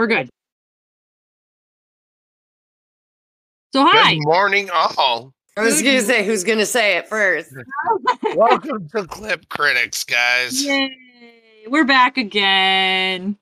[0.00, 0.30] We're good.
[3.74, 4.14] So hi.
[4.14, 5.34] Good morning, all.
[5.58, 7.52] I was gonna say who's gonna say it first.
[8.34, 10.64] Welcome to Clip Critics, guys.
[10.64, 10.96] Yay.
[11.68, 13.36] We're back again.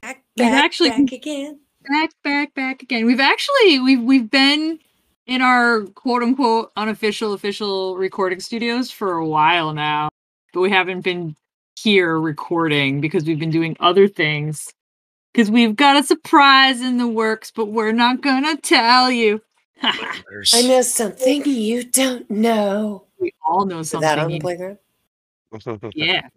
[0.00, 1.58] Back, We've back, actually- back again.
[1.88, 3.04] Back, back, back again.
[3.04, 4.78] We've actually we've we've been
[5.26, 10.10] in our quote unquote unofficial official recording studios for a while now,
[10.54, 11.34] but we haven't been
[11.74, 14.72] here recording because we've been doing other things.
[15.32, 19.40] Because we've got a surprise in the works, but we're not gonna tell you.
[19.82, 23.04] I know something you don't know.
[23.18, 24.40] we all know Is that on the something.
[24.40, 24.78] playground?
[25.94, 26.28] Yeah.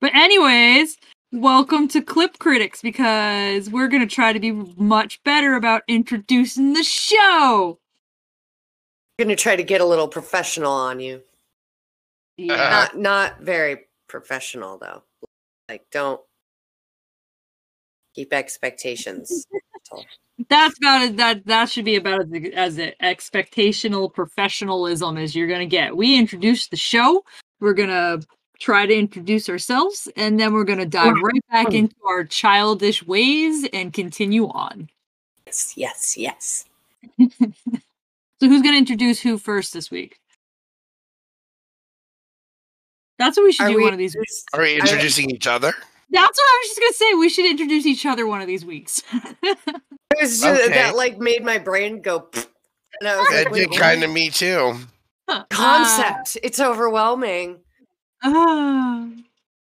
[0.00, 0.96] But anyways,
[1.32, 6.82] welcome to Clip Critics because we're gonna try to be much better about introducing the
[6.82, 7.78] show.
[9.18, 11.22] I'm gonna try to get a little professional on you.
[12.36, 12.56] Yeah.
[12.56, 15.02] Not not very professional though.
[15.68, 16.20] Like don't
[18.14, 19.46] keep expectations.
[20.48, 21.16] That's about it.
[21.16, 25.96] That that should be about as, as a expectational professionalism as you're gonna get.
[25.96, 27.24] We introduce the show.
[27.60, 28.20] We're gonna
[28.58, 33.66] try to introduce ourselves, and then we're gonna dive right back into our childish ways
[33.72, 34.88] and continue on.
[35.46, 36.64] yes, yes, yes.
[38.40, 40.18] So who's gonna introduce who first this week?
[43.18, 44.44] That's what we should Are do we one of these weeks.
[44.52, 45.72] Are we introducing each other?
[46.10, 47.14] That's what I was just gonna say.
[47.14, 49.02] We should introduce each other one of these weeks.
[50.16, 50.72] It was just, Okay.
[50.72, 52.20] that like made my brain go.
[52.20, 52.46] "Pfft,"
[53.00, 54.76] And I was It like, did kind of me too.
[55.50, 56.38] concept.
[56.44, 57.58] it's overwhelming.
[58.22, 59.08] Ah.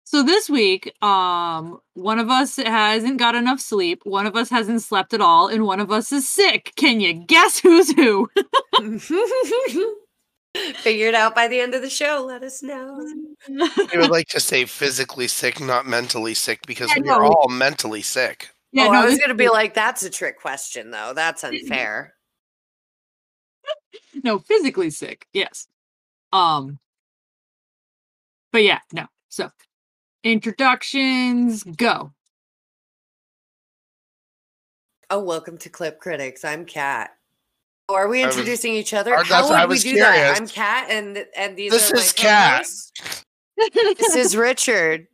[0.04, 4.82] so this week, um, one of us hasn't got enough sleep, one of us hasn't
[4.82, 6.72] slept at all, and one of us is sick.
[6.76, 8.28] Can you guess who's who?
[10.54, 12.24] Figure it out by the end of the show.
[12.26, 13.00] Let us know.
[13.48, 17.28] I would like to say physically sick, not mentally sick, because Yeah, we are no.
[17.28, 18.50] all mentally sick.
[18.70, 21.12] yeah, oh, no, I was gonna be like, that's a trick question, though.
[21.14, 22.14] That's unfair.
[24.24, 25.26] no, physically sick.
[25.32, 25.68] Yes.
[26.32, 26.78] Um.
[28.52, 29.06] But yeah, no.
[29.30, 29.48] So,
[30.22, 32.12] introductions go.
[35.08, 36.44] Oh, welcome to Clip Critics.
[36.44, 37.10] I'm Kat.
[37.88, 39.14] Oh, are we I was- introducing each other?
[39.24, 40.40] How would I we was do that?
[40.40, 42.66] I'm Kat, and and these This are my is Kat.
[43.98, 45.06] This is Richard.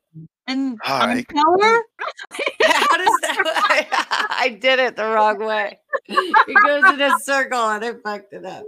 [0.47, 1.11] and Hi.
[1.13, 1.83] I'm Keller.
[2.63, 4.27] How does that?
[4.39, 5.79] I did it the wrong way.
[6.07, 8.65] It goes in a circle, and I fucked it up.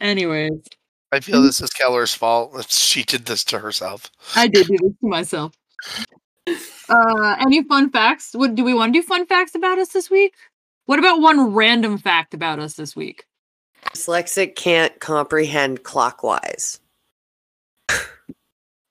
[0.00, 0.50] Anyways,
[1.12, 2.66] I feel this is Keller's fault.
[2.70, 4.10] She did this to herself.
[4.34, 5.52] I did do this to myself.
[6.88, 8.30] Uh, any fun facts?
[8.32, 9.04] What do we want to do?
[9.04, 10.32] Fun facts about us this week?
[10.86, 13.26] What about one random fact about us this week?
[13.92, 16.80] Dyslexic can't comprehend clockwise.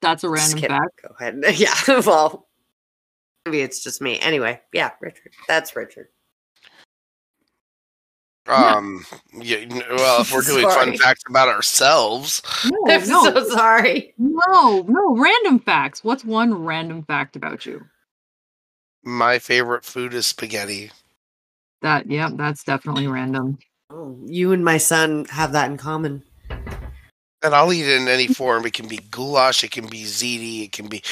[0.02, 0.78] That's a random kidding.
[0.78, 1.02] fact.
[1.02, 1.42] Go ahead.
[1.58, 1.74] Yeah.
[2.06, 2.48] Well,
[3.46, 4.20] maybe it's just me.
[4.20, 5.32] Anyway, yeah, Richard.
[5.48, 6.08] That's Richard.
[8.48, 14.14] Um, yeah, well, if we're doing fun facts about ourselves, No, I'm no, so sorry.
[14.20, 15.18] no, no.
[15.18, 16.04] Random facts.
[16.04, 17.82] What's one random fact about you?
[19.08, 20.92] my favorite food is spaghetti.
[21.86, 23.60] That, yeah, that's definitely random.
[23.92, 26.24] Oh, you and my son have that in common.
[26.50, 28.66] And I'll eat it in any form.
[28.66, 31.04] It can be goulash, it can be ziti, it can be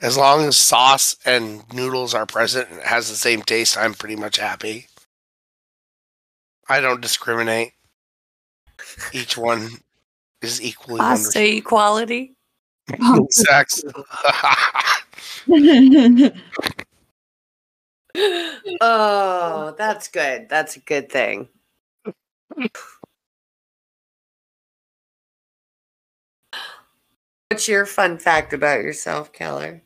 [0.00, 3.92] as long as sauce and noodles are present and it has the same taste, I'm
[3.92, 4.86] pretty much happy.
[6.68, 7.72] I don't discriminate.
[9.12, 9.68] Each one
[10.42, 11.24] is equally wonderful.
[11.24, 12.36] Pasta equality.
[13.30, 13.82] Sex.
[18.80, 20.48] Oh, that's good.
[20.48, 21.48] That's a good thing.
[27.50, 29.82] What's your fun fact about yourself, Keller?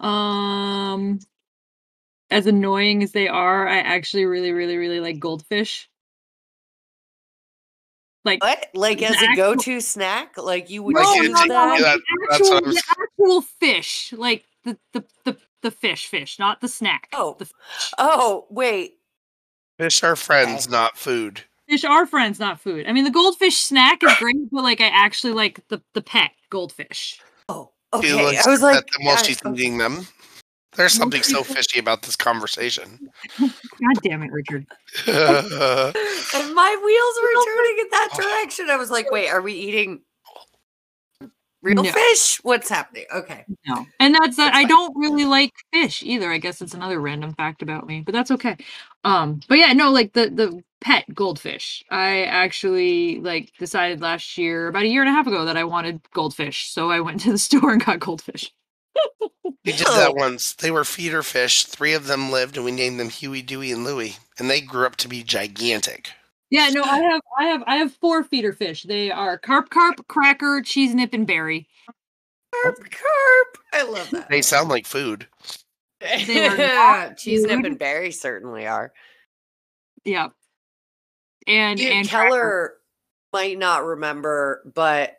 [0.00, 1.20] um,
[2.30, 5.88] as annoying as they are, I actually really, really, really like goldfish.
[8.24, 8.66] Like What?
[8.74, 10.36] Like The as a go-to snack?
[10.36, 11.80] Like you would no, Like no, choose no, no, that?
[11.80, 16.06] yeah, the actual, what I was- the actual fish, like the the the the fish,
[16.06, 17.08] fish, not the snack.
[17.12, 17.34] Oh.
[17.40, 17.50] the
[17.98, 18.98] Oh, wait.
[19.78, 21.42] Fish are friends, not food.
[21.68, 22.86] fish are friends, not food.
[22.86, 26.30] I mean, the goldfish snack is great, but like I actually like the the pet
[26.50, 27.20] goldfish.
[27.48, 28.38] Oh, okay.
[28.38, 30.06] I was like, at them while I- she's eating them.
[30.76, 33.08] There's something so fishy about this conversation.
[33.40, 34.66] God damn it, Richard.
[35.06, 38.22] and my wheels were turning in that oh.
[38.22, 38.68] direction.
[38.70, 40.02] I was like, wait, are we eating
[41.62, 41.92] real No.
[41.92, 42.38] fish?
[42.42, 43.04] What's happening?
[43.14, 43.44] Okay.
[43.66, 44.52] No, and that's that.
[44.52, 44.68] That's I fine.
[44.68, 46.30] don't really like fish either.
[46.32, 48.56] I guess it's another random fact about me, but that's okay.
[49.04, 51.84] Um, but yeah, no, like the the pet goldfish.
[51.90, 55.64] I actually like decided last year, about a year and a half ago, that I
[55.64, 58.52] wanted goldfish, so I went to the store and got goldfish.
[59.64, 60.54] We did that once.
[60.54, 61.64] They were feeder fish.
[61.64, 64.16] Three of them lived, and we named them Huey, Dewey, and Louie.
[64.38, 66.12] And they grew up to be gigantic.
[66.50, 68.84] Yeah, no, I have, I have, I have four feeder fish.
[68.84, 71.68] They are carp, carp, cracker, cheese nip, and berry.
[72.62, 73.58] Carp, carp.
[73.72, 74.28] I love that.
[74.30, 75.26] They sound like food.
[76.00, 76.56] They are
[77.08, 78.92] not Cheese nip and berry certainly are.
[80.04, 80.28] Yeah,
[81.48, 82.28] and You- and cracker.
[82.28, 82.72] Keller
[83.32, 85.16] might not remember, but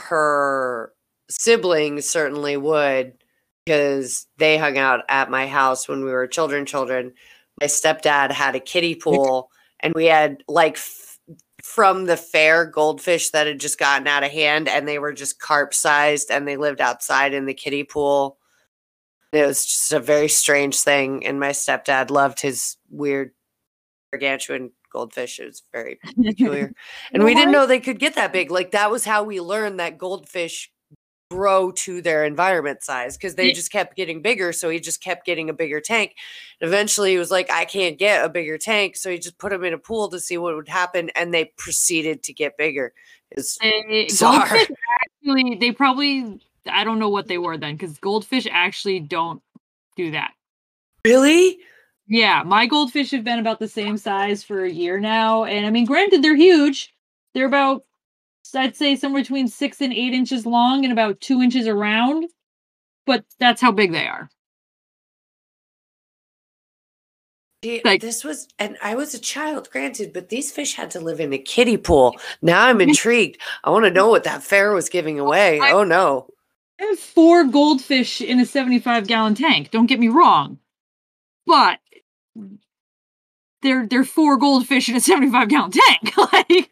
[0.00, 0.92] her
[1.30, 3.12] siblings certainly would
[3.64, 7.12] because they hung out at my house when we were children children
[7.60, 11.18] my stepdad had a kiddie pool and we had like f-
[11.62, 15.38] from the fair goldfish that had just gotten out of hand and they were just
[15.38, 18.38] carp sized and they lived outside in the kiddie pool.
[19.32, 23.32] It was just a very strange thing and my stepdad loved his weird
[24.12, 25.38] gargantuan goldfish.
[25.38, 26.72] It was very peculiar.
[27.12, 28.50] And we didn't know they could get that big.
[28.50, 30.70] Like that was how we learned that goldfish
[31.30, 34.52] grow to their environment size because they just kept getting bigger.
[34.52, 36.16] So he just kept getting a bigger tank.
[36.60, 38.96] Eventually, he was like, I can't get a bigger tank.
[38.96, 41.10] So he just put them in a pool to see what would happen.
[41.14, 42.92] And they proceeded to get bigger.
[43.30, 43.58] It's
[44.08, 44.66] Sorry.
[45.02, 49.40] actually, they probably, I don't know what they were then, because goldfish actually don't
[49.96, 50.32] do that.
[51.04, 51.58] really?
[52.08, 55.70] Yeah, my goldfish have been about the same size for a year now, and I
[55.70, 56.92] mean, granted, they're huge.
[57.34, 57.84] They're about,
[58.54, 62.28] I'd say, somewhere between six and eight inches long and about two inches around,
[63.06, 64.28] but that's how big they are.
[67.84, 71.20] Like- this was, and I was a child, granted, but these fish had to live
[71.20, 72.16] in a kiddie pool.
[72.40, 73.38] Now I'm intrigued.
[73.64, 75.60] I want to know what that fair was giving oh, away.
[75.60, 76.26] I- oh no.
[76.80, 79.70] I have four goldfish in a 75 gallon tank.
[79.70, 80.58] Don't get me wrong,
[81.46, 81.78] but
[83.60, 86.16] they're they're four goldfish in a 75 gallon tank.
[86.32, 86.70] like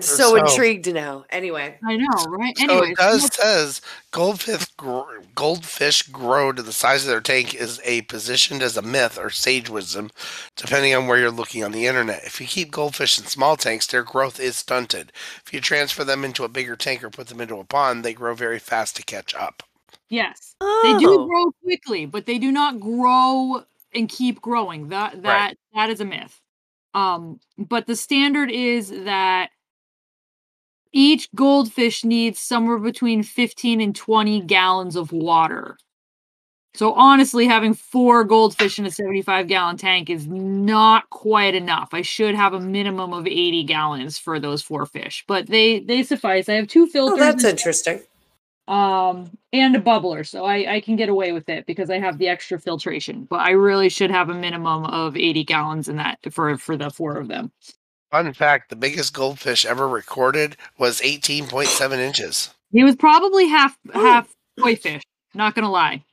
[0.10, 1.24] I'm So- so intrigued now.
[1.30, 1.78] Anyway.
[1.86, 2.56] I know, right?
[2.58, 3.80] So Anyway, it does says
[4.10, 8.82] goldfish gr- goldfish grow to the size of their tank is a positioned as a
[8.82, 10.10] myth or sage wisdom,
[10.56, 12.24] depending on where you're looking on the internet.
[12.24, 15.12] If you keep goldfish in small tanks, their growth is stunted.
[15.46, 18.14] If you transfer them into a bigger tank or put them into a pond, they
[18.14, 19.62] grow very fast to catch up.
[20.08, 21.26] yes, they do Oh.
[21.26, 23.64] grow quickly, but they do not grow
[23.94, 24.88] and keep growing.
[24.88, 26.40] That that that is a myth.
[26.94, 29.50] Um, but the standard is that
[30.92, 35.76] each goldfish needs somewhere between 15 and 20 gallons of water.
[36.74, 41.90] So honestly, having four goldfish in a 75 gallon tank is not quite enough.
[41.92, 46.02] I should have a minimum of 80 gallons for those four fish, but they they
[46.04, 46.48] suffice.
[46.48, 47.18] I have two filters.
[47.20, 48.00] Oh, that's interesting.
[48.68, 52.18] um and a bubbler so I, I can get away with it because i have
[52.18, 56.18] the extra filtration but i really should have a minimum of 80 gallons in that
[56.32, 57.50] for for the four of them
[58.10, 62.50] Fun fact the biggest goldfish ever recorded was 18.7 inches.
[62.72, 65.02] he was probably half half koi fish
[65.34, 66.04] not gonna lie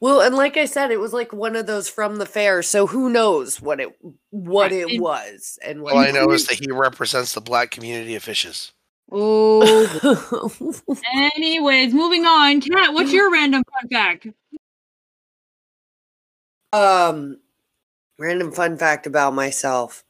[0.00, 2.62] Well, and like I said, it was like one of those from the fair.
[2.62, 3.88] So who knows what it
[4.30, 8.14] what it was and what All I know is that he represents the black community
[8.14, 8.72] of fishes.
[9.10, 10.80] oh
[11.14, 14.26] anyways moving on cat what's your random fun fact
[16.72, 17.38] um
[18.18, 20.04] random fun fact about myself.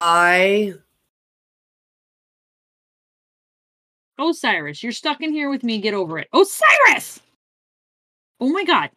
[0.00, 0.74] I
[4.18, 5.78] osiris you're stuck in here with me.
[5.80, 6.28] Get over it.
[6.32, 7.20] Osiris!
[8.40, 8.90] Oh my god.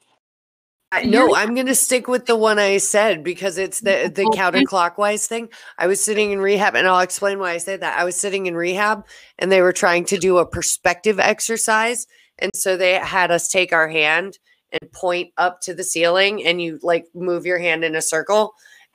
[0.94, 5.26] I no, I'm gonna stick with the one I said because it's the the counterclockwise
[5.26, 5.50] thing.
[5.78, 7.98] I was sitting in rehab, and I'll explain why I say that.
[7.98, 9.06] I was sitting in rehab,
[9.40, 12.08] and they were trying to do a perspective exercise,
[12.40, 14.38] and so they had us take our hand
[14.74, 18.54] and point up to the ceiling, and you like move your hand in a circle,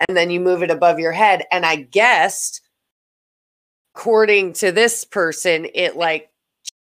[0.09, 1.45] and then you move it above your head.
[1.51, 2.61] And I guessed,
[3.95, 6.31] according to this person, it like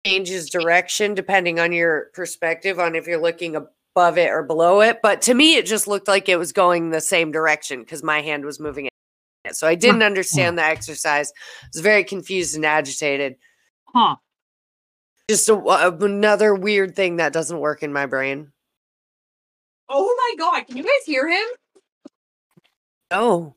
[0.04, 5.00] changes direction depending on your perspective on if you're looking above it or below it.
[5.02, 8.20] But to me, it just looked like it was going the same direction because my
[8.20, 9.56] hand was moving it.
[9.56, 11.32] So I didn't understand the exercise.
[11.62, 13.37] I was very confused and agitated.
[13.87, 14.16] huh
[15.30, 18.52] Just a, a- another weird thing that doesn't work in my brain.
[19.88, 21.46] oh my god can you guys hear him
[23.10, 23.54] Oh,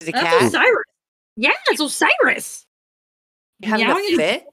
[0.00, 0.42] is it that's cat?
[0.42, 0.84] osiris
[1.36, 2.66] yeah it's osiris
[3.62, 4.44] Having meowing a fit?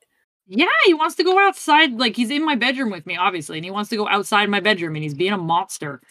[0.48, 1.94] Yeah, he wants to go outside.
[2.00, 4.60] Like he's in my bedroom with me, obviously, and he wants to go outside my
[4.60, 6.02] bedroom, and he's being a monster.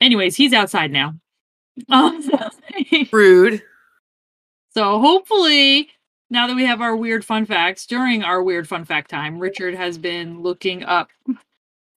[0.00, 1.14] Anyways, he's outside now.
[1.88, 2.22] Um,
[3.12, 3.62] Rude.
[4.74, 5.88] so hopefully,
[6.30, 9.74] now that we have our weird fun facts during our weird fun fact time, Richard
[9.74, 11.10] has been looking up.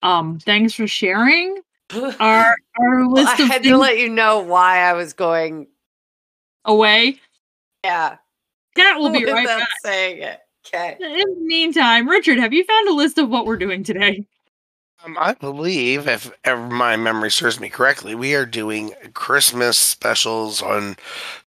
[0.04, 1.58] Um, thanks for sharing
[2.20, 5.68] our our Well, list I of had to let you know why I was going.
[6.66, 7.20] away.
[7.84, 8.18] Yeah.
[8.76, 9.70] Cat will be right Without back.
[9.84, 10.40] saying it.
[10.68, 10.98] Okay.
[11.00, 14.26] In the meantime, Richard, have you found a list of what we're doing today?
[15.06, 20.62] Um, I believe, if ever my memory serves me correctly, we are doing Christmas specials
[20.62, 20.98] on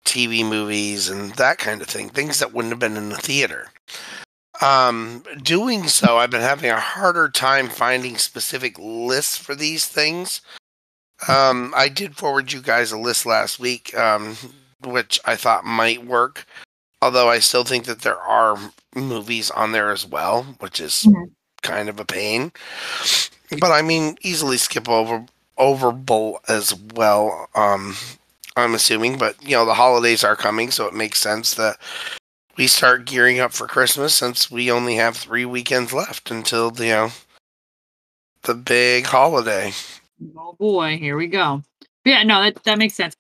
[0.06, 3.68] TV movies and that kind of thing, things that wouldn't have been in the theater.
[4.62, 10.42] Um, doing so, I've been having a harder time finding specific lists for these things.
[11.28, 14.38] Um, I did forward you guys a list last week, um,
[14.84, 16.46] which I thought might work.
[17.02, 18.58] Although I still think that there are
[18.96, 21.32] movies on there as well, which is Mhm.
[21.62, 22.52] kind of a pain.
[23.60, 25.26] But I mean, easily skip over
[25.58, 27.50] over Bowl as well.
[27.56, 27.98] Um,
[28.56, 31.78] I'm assuming, but you know, the holidays are coming, so it makes sense that
[32.60, 36.90] we start gearing up for Christmas since we only have three weekends left until you
[36.90, 37.10] know
[38.44, 39.72] the big holiday.
[40.38, 41.64] Oh boy, here we go.
[42.04, 43.16] Yeah, no, that, that makes sense.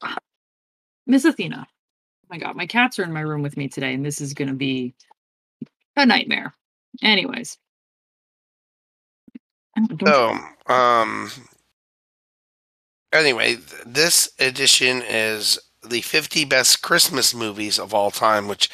[1.08, 1.65] Miss Athena.
[1.65, 4.34] Oh my god, my cats are in my room with me today, and this is
[4.34, 4.93] gonna be
[5.96, 6.53] a nightmare.
[7.01, 7.58] Anyways.
[10.05, 11.31] So, um,
[13.13, 13.55] anyway,
[13.86, 18.69] this edition is the 50 best Christmas movies of all time, which,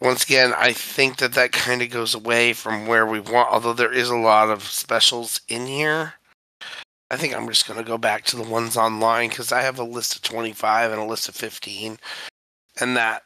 [0.00, 3.72] once again, I think that that kind of goes away from where we want, although
[3.72, 6.14] there is a lot of specials in here.
[7.10, 9.78] I think I'm just going to go back to the ones online because I have
[9.78, 11.98] a list of 25 and a list of 15,
[12.80, 13.22] and that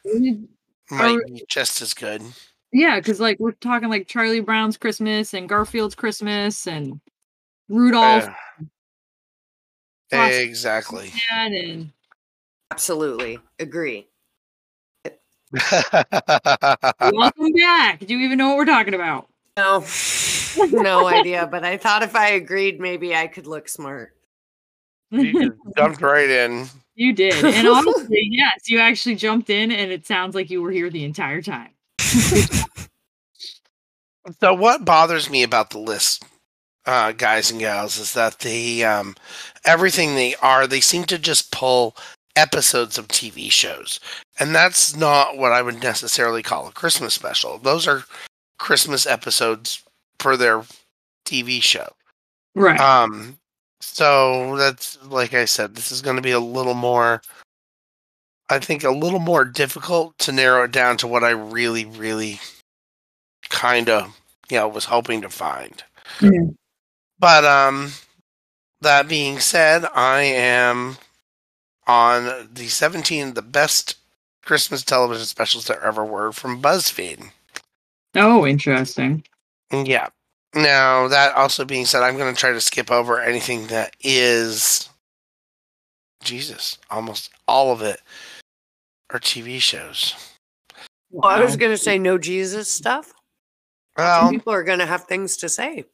[0.91, 2.23] might Are- be just as good.
[2.73, 7.01] Yeah, because like we're talking like Charlie Brown's Christmas and Garfield's Christmas and
[7.69, 8.29] Rudolph
[10.11, 11.13] Uh, exactly.
[11.31, 11.91] And
[12.71, 13.39] Absolutely.
[13.59, 14.07] Agree.
[17.13, 18.01] Welcome back.
[18.01, 19.29] Do you even know what we're talking about?
[19.57, 19.85] No,
[20.71, 21.47] no idea.
[21.47, 24.17] But I thought if I agreed, maybe I could look smart.
[25.11, 26.67] you just jumped right in.
[26.95, 27.43] You did.
[27.43, 31.05] And honestly, yes, you actually jumped in and it sounds like you were here the
[31.07, 31.71] entire time.
[34.41, 36.25] So what bothers me about the list,
[36.87, 39.17] uh, guys and gals, is that they um,
[39.65, 41.97] everything they are, they seem to just pull
[42.37, 44.01] episodes of TV shows,
[44.41, 47.59] and that's not what I would necessarily call a Christmas special.
[47.59, 48.05] Those are
[48.59, 49.83] Christmas episodes
[50.19, 50.65] for their
[51.27, 51.89] TV show.
[52.55, 52.79] Right.
[52.81, 53.39] Um,
[53.81, 57.23] so that's like I said, this is going to be a little more.
[58.51, 62.39] I think a little more difficult to narrow it down to what I really, really
[63.49, 64.17] kind of,
[64.51, 65.83] you know, was hoping to find.
[66.19, 66.55] Mhm.
[67.19, 67.93] But um,
[68.83, 70.99] that being said, I am
[71.87, 73.97] on the 17 of the best
[74.45, 77.31] Christmas television specials there ever were from BuzzFeed.
[78.17, 79.25] oh, interesting.
[79.71, 80.09] Yeah.
[80.55, 84.89] Now, that also being said, I'm going to try to skip over anything that is.
[86.23, 88.01] Jesus, almost all of it
[89.11, 90.15] are TV shows.
[91.11, 93.13] Well, I was going to say no Jesus stuff.
[93.97, 95.85] Well, People are going to have things to say.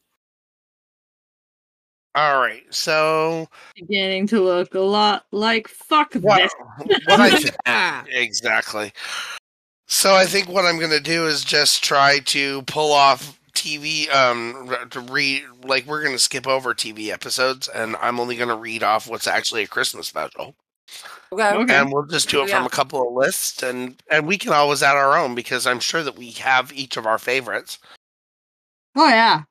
[2.15, 2.63] All right.
[2.71, 6.99] So, beginning to look a lot like fuck what, this.
[7.05, 7.29] what I
[8.05, 8.91] th- exactly.
[9.87, 14.09] So, I think what I'm going to do is just try to pull off TV.
[14.13, 18.35] Um, r- to read like we're going to skip over TV episodes, and I'm only
[18.35, 20.55] going to read off what's actually a Christmas special.
[21.31, 21.53] okay.
[21.55, 21.75] Okay.
[21.75, 24.81] and we'll just do it from a couple of lists and and we can always
[24.81, 27.77] add our own because i'm sure that we have each of our favorites
[28.95, 29.43] Oh yeah.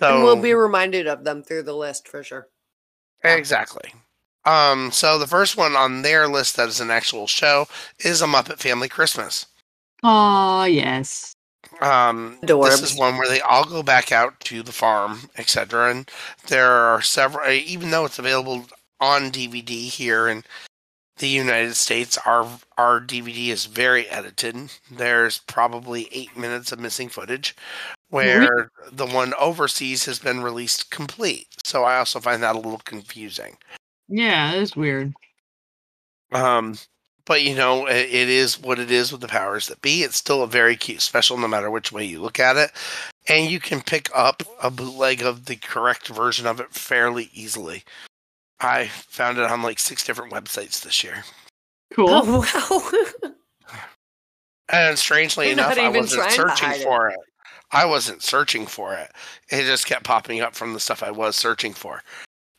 [0.00, 2.48] So and we'll be reminded of them through the list for sure.
[3.22, 3.92] exactly.
[4.44, 7.66] Um so the first one on their list that is an actual show
[7.98, 9.46] is a muppet family christmas.
[10.02, 11.34] Oh yes.
[11.82, 16.10] um this is one where they all go back out to the farm etc and
[16.48, 18.66] there are several uh, even though it's available
[18.98, 20.42] on dvd here in
[21.18, 24.72] the united states our our dvd is very edited.
[24.90, 27.54] There's probably eight minutes of missing footage
[28.10, 32.80] where the one overseas has been released complete so i also find that a little
[32.84, 33.56] confusing
[34.08, 35.12] Yeah, that's weird.
[36.32, 36.76] um,
[37.26, 40.02] but you know, it, it is what it is with the powers that be.
[40.02, 42.72] It's still a very cute special, no matter which way you look at it,
[43.28, 47.84] and you can pick up a bootleg of the correct version of it fairly easily.
[48.58, 51.22] I found it on like six different websites this year,
[51.92, 52.08] Cool.
[52.10, 52.82] Oh,
[53.22, 53.30] wow.
[54.72, 56.84] and strangely You're enough, I wasn't searching hide it.
[56.84, 57.18] for it.
[57.72, 59.10] I wasn't searching for it.
[59.50, 62.02] It just kept popping up from the stuff I was searching for.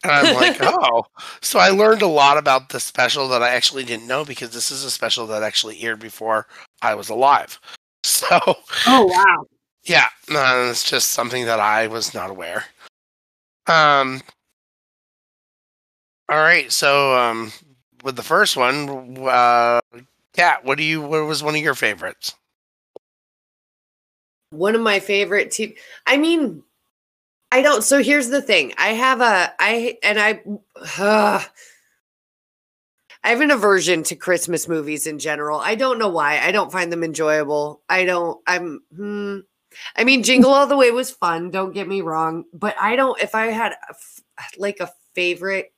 [0.03, 1.05] And I'm like, oh.
[1.41, 4.71] So I learned a lot about the special that I actually didn't know because this
[4.71, 6.47] is a special that actually aired before
[6.81, 7.59] I was alive.
[8.03, 8.39] So,
[8.87, 9.45] Oh wow.
[9.83, 12.65] yeah, no, it's just something that I was not aware.
[13.67, 14.21] Um,
[16.29, 17.51] all right, so um,
[18.03, 19.81] with the first one, uh,
[20.33, 21.01] Kat, what do you?
[21.01, 22.35] What was one of your favorites?
[24.51, 25.75] One of my favorite TV.
[26.05, 26.63] I mean,
[27.51, 27.83] I don't.
[27.83, 28.73] So here's the thing.
[28.77, 29.53] I have a.
[29.59, 30.41] I and I.
[30.99, 31.43] Uh,
[33.23, 35.59] I have an aversion to Christmas movies in general.
[35.59, 36.39] I don't know why.
[36.39, 37.81] I don't find them enjoyable.
[37.89, 38.39] I don't.
[38.47, 38.81] I'm.
[38.95, 39.39] Hmm,
[39.95, 41.51] I mean, Jingle All the Way was fun.
[41.51, 43.21] Don't get me wrong, but I don't.
[43.21, 43.95] If I had a
[44.57, 45.73] like a favorite,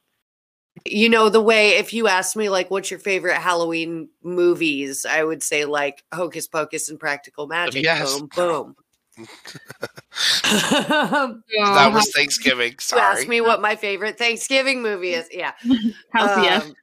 [0.85, 5.23] you know, the way if you asked me like, what's your favorite Halloween movies, I
[5.23, 7.83] would say like Hocus Pocus and Practical Magic.
[7.83, 8.19] Yes.
[8.19, 8.75] Boom, boom.
[10.43, 12.71] that was Thanksgiving.
[12.71, 13.01] You Sorry.
[13.01, 15.27] asked me what my favorite Thanksgiving movie is.
[15.31, 15.51] Yeah.
[16.11, 16.65] House yes.
[16.65, 16.73] Um,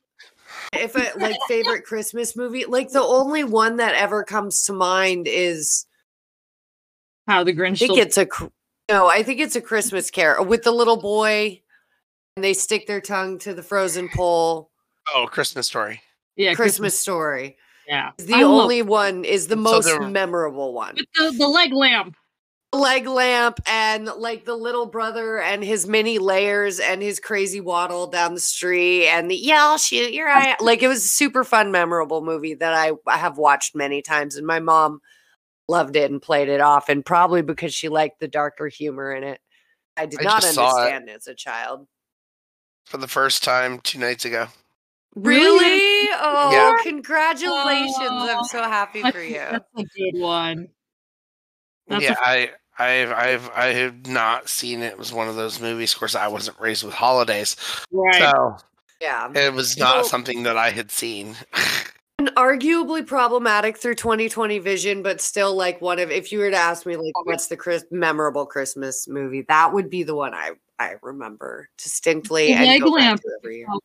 [0.73, 5.27] if I like favorite Christmas movie, like the only one that ever comes to mind
[5.27, 5.87] is
[7.27, 7.57] How the Grinch.
[7.57, 7.79] I Grinch.
[7.79, 8.29] think it's a
[8.89, 11.63] no, I think it's a Christmas Carol with the little boy
[12.37, 14.71] and they stick their tongue to the frozen pole.
[15.15, 16.01] Oh, Christmas story.
[16.37, 17.57] yeah, Christmas story.
[17.87, 20.95] Yeah, the I love- only one is the most there- memorable one.
[20.97, 22.15] with the, the leg lamp.
[22.73, 28.07] leg lamp and like the little brother and his mini layers and his crazy waddle
[28.07, 31.09] down the street and the yeah I'll shoot your eye out." like it was a
[31.09, 35.01] super fun memorable movie that I, I have watched many times and my mom
[35.67, 39.25] loved it and played it off and probably because she liked the darker humor in
[39.25, 39.41] it
[39.97, 40.81] I did I not just saw it.
[40.93, 41.89] understand it as a child
[42.91, 44.49] For the first time two nights ago.
[45.15, 46.77] really oh Yeah.
[46.83, 50.69] congratulations I'm Oh, so happy That's, for you that's a good one.
[51.87, 54.87] That's yeah, a- I, I've, I've, I have not seen it.
[54.93, 55.93] It was one of those movies.
[55.93, 57.55] Of course, I wasn't raised with holidays,
[57.93, 58.15] Right.
[58.17, 58.57] so
[59.01, 61.37] yeah it was not Well- something that I had seen.
[62.19, 66.57] and arguably problematic through 2020 vision, but still like one of if you were to
[66.57, 70.51] ask me like what's the Chris- memorable Christmas movie, that would be the one I
[70.81, 73.81] I remember distinctly The leg lamp to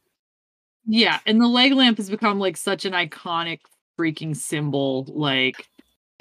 [0.87, 3.59] yeah, and the leg lamp has become like such an iconic
[3.99, 5.05] freaking symbol.
[5.09, 5.67] Like,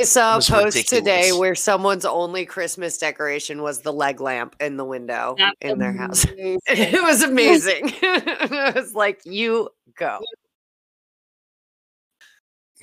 [0.01, 4.57] I saw a was post today where someone's only Christmas decoration was the leg lamp
[4.59, 6.27] in the window that's in their house.
[6.67, 7.93] It was amazing.
[8.03, 10.19] it was like you go.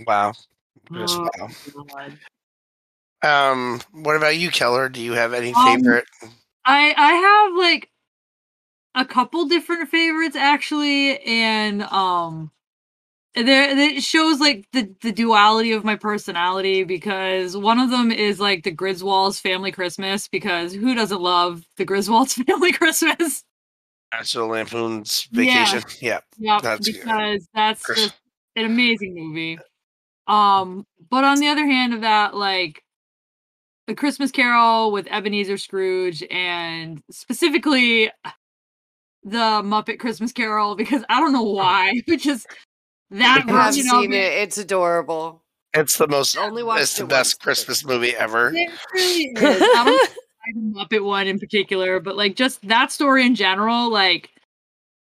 [0.08, 0.34] wow,
[0.94, 1.50] just Oh, wow.
[1.90, 2.18] God.
[3.24, 4.88] Um, what about you, Keller?
[4.88, 6.06] Do you have any Um, favorite?
[6.66, 7.90] I I have like
[8.96, 12.52] a couple different favorites actually, and um,
[13.36, 18.40] there it shows like the the duality of my personality because one of them is
[18.40, 23.44] like the Griswolds Family Christmas because who doesn't love the Griswolds Family Christmas?
[24.14, 25.84] National Lampoon's Vacation.
[26.02, 26.20] Yeah.
[26.38, 26.96] Yeah, That's good.
[26.96, 28.16] because that's Chris- just
[28.58, 29.58] an amazing movie.
[30.28, 32.84] Um, but on the other hand of that, like
[33.88, 38.12] the Christmas Carol with Ebenezer Scrooge and specifically
[39.24, 42.48] the Muppet Christmas Carol because I don't know why, but just
[43.12, 44.34] that I have version of seen it.
[44.34, 45.44] It's adorable.
[45.74, 46.38] It's the most.
[46.38, 47.44] Only watched It's the it best once.
[47.44, 48.52] Christmas movie ever.
[48.54, 49.62] It really is.
[49.62, 50.12] I don't
[50.76, 54.30] like the Muppet one in particular, but like just that story in general, like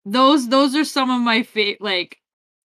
[0.05, 1.81] those those are some of my favorite.
[1.81, 2.17] Like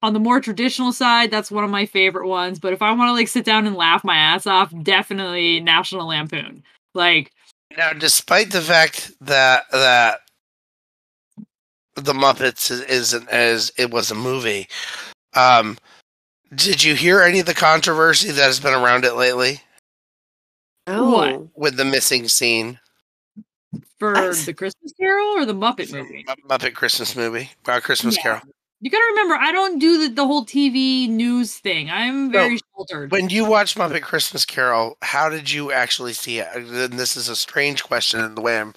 [0.02, 2.58] on the more traditional side, that's one of my favorite ones.
[2.58, 6.06] But if I want to like sit down and laugh my ass off, definitely National
[6.08, 6.62] Lampoon.
[6.94, 7.30] Like
[7.76, 10.20] Now, despite the fact that that
[11.94, 14.66] the Muppets is, isn't as it was a movie,
[15.34, 15.78] um,
[16.54, 19.60] did you hear any of the controversy that has been around it lately
[20.86, 21.32] What?
[21.32, 21.50] Oh.
[21.54, 22.78] with the missing scene?
[23.98, 26.24] for the Christmas Carol or the Muppet movie.
[26.28, 28.22] Mu- Muppet Christmas movie, uh, Christmas Yeah.
[28.22, 28.40] Carol.
[28.82, 31.88] You gotta remember, I don't do the, the whole TV news thing.
[31.88, 33.12] I'm very sheltered.
[33.12, 36.48] When you watched Muppet Christmas Carol, how did you actually see it?
[36.52, 38.74] And this is a strange question in the way I'm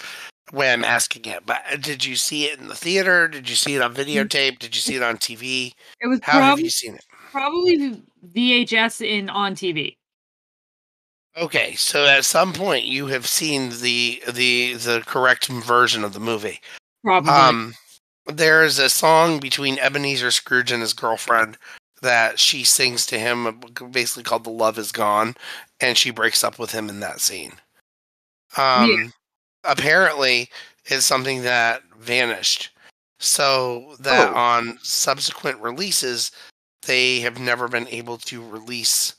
[0.53, 1.43] way I'm asking it.
[1.47, 3.27] But uh, did you see it in the theater?
[3.27, 4.59] Did you see it on videotape?
[4.59, 5.73] Did you see it on TV?
[5.99, 7.05] it was How have probably you seen it?
[7.31, 9.97] probably VHS in on TV.
[11.35, 16.19] Okay, so at some point you have seen the the the correct version of the
[16.19, 16.61] movie.
[17.03, 17.31] Probably.
[17.31, 17.73] Um,
[18.27, 21.57] there is a song between Ebenezer Scrooge and his girlfriend
[22.01, 23.61] that she sings to him,
[23.91, 25.35] basically called "The Love Is Gone,"
[25.79, 27.53] and she breaks up with him in that scene.
[28.57, 29.07] Um, Yeah.
[29.63, 30.49] apparently,
[30.85, 32.69] it's something that vanished,
[33.19, 34.35] so that Oh.
[34.35, 36.31] on subsequent releases,
[36.83, 39.15] they have never been able to release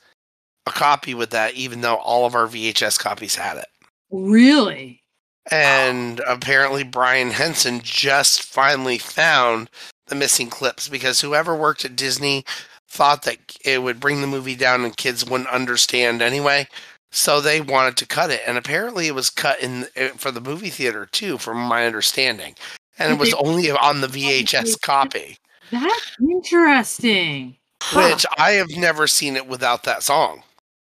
[0.67, 3.69] a copy with that, even though all of our VHS copies had it.
[4.11, 5.03] really?
[5.51, 9.71] And apparently, Brian Henson just finally found
[10.07, 12.45] the missing clips because whoever worked at Disney
[12.89, 16.67] thought that it would bring the movie down and kids wouldn't understand anyway.
[17.13, 20.41] So they wanted to cut it, and apparently it was cut in eh, for the
[20.41, 22.57] movie theater too, from my understanding.
[22.99, 25.39] And it was only on the VHS copy.
[25.71, 27.57] That's interesting.
[27.83, 28.11] Huh.
[28.11, 30.43] which I have never seen it without that song.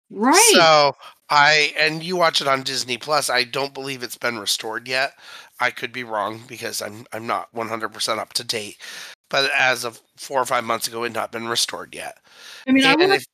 [0.09, 0.51] Right.
[0.53, 0.95] So
[1.33, 3.27] I and you watch it on Disney Plus.
[3.29, 5.13] I don't believe it's been restored yet.
[5.59, 8.77] I could be wrong because I'm I'm not 100% up to date.
[9.31, 12.19] But as of four or five months ago, it had not been restored yet.
[12.67, 13.25] I mean, I And will, if-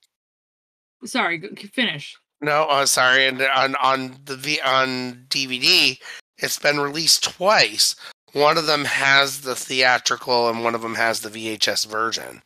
[1.05, 1.41] sorry,
[1.73, 2.15] finish.
[2.39, 5.99] no, uh, sorry, and on on the v, on DVD,
[6.37, 7.97] it's been released twice.
[8.31, 12.41] One of them has the theatrical, and one of them has the VHS version.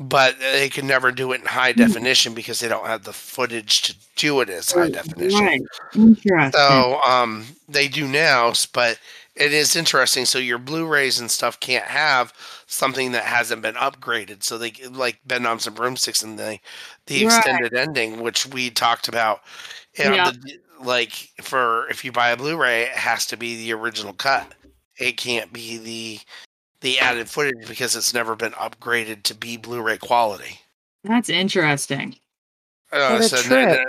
[0.00, 3.82] But they can never do it in high definition because they don't have the footage
[3.82, 5.38] to do it as high definition.
[5.44, 5.60] Right.
[5.94, 6.50] Interesting.
[6.52, 8.98] So um, they do now, but
[9.34, 10.24] it is interesting.
[10.24, 12.32] So your Blu-rays and stuff can't have
[12.66, 14.42] something that hasn't been upgraded.
[14.42, 16.58] So they like Bedknobs and Broomsticks and the
[17.06, 17.36] the Right.
[17.36, 19.42] extended ending, which we talked about.
[19.98, 20.30] You know, Yeah.
[20.30, 24.54] the, like for if you buy a Blu-ray, it has to be the original cut.
[24.96, 26.20] It can't be the
[26.82, 30.60] the added footage because it's never been upgraded to be Blu-ray quality.
[31.04, 32.16] That's interesting.
[32.92, 33.68] Uh, What a so trip.
[33.68, 33.86] then-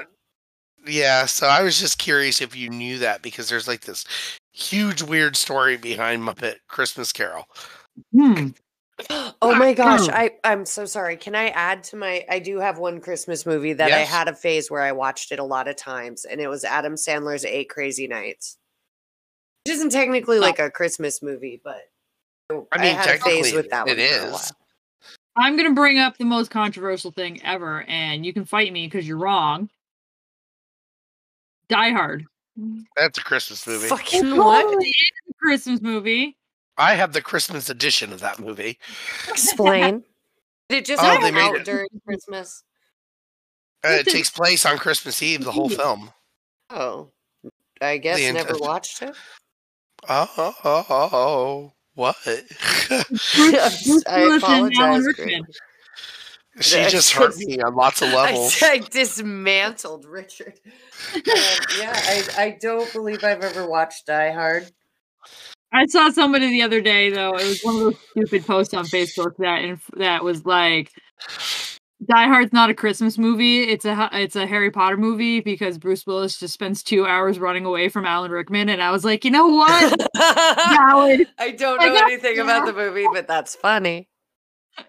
[0.86, 4.04] yeah, so I was just curious if you knew that because there's like this
[4.52, 7.48] huge weird story behind Muppet Christmas Carol.
[8.12, 8.50] Hmm.
[9.10, 10.12] Oh my gosh, Oh.
[10.14, 11.16] I I'm so sorry.
[11.16, 14.36] Can I add to my I do have one Christmas movie that I had a
[14.36, 17.70] phase where I watched it a lot of times and it was Adam Sandler's 8
[17.70, 18.58] Crazy Nights.
[19.66, 21.80] Which isn't technically like a Christmas movie, but
[22.72, 24.32] I mean, had a phase technically, with that it one for a is.
[24.32, 24.42] while.
[25.36, 29.08] I'm gonna bring up the most controversial thing ever, and you can fight me because
[29.08, 29.70] you're wrong.
[31.70, 32.26] Die Hard.
[32.96, 33.88] That's a Christmas movie.
[33.88, 34.62] Fucking what?
[34.62, 34.94] totally
[35.30, 36.38] a Christmas movie.
[36.78, 38.78] I have the Christmas edition of that movie.
[39.30, 40.04] Explain.
[40.70, 41.66] Did it just Oh, they made out it.
[41.66, 42.64] during Christmas?
[43.84, 46.12] Uh, it takes place on Christmas Eve, the whole film.
[46.70, 47.10] Oh.
[47.82, 49.16] I guess The never watched it.
[50.08, 51.74] Oh, oh, oh, oh, oh.
[51.96, 52.16] What?
[52.26, 53.36] Bruce
[54.08, 55.06] I Willis apologize.
[56.60, 58.62] She It's just hurt me on lots of I, levels.
[58.62, 60.60] I dismantled Richard.
[61.16, 61.22] Um,
[61.80, 64.72] yeah, I, I don't believe I've ever watched Die Hard.
[65.72, 67.36] I saw somebody the other day though.
[67.36, 70.92] It was one of those stupid posts on Facebook that inf- that was like,
[72.08, 73.64] "Die Hard's not a Christmas movie.
[73.64, 77.66] It's a it's a Harry Potter movie because Bruce Willis just spends two hours running
[77.66, 80.00] away from Alan Rickman." And I was like, you know what?
[80.16, 81.28] Valid.
[81.38, 84.10] I don't I know got anything about the movie, but that's funny.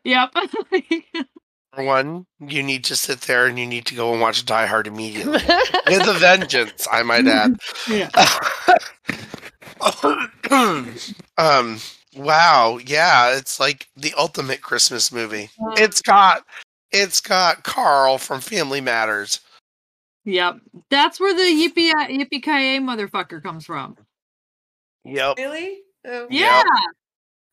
[0.05, 0.35] Yep.
[1.77, 4.87] One, you need to sit there and you need to go and watch Die Hard
[4.87, 5.33] immediately.
[5.87, 7.57] With a vengeance, I might add.
[7.89, 8.11] yeah.
[11.37, 11.79] um
[12.17, 16.45] wow yeah it's like the ultimate christmas movie it's got
[16.95, 19.41] it's got carl from family matters
[20.27, 20.61] Yep.
[20.91, 23.97] That's where the yippee uh, yippee ki motherfucker comes from.
[25.05, 25.81] yep really?
[26.07, 26.63] Oh, Yeah.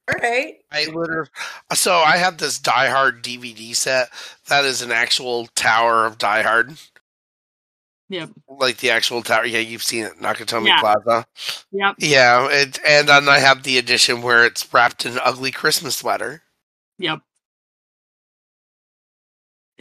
[0.07, 0.55] All right.
[0.71, 1.27] i literally
[1.73, 4.09] so i have this die hard dvd set
[4.47, 6.73] that is an actual tower of die hard
[8.09, 8.31] Yep.
[8.49, 10.79] like the actual tower yeah you've seen it nakatomi Yeah.
[10.79, 11.25] plaza
[11.71, 11.95] Yep.
[11.99, 15.97] yeah it, and then i have the edition where it's wrapped in an ugly christmas
[15.97, 16.41] sweater
[16.99, 17.19] Yep.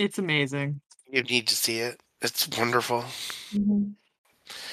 [0.01, 0.81] It's amazing.
[1.11, 3.05] you need to see it it's wonderful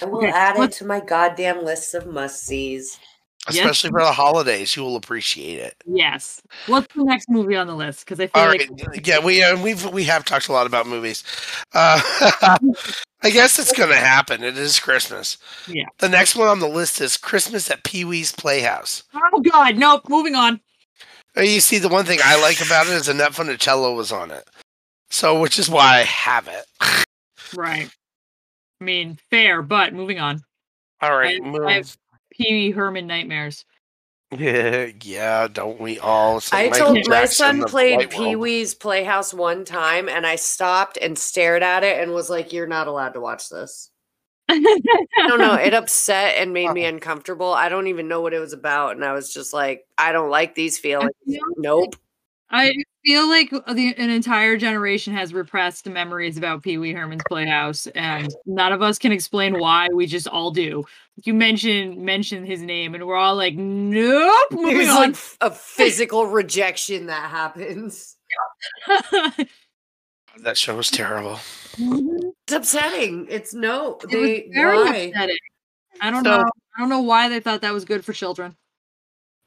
[0.02, 3.00] I will Okay, add it to my goddamn list of must sees.
[3.50, 3.60] Yes.
[3.60, 6.42] especially for the holidays you will appreciate it Yes.
[6.66, 8.02] What's the next movie on the list?
[8.06, 10.68] Because I feel All like right, yeah, we uh, we've we have talked a lot
[10.68, 11.24] about movies.
[11.74, 12.02] Uh,
[13.24, 14.44] I guess it's gonna happen.
[14.44, 15.38] It is Christmas.
[15.68, 15.86] Yeah.
[16.00, 19.04] The next one on the list is Christmas at Pee Wee's Playhouse.
[19.34, 20.04] Oh God, nope.
[20.10, 20.60] Moving on.
[21.38, 24.30] Uh, You see, the one thing I like about it is Annette Funicello was on
[24.32, 24.48] it,
[25.10, 26.66] so which is why I have it.
[27.56, 27.90] Right.
[28.80, 30.42] I mean, fair, but moving on.
[31.02, 31.66] All right, I- move.
[31.66, 31.92] I've-
[32.32, 33.66] Pee Wee Herman nightmares.
[34.32, 36.40] yeah, yeah, don't we all?
[36.40, 40.98] Say I Michael told my son played Pee Wee's Playhouse one time, and I stopped
[41.02, 43.90] and stared at it and was like, "You're not allowed to watch this."
[44.50, 45.56] I don't know.
[45.56, 46.96] It upset and made me uh-huh.
[46.96, 47.54] uncomfortable.
[47.54, 50.30] I don't even know what it was about, and I was just like, "I don't
[50.30, 51.96] like these feelings." feel Nope.
[52.50, 52.72] I
[53.04, 58.34] feel like the, an entire generation has repressed memories about Pee Wee Herman's Playhouse, and
[58.46, 59.90] none of us can explain why.
[59.94, 60.86] We just all do.
[61.24, 64.96] You mention mention his name, and we're all like, "Nope." Moving It's on.
[65.12, 68.16] like a physical rejection that happens.
[70.44, 71.40] That show was terrible.
[71.78, 72.30] Mm-hmm.
[72.44, 73.26] It's upsetting.
[73.28, 73.98] It's no.
[74.04, 74.96] it was They very why?
[74.96, 75.38] upsetting.
[76.00, 76.44] I don't So- know.
[76.44, 78.56] I don't know why they thought that was good for children.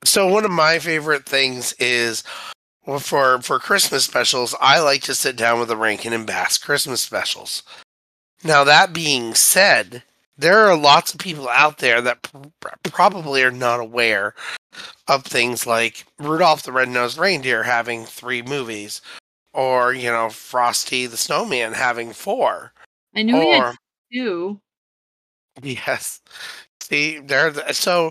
[0.04, 2.24] So one of my favorite things is
[2.90, 6.58] well, for for Christmas specials, I like to sit down with the Rankin and Bass
[6.58, 7.62] Christmas specials.
[8.42, 10.02] Now that being said,
[10.36, 14.34] there are lots of people out there that pr- probably are not aware
[15.06, 19.00] of things like Rudolph the Red-Nosed Reindeer having three movies,
[19.54, 22.72] or you know Frosty the Snowman having four,
[23.14, 23.76] I knew he had
[24.12, 24.60] two.
[25.62, 26.20] yes,
[26.80, 27.54] see there.
[27.72, 28.10] So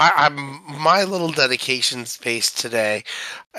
[0.00, 3.04] I, I'm my little dedication space today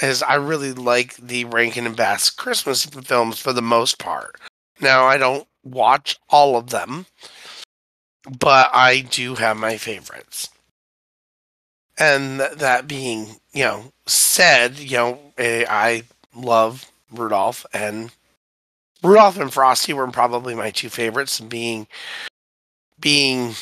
[0.02, 4.38] is I really like the Rankin and Bass Christmas films for the most part.
[4.80, 7.06] Now I don't watch all of them,
[8.40, 10.50] but I do have my favorites.
[12.00, 16.04] And th- that being, you know, said, you know, eh, I
[16.36, 18.12] love Rudolph and
[19.04, 21.40] Rudolph and Frosty were probably my two favorites.
[21.40, 21.88] Being,
[23.00, 23.54] being,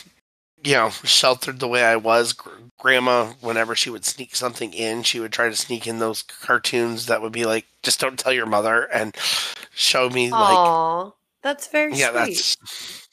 [0.63, 2.33] you know, sheltered the way I was,
[2.79, 7.07] Grandma, whenever she would sneak something in, she would try to sneak in those cartoons
[7.07, 9.15] that would be like, "Just don't tell your mother," and
[9.73, 12.55] show me like Aw, that's very yeah, sweet.
[12.55, 13.07] that's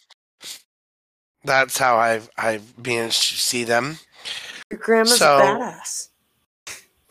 [1.44, 3.98] that's how I've I've managed to see them.
[4.70, 6.09] Your grandma's so- a badass.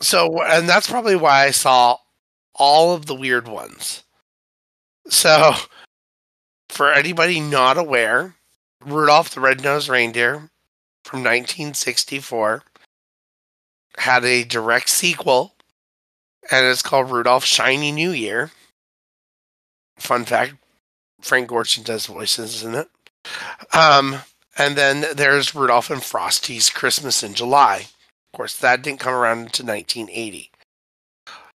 [0.00, 1.96] So, and that's probably why I saw
[2.54, 4.02] all of the weird ones.
[5.08, 5.54] So,
[6.68, 8.34] for anybody not aware,
[8.86, 10.48] Rudolph the Red-Nosed Reindeer
[11.04, 12.62] from 1964
[13.98, 15.54] had a direct sequel,
[16.50, 18.52] and it's called Rudolph Shiny New Year.
[19.98, 20.54] Fun fact:
[21.20, 22.88] Frank Gorshin does voices in it.
[23.72, 24.20] Um,
[24.56, 27.86] and then there's Rudolph and Frosty's Christmas in July.
[28.32, 30.50] Of course, that didn't come around until 1980.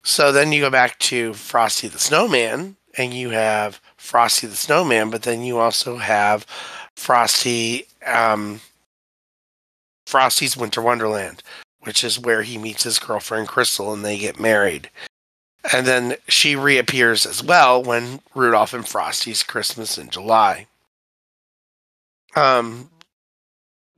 [0.02, 5.10] So then you go back to Frosty the Snowman, and you have Frosty the Snowman,
[5.10, 6.46] but then you also have
[6.98, 8.60] Frosty, um,
[10.04, 11.44] Frosty's Winter Wonderland,
[11.80, 14.90] which is where he meets his girlfriend Crystal and they get married.
[15.72, 20.66] And then she reappears as well when Rudolph and Frosty's Christmas in July.
[22.34, 22.90] Um,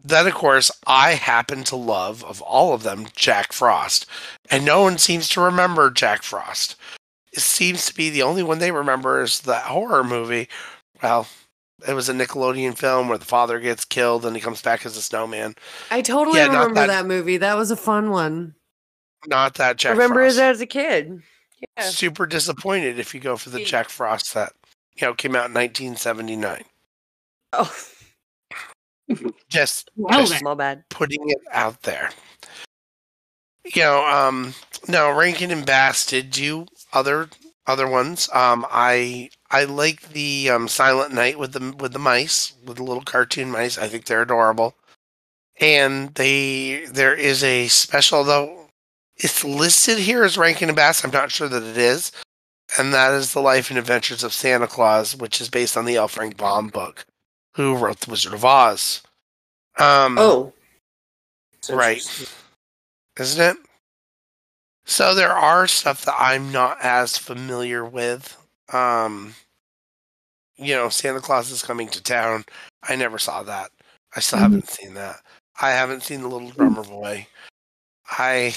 [0.04, 4.04] then of course I happen to love of all of them Jack Frost,
[4.50, 6.76] and no one seems to remember Jack Frost.
[7.32, 10.48] It seems to be the only one they remember is that horror movie.
[11.02, 11.26] Well,
[11.86, 14.96] it was a Nickelodeon film where the father gets killed and he comes back as
[14.96, 15.54] a snowman.
[15.90, 17.36] I totally Yeah, remember that- that, movie.
[17.38, 18.54] That was a fun one.
[19.26, 19.90] Not that Jack.
[19.90, 20.38] I remember Frost.
[20.38, 21.22] it as a kid.
[21.76, 21.84] Yeah.
[21.84, 23.66] Super disappointed if you go for the Yeah.
[23.66, 24.52] Jack Frost that
[24.94, 26.64] you know came out in 1979.
[27.52, 27.74] Oh,
[29.48, 30.40] Just Well Just- then.
[30.44, 30.84] my bad.
[30.88, 32.10] putting it out there.
[33.74, 34.54] You know, um,
[34.88, 37.28] no, Rankin and Bass did do other
[37.70, 38.28] other ones.
[38.32, 42.82] Um, I I like the um, Silent Night with the with the mice with the
[42.82, 43.78] little cartoon mice.
[43.78, 44.74] I think they're adorable.
[45.60, 48.66] And they there is a special though.
[49.16, 51.04] It's listed here as Rankin and Bass.
[51.04, 52.10] I'm not sure that it is,
[52.78, 55.96] and that is the Life and Adventures of Santa Claus, which is based on the
[55.96, 56.08] L.
[56.08, 57.04] Frank Baum book,
[57.56, 59.02] who wrote The Wizard of Oz.
[59.78, 60.52] Um, Oh,
[61.68, 61.98] Right.
[63.18, 63.56] isn't it?
[64.90, 68.36] So there are stuff that I'm not as familiar with.
[68.72, 69.36] Um,
[70.56, 72.44] you know, Santa Claus is coming to town.
[72.82, 73.70] I never saw that.
[74.16, 74.42] I still Mhm.
[74.42, 75.22] haven't seen that.
[75.60, 77.28] I haven't seen the Little Drummer Boy.
[78.10, 78.56] I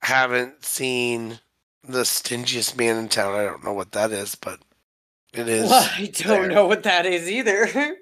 [0.00, 1.40] haven't seen
[1.84, 3.34] the stingiest man in town.
[3.38, 4.62] I don't know what that is, but
[5.34, 5.68] it is.
[5.68, 6.48] Well, I don't there.
[6.48, 7.98] know what that is either.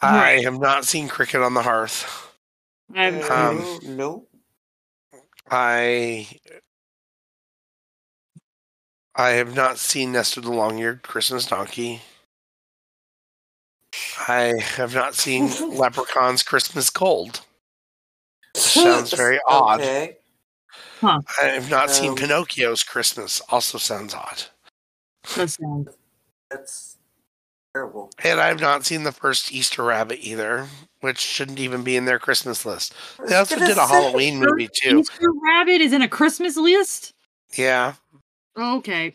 [0.00, 2.30] I have not seen Cricket on the Hearth.
[2.94, 4.28] I Um, no.
[5.50, 6.28] I
[9.14, 12.00] I have not seen Nestor the Long-Eared Christmas Donkey.
[14.28, 17.40] I have not seen Leprechaun's Christmas Gold.
[18.56, 19.80] Sounds very odd.
[19.80, 20.16] Okay.
[21.02, 23.40] I have not seen Um, Pinocchio's Christmas.
[23.48, 24.44] Also sounds odd.
[25.36, 25.96] That sounds-
[26.50, 26.96] That's
[27.74, 28.10] terrible.
[28.22, 30.68] And I have not seen the first Easter Rabbit either,
[31.00, 32.94] which shouldn't even be in their Christmas list.
[33.26, 35.00] They also did a Halloween movie too.
[35.00, 37.12] Easter Rabbit is in a Christmas list.
[37.56, 37.94] Yeah.
[38.58, 39.14] Okay.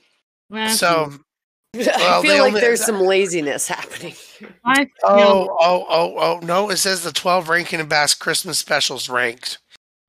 [0.50, 1.12] Well, So
[1.76, 4.16] I Well, they feel like only- there's some laziness happening.
[4.64, 6.70] I Oh, feel oh, oh, oh, no.
[6.70, 9.58] It says the 12 Rankin and Bass Christmas specials ranked,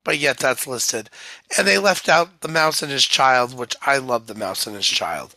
[0.05, 1.11] but yet that's listed.
[1.59, 4.77] And they left out The Mouse and His Child, which I love The Mouse and
[4.77, 5.35] His Child.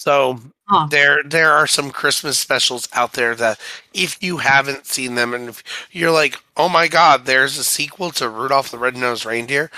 [0.00, 0.86] So Huh.
[0.88, 3.60] there there are some Christmas specials out there that
[3.92, 8.10] if you haven't seen them and if you're like, oh my god, there's a sequel
[8.12, 9.70] to Rudolph the Red-Nosed Reindeer.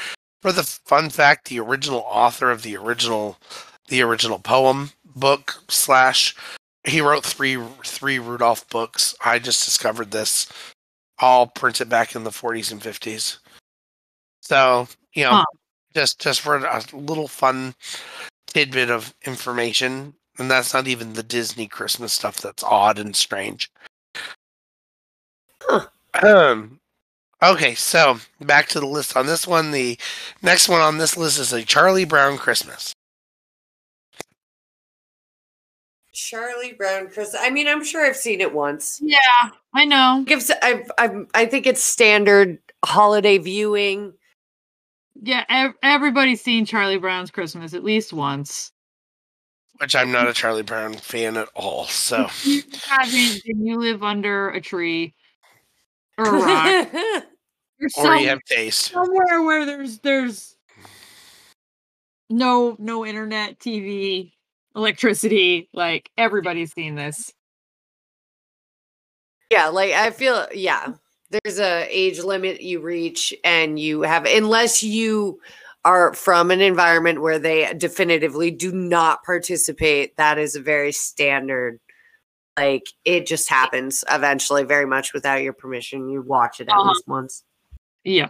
[0.43, 3.37] For the fun fact, the original author of the original
[3.89, 6.37] the original poem book slash
[6.85, 9.17] he wrote three three Rudolph books.
[9.25, 10.47] I just discovered this,
[11.19, 13.39] all printed back in the 40s and 50s.
[14.41, 15.45] So you know, Huh.
[15.95, 17.75] just just for a little fun
[18.53, 23.71] tidbit of information, and that's not even the Disney Christmas stuff that's odd and strange.
[25.63, 25.87] Huh.
[26.23, 26.81] Um,
[27.43, 29.73] Okay, so back to the list on this one.
[29.73, 29.99] The
[30.43, 32.93] next one on this list is a Charlie Brown Christmas.
[36.13, 37.41] Charlie Brown Christmas.
[37.41, 39.01] I mean, I'm sure I've seen it once.
[39.03, 39.19] Yeah,
[39.75, 40.23] I know.
[40.25, 44.13] Gives I've, I've I think it's standard holiday viewing.
[45.21, 48.73] Yeah, ev- everybody's seen Charlie Brown's Christmas at least once.
[49.79, 51.87] Which I'm not a Charlie Brown fan at all.
[51.87, 55.15] So If you haven't, then you live under a tree
[56.19, 56.89] or a rock.
[56.95, 58.93] or or you have taste.
[58.93, 60.57] somewhere where there's there's
[62.31, 64.33] no no internet, TV,
[64.77, 65.69] electricity.
[65.73, 67.33] Like everybody's seen this.
[69.51, 70.95] yeah, like I feel yeah.
[71.33, 75.41] There's a age limit you reach and you have unless you
[75.85, 81.81] are from an environment where they definitively do not participate, that is a very standard
[82.59, 86.09] like it just happens eventually very much without your permission.
[86.09, 86.89] You watch it at Uh-huh.
[86.89, 87.45] least once.
[88.05, 88.29] Yeah.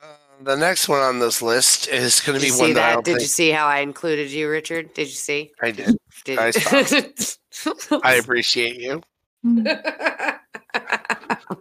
[0.00, 0.06] Uh,
[0.42, 2.94] the next one on this list is going to be one that, I that?
[2.94, 4.94] don't Did you see how I included you, Richard?
[4.94, 5.50] Did you see?
[5.60, 5.96] I did.
[6.24, 6.52] Did I?
[8.02, 9.02] I appreciate you.
[9.44, 9.64] I'm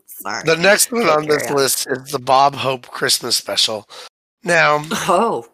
[0.06, 0.44] sorry.
[0.46, 3.88] The next one on this list is the Bob Hope Christmas special.
[4.44, 5.48] Now, Oh,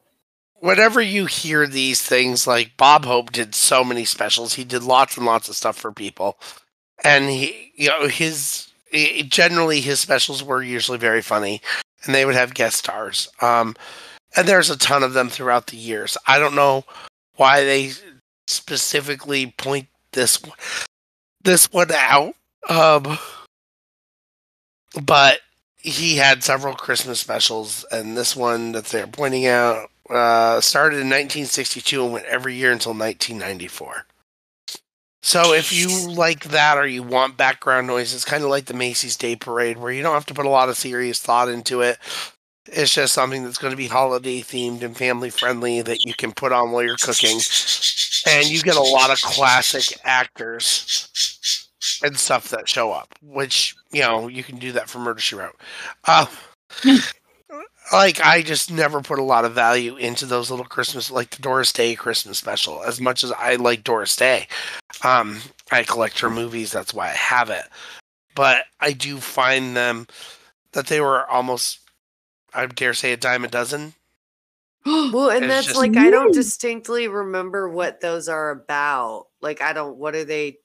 [0.56, 5.18] whenever you hear these things, like Bob Hope did so many specials, he did lots
[5.18, 6.38] and lots of stuff for people,
[7.04, 11.62] and he, you know, his i- generally his specials were usually very funny,
[12.04, 13.28] and they would have guest stars.
[13.42, 13.76] Um,
[14.38, 16.18] and there's a ton of them throughout the years.
[16.28, 16.84] I don't know
[17.38, 17.92] why they
[18.48, 20.54] specifically point this one-
[21.46, 22.36] this one out,
[22.68, 23.18] um,
[25.02, 25.40] but
[25.78, 31.08] he had several Christmas specials, and this one that they're pointing out uh, started in
[31.08, 34.06] 1962 and went every year until 1994.
[35.24, 38.76] So if you like that or you want background noise, it's kind of like the
[38.76, 41.82] Macy's Day Parade, where you don't have to put a lot of serious thought into
[41.82, 41.98] it.
[42.68, 46.32] It's just something that's going to be holiday themed and family friendly that you can
[46.32, 47.40] put on while you're cooking,
[48.28, 51.70] and you get a lot of classic actors
[52.04, 55.36] and stuff that show up, which you know you can do that for Murder She
[55.36, 55.60] Wrote.
[56.06, 56.26] Uh,
[57.92, 61.42] like I just never put a lot of value into those little Christmas, like the
[61.42, 62.84] Doris Day Christmas special.
[62.84, 64.48] As much as I like Doris Day,
[65.04, 65.40] um,
[65.72, 66.72] I collect her movies.
[66.72, 67.66] That's why I have it.
[68.34, 70.08] But I do find them
[70.74, 71.80] that they were almost,
[72.56, 73.94] I dare say, a dime a dozen.
[74.86, 79.28] well, and It's that's just- like I don't distinctly remember what those are about.
[79.42, 79.98] Like I don't.
[79.98, 80.58] What are they?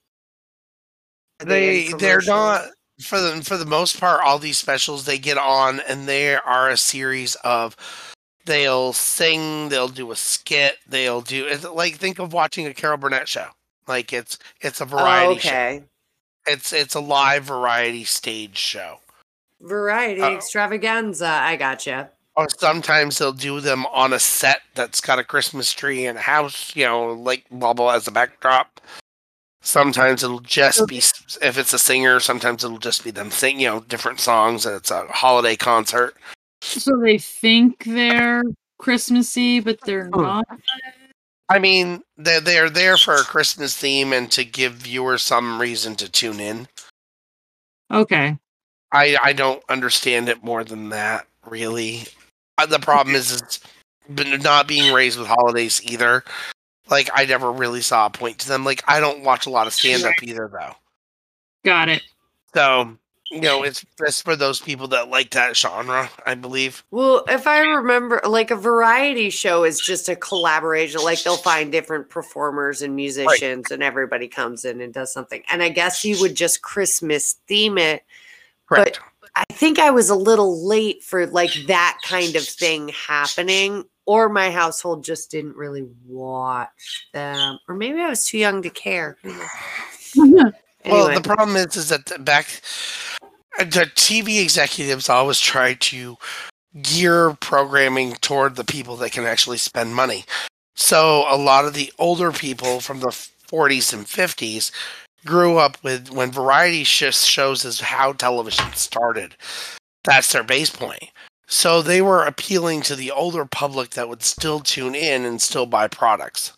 [1.41, 2.65] Are They they're not
[3.01, 4.21] for the for the most part.
[4.23, 7.75] All these specials they get on, and they are a series of.
[8.45, 9.69] They'll sing.
[9.69, 10.77] They'll do a skit.
[10.87, 13.47] They'll do it's like think of watching a Carol Burnett show.
[13.87, 15.49] Like it's it's a variety Oh, show.
[15.49, 15.83] okay.
[16.47, 18.97] It's it's a live variety stage show.
[19.61, 20.35] Variety Uh-oh.
[20.35, 21.27] extravaganza.
[21.27, 22.09] I gotcha.
[22.35, 26.21] Or sometimes they'll do them on a set that's got a Christmas tree and a
[26.21, 28.79] house, you know, like blah blah as a backdrop.
[29.61, 32.19] Sometimes it'll just be if it's a singer.
[32.19, 36.15] Sometimes it'll just be them sing, you know, different songs, and it's a holiday concert.
[36.61, 38.43] So they think they're
[38.79, 40.21] Christmassy, but they're Hmm.
[40.21, 40.45] not.
[41.49, 45.95] I mean, they're they're there for a Christmas theme and to give viewers some reason
[45.97, 46.67] to tune in.
[47.91, 48.37] Okay.
[48.91, 52.03] I I don't understand it more than that, really.
[52.57, 53.59] Uh, the problem is, it's
[54.13, 56.23] been not being raised with holidays either.
[56.89, 58.65] Like I never really saw a point to them.
[58.65, 60.75] Like I don't watch a lot of stand up either, though.
[61.63, 62.01] Got it.
[62.53, 62.97] So
[63.31, 66.83] you know, it's just for those people that like that genre, I believe.
[66.91, 71.01] Well, if I remember, like a variety show is just a collaboration.
[71.01, 75.43] Like they'll find different performers and musicians, and everybody comes in and does something.
[75.49, 78.03] And I guess you would just Christmas theme it.
[78.71, 78.99] Correct.
[79.35, 84.29] I think I was a little late for like that kind of thing happening, or
[84.29, 89.17] my household just didn't really watch them, or maybe I was too young to care.
[90.15, 90.53] Knows?
[90.83, 92.47] Well, the problem is, is that the back
[93.59, 96.17] the TV executives always try to
[96.81, 100.25] gear programming toward the people that can actually spend money.
[100.75, 104.71] So a lot of the older people from the 40s and 50s
[105.25, 109.35] grew up with when variety shifts shows is how television started.
[110.03, 111.09] That's their base point.
[111.47, 115.65] So they were appealing to the older public that would still tune in and still
[115.65, 116.53] buy products.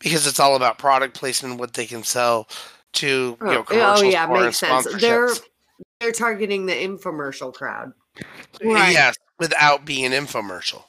[0.00, 2.48] Because it's all about product placement what they can sell
[2.94, 4.86] to you Oh, know yeah, oh yeah, makes sense.
[5.00, 5.30] They're
[6.00, 7.92] they're targeting the infomercial crowd.
[8.64, 8.92] Right.
[8.92, 10.84] Yes, without being infomercial.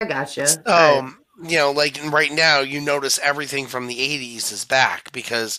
[0.00, 0.46] I gotcha.
[0.46, 1.12] So, Alright.
[1.42, 5.58] You know, like right now, you notice everything from the 80s is back because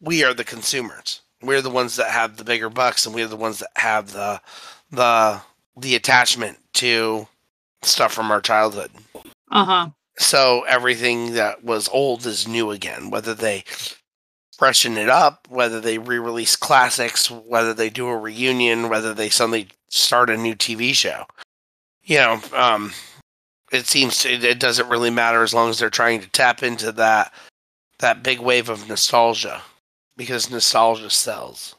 [0.00, 1.20] we are the consumers.
[1.42, 4.40] we're the ones that have the bigger bucks, and we're the ones that have the
[4.90, 5.40] the
[5.76, 7.28] the attachment to
[7.82, 8.90] stuff from our childhood.
[9.50, 9.88] Uh huh.
[10.18, 13.10] So everything that was old is new again.
[13.10, 13.64] Whether they
[14.58, 19.68] freshen it up, whether they re-release classics, whether they do a reunion, whether they suddenly
[19.88, 21.24] start a new TV show.
[22.02, 22.92] You know, um,
[23.70, 26.92] it seems it, it doesn't really matter as long as they're trying to tap into
[26.92, 27.32] that
[27.98, 29.62] that big wave of nostalgia
[30.16, 31.74] because nostalgia sells.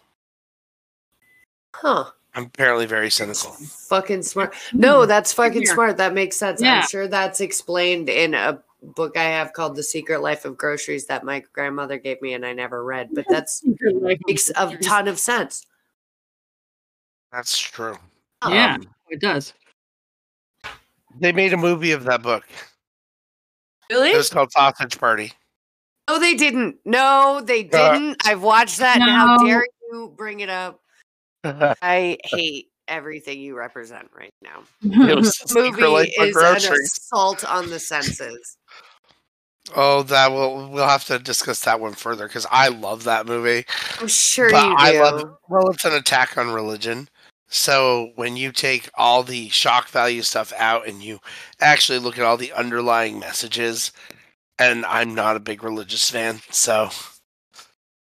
[1.76, 2.06] Huh.
[2.34, 3.52] I'm apparently very cynical.
[3.89, 4.56] Fucking smart.
[4.72, 5.74] No, that's fucking Here.
[5.74, 5.98] smart.
[5.98, 6.62] That makes sense.
[6.62, 6.76] Yeah.
[6.82, 11.08] I'm sure that's explained in a book I have called The Secret Life of Groceries
[11.08, 13.10] that my grandmother gave me and I never read.
[13.12, 13.64] But that's
[14.28, 15.66] makes a ton of sense.
[17.34, 17.98] That's true.
[18.48, 19.54] Yeah, Um, it does.
[21.20, 22.45] They made a movie of that book.
[23.89, 24.12] Really?
[24.12, 25.34] It was called Sausage Party.
[26.09, 26.78] No, they didn't.
[26.86, 28.18] No, they Uh, didn't.
[28.26, 28.97] I've watched that.
[28.99, 30.80] And how dare you bring it up?
[31.43, 34.64] I hate everything you represent right now.
[34.82, 38.57] It was the Movie Life of is an assault on the senses.
[39.76, 43.66] Oh, that will we'll have to discuss that one further because I love that movie.
[43.99, 44.76] I'm sure But you do.
[44.78, 47.07] I love well, it's an attack on religion.
[47.54, 51.20] So when you take all the shock value stuff out and you
[51.60, 53.91] actually look at all the underlying messages,
[54.58, 56.89] and I'm not a big religious fan, so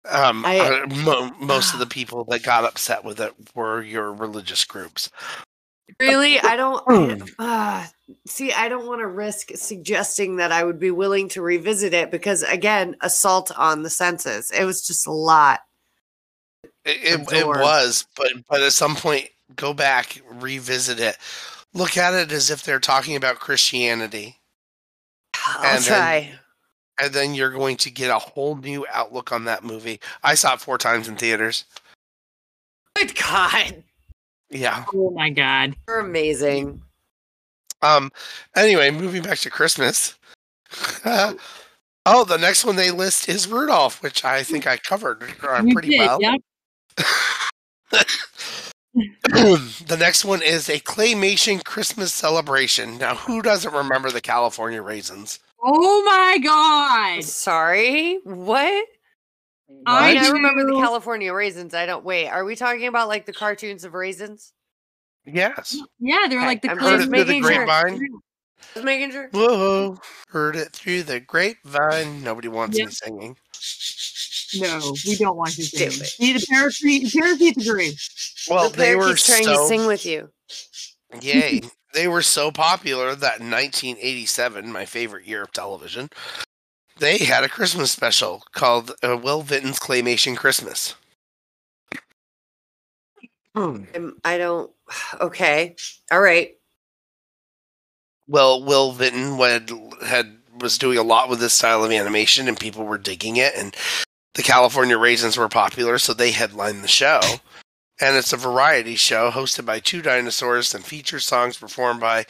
[0.09, 4.11] um, I- I- mo- most of the people that got upset with it were your
[4.13, 5.09] religious groups.
[6.01, 7.31] Really, I don't.
[7.39, 7.85] Uh,
[8.25, 12.11] see, I don't want to risk suggesting that I would be willing to revisit it
[12.11, 14.51] because, again, assault on the senses.
[14.51, 15.61] It was just a lot.
[16.83, 21.17] It, it, it was, but but at some point, go back, revisit it,
[21.73, 24.37] look at it as if they're talking about Christianity,
[25.45, 26.39] I'll And then- try.
[26.99, 29.99] and then you're going to get a whole new outlook on that movie.
[30.23, 31.65] I saw it four times in theaters.
[32.95, 33.83] Good God,
[34.49, 34.85] Yeah.
[34.93, 35.75] Oh my god.
[35.87, 36.81] you're amazing.
[37.83, 38.11] Um.
[38.55, 40.15] Anyway, moving back to Christmas.
[41.05, 45.89] oh, the next one they list is Rudolph, which I think I covered uh, pretty
[45.89, 46.17] did, well.
[46.19, 46.41] Yep.
[49.23, 52.97] the next one is a claymation Christmas celebration.
[52.97, 55.39] Now, who doesn't remember the California raisins?
[55.63, 57.23] Oh my god.
[57.23, 58.85] Sorry, what?
[59.85, 61.73] I I, mean, I remember the California raisins.
[61.73, 62.05] I don't.
[62.05, 64.53] Wait, are we talking about like the cartoons of raisins?
[65.25, 65.77] Yes.
[65.99, 67.65] Yeah, they were Okay, like the I'm Heard it through the making sure.
[67.65, 68.07] grapevine.
[68.73, 69.29] Just making sure.
[69.31, 69.99] Whoa.
[70.29, 72.23] Heard it through the grapevine.
[72.23, 72.87] Nobody wants Yep.
[72.87, 73.37] me singing.
[74.55, 75.83] No, we don't want you Do to.
[75.85, 75.93] it.
[75.93, 77.13] See the parakeet.
[77.13, 77.97] Parakeets agree.
[78.49, 80.29] Well, the they were parakeet's trying to so sing with you.
[81.21, 81.61] Yay.
[81.93, 86.09] they were so popular that in 1987, my favorite year of television,
[86.99, 90.95] they had a Christmas special called uh, Will Vinton's Claymation Christmas.
[93.55, 94.71] I'm, I don't.
[95.19, 95.75] Okay.
[96.11, 96.55] All right.
[98.27, 99.71] Well, Will Vinton had,
[100.05, 103.53] had was doing a lot with this style of animation, and people were digging it,
[103.55, 103.75] and
[104.33, 107.19] the California Raisins were popular, so they headlined the show.
[107.99, 112.25] And it's a variety show hosted by two dinosaurs and features songs performed by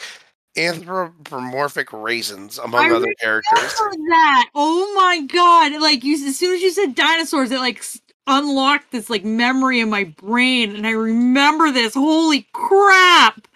[0.57, 3.74] anthropomorphic raisins, among I other characters.
[3.74, 4.49] That?
[4.55, 5.82] Oh my god!
[5.82, 7.84] Like you, as soon as you said dinosaurs, it like
[8.28, 11.93] unlocked this like memory in my brain, and I remember this.
[11.93, 13.47] Holy crap!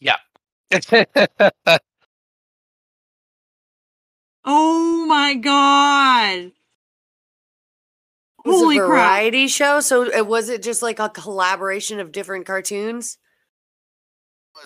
[0.00, 0.16] Yeah.
[4.44, 6.52] oh my god!
[8.48, 8.88] It was Holy a crap!
[8.88, 9.80] variety show.
[9.80, 13.18] So it was it just like a collaboration of different cartoons?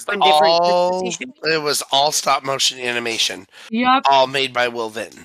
[0.08, 4.04] On different all, Christmas it was all stop motion animation, Yep.
[4.08, 5.24] all made by Will Vinton.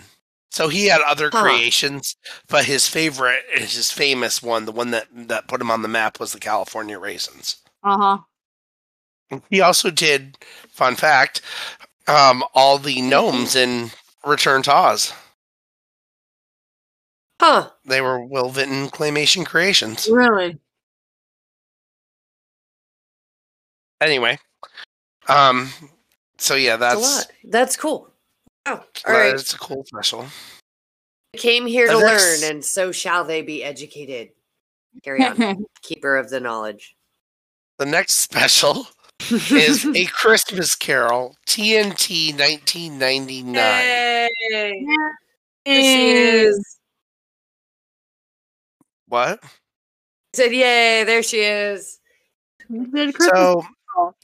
[0.51, 1.41] So he had other Huh.
[1.41, 2.15] creations,
[2.49, 6.19] but his favorite, his famous one, the one that that put him on the map,
[6.19, 7.57] was the California Raisins.
[7.83, 7.97] Uh
[9.29, 9.39] huh.
[9.49, 10.37] He also did,
[10.69, 11.41] fun fact,
[12.07, 13.91] um, all the gnomes in
[14.25, 15.13] Return to Oz.
[17.39, 17.69] Huh.
[17.85, 20.07] They were Will Vinton claymation creations.
[20.09, 20.57] Really?
[23.99, 24.37] Anyway,
[25.27, 25.69] um,
[26.37, 27.31] so yeah, That's that's a lot.
[27.45, 28.09] That's cool.
[28.67, 29.33] Oh, all that right.
[29.33, 30.25] is a cool special.
[31.35, 34.29] Came here The to next- learn, and so shall they be educated.
[35.03, 35.65] Carry on.
[35.81, 36.95] Keeper of the knowledge.
[37.79, 38.87] The next special
[39.29, 43.55] is A Christmas Carol, TNT 1999.
[43.55, 44.29] Yay!
[44.49, 44.69] Yeah.
[45.65, 46.76] There she is.
[49.07, 49.43] What?
[50.33, 51.03] Said yay!
[51.03, 51.99] There she is.
[53.19, 53.65] So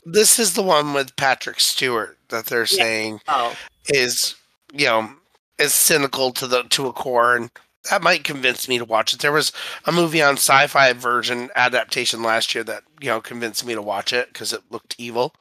[0.05, 3.55] this is the one with Patrick Stewart that they're saying Oh,
[3.87, 4.35] is,
[4.73, 5.09] you know,
[5.57, 7.49] is cynical to the to a core and
[7.89, 9.19] that might convince me to watch it.
[9.19, 9.51] There was
[9.85, 14.13] a movie on sci-fi version adaptation last year that you know convinced me to watch
[14.13, 15.33] it because it looked evil.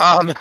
[0.00, 0.34] Um,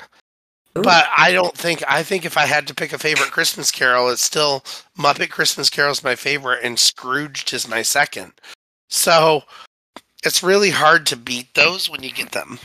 [0.77, 0.81] Ooh.
[0.81, 4.09] but I don't think I think if I had to pick a favorite Christmas Carol,
[4.09, 4.61] it's still
[4.97, 8.33] Muppet Christmas Carol is my favorite, and Scrooged is my second.
[8.89, 9.43] So
[10.23, 12.59] it's really hard to beat those when you get them.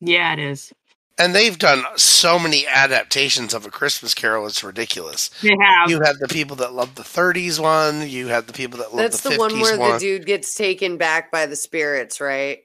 [0.00, 0.72] Yeah, it is.
[1.18, 5.28] And they've done so many adaptations of a Christmas Carol; it's ridiculous.
[5.42, 5.90] They have.
[5.90, 8.08] You have the people that love the '30s one.
[8.08, 9.90] You have the people that love That's the, the, 50s one where one.
[9.90, 12.64] Where the dude gets taken back by the spirits, right?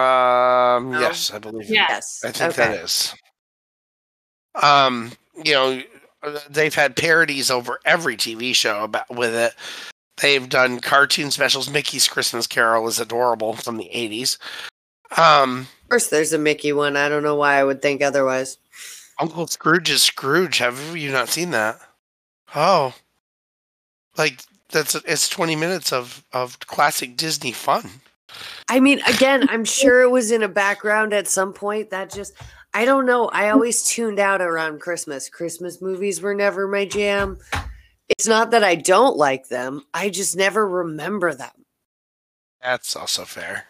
[0.00, 1.00] Um, No?
[1.00, 1.68] yes, I believe.
[1.68, 1.86] Yeah.
[1.88, 2.20] Yes.
[2.24, 2.72] I think okay.
[2.72, 3.14] that is.
[4.54, 5.12] Um,
[5.44, 5.82] you know,
[6.22, 9.54] uh, they've had parodies over every TV show about with it.
[10.20, 11.70] They've done cartoon specials.
[11.70, 14.36] Mickey's Christmas Carol is adorable from the '80s.
[15.16, 16.96] Um, Of course, there's a Mickey one.
[16.96, 18.58] I don't know why I would think otherwise.
[19.18, 20.58] Uncle Scrooge is Scrooge.
[20.58, 21.78] Have you not seen that?
[22.54, 22.94] Oh,
[24.16, 24.40] like
[24.70, 27.88] that's it's 20 minutes of of classic Disney fun.
[28.68, 31.90] I mean, again, I'm sure it was in a background at some point.
[31.90, 32.34] That just,
[32.72, 33.28] I don't know.
[33.28, 35.28] I always tuned out around Christmas.
[35.28, 37.38] Christmas movies were never my jam.
[38.08, 41.50] It's not that I don't like them, I just never remember them.
[42.60, 43.66] That's also fair.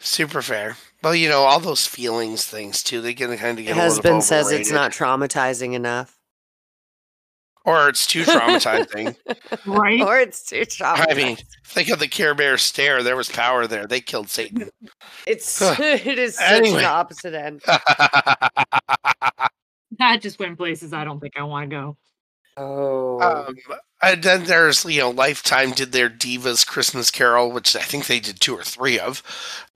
[0.00, 0.76] Super fair.
[1.02, 3.82] Well, you know, all those feelings things too, they can kind of get a little
[3.82, 6.19] Husband says it's not traumatizing enough.
[7.64, 9.16] Or it's too traumatizing.
[9.66, 10.00] right?
[10.00, 11.10] Or it's too traumatizing.
[11.10, 11.36] I mean,
[11.66, 13.02] think of the Care Bear stare.
[13.02, 13.86] There was power there.
[13.86, 14.70] They killed Satan.
[15.26, 16.80] it's it is such Anyway.
[16.80, 17.62] the opposite end.
[19.98, 21.96] that just went places I don't think I want to go.
[22.56, 23.56] Oh, um,
[24.02, 28.20] and then there's you know, Lifetime did their Divas Christmas Carol, which I think they
[28.20, 29.22] did two or three of.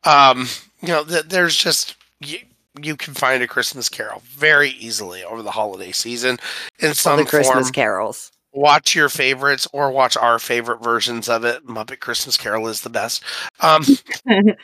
[0.03, 0.49] Um,
[0.83, 2.39] you know, th- there's just you,
[2.83, 6.39] you can find a Christmas Carol very easily over the holiday season
[6.81, 7.73] in all some the Christmas form.
[7.73, 8.31] carols.
[8.53, 11.67] watch your favorites or watch our favorite versions of it.
[11.67, 13.23] Muppet Christmas Carol is the best.
[13.61, 13.85] Um,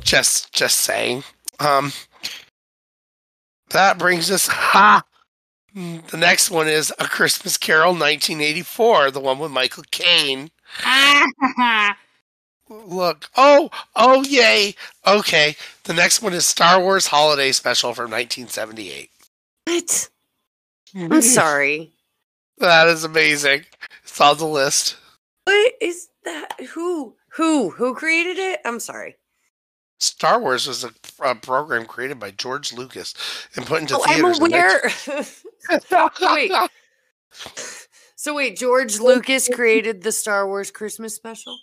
[0.00, 1.24] just just saying.
[1.60, 1.92] Um,
[3.70, 5.02] that brings us ha.
[5.74, 10.50] The next one is A Christmas Carol 1984, the one with Michael Caine.
[12.86, 14.74] Look, oh, oh, yay.
[15.06, 19.10] Okay, the next one is Star Wars Holiday Special from 1978.
[19.66, 20.08] What?
[20.94, 21.92] I'm sorry.
[22.58, 23.64] That is amazing.
[24.02, 24.96] It's on the list.
[25.44, 26.60] What is that?
[26.74, 27.14] Who?
[27.34, 27.70] Who?
[27.70, 28.60] Who created it?
[28.64, 29.16] I'm sorry.
[29.98, 30.90] Star Wars was a,
[31.22, 33.14] a program created by George Lucas
[33.56, 34.90] and put into Oh, I'm aware.
[35.70, 36.52] 19 Wait.
[38.16, 41.56] so wait, George Lucas created the Star Wars Christmas special?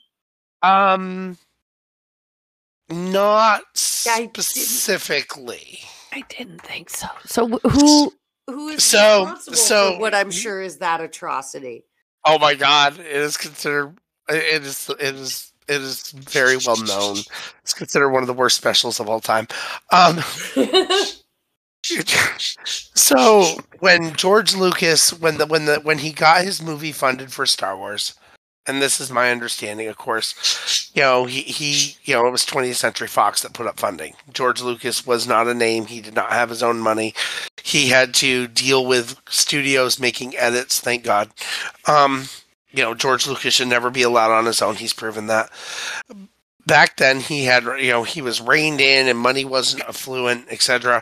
[0.61, 1.37] Um,
[2.89, 3.61] not
[4.07, 5.79] I specifically.
[6.11, 7.07] I didn't think so.
[7.25, 8.13] So wh- who
[8.47, 11.83] who is So- responsible so- for what I'm sure is that atrocity?
[12.25, 12.99] Oh my God!
[12.99, 13.97] It is considered.
[14.27, 14.89] It is.
[14.99, 15.53] It is.
[15.67, 17.17] It is very well known.
[17.61, 19.47] It's considered one of the worst specials of all time.
[19.91, 20.17] Um,
[22.95, 23.43] so
[23.79, 27.77] when George Lucas, when the when the when he got his movie funded for Star
[27.77, 28.15] Wars,
[28.69, 32.45] and this is my understanding, of course, you know he he you know it was
[32.45, 34.13] 20th Century Fox that put up funding.
[34.31, 37.13] George Lucas was not a name; he did not have his own money.
[37.63, 40.79] He had to deal with studios making edits.
[40.79, 41.31] Thank God.
[41.87, 42.25] Um,
[42.71, 44.75] you know George Lucas should never be allowed on his own.
[44.75, 45.51] He's proven that
[46.69, 51.01] back then he had you know he was reined in and money wasn't affluent etc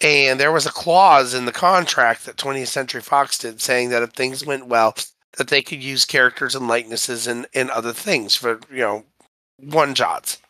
[0.00, 4.02] and there was a clause in the contract that 20th century fox did saying that
[4.02, 4.92] if things went well
[5.36, 9.04] that they could use characters and likenesses and, and other things for you know
[9.58, 10.40] one shots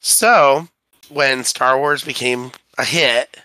[0.00, 0.68] so
[1.08, 3.36] when star wars became a hit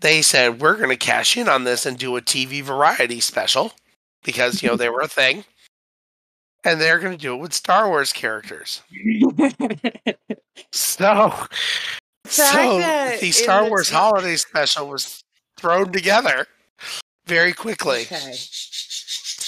[0.00, 3.72] they said we're going to cash in on this and do a tv variety special
[4.24, 5.44] because you know they were a thing
[6.64, 8.82] and they're going to do it with star wars characters
[10.72, 11.46] so,
[12.26, 12.78] so
[13.20, 15.22] the Star Wars t- holiday special was
[15.56, 16.46] thrown together
[17.26, 18.02] very quickly.
[18.02, 18.34] Okay.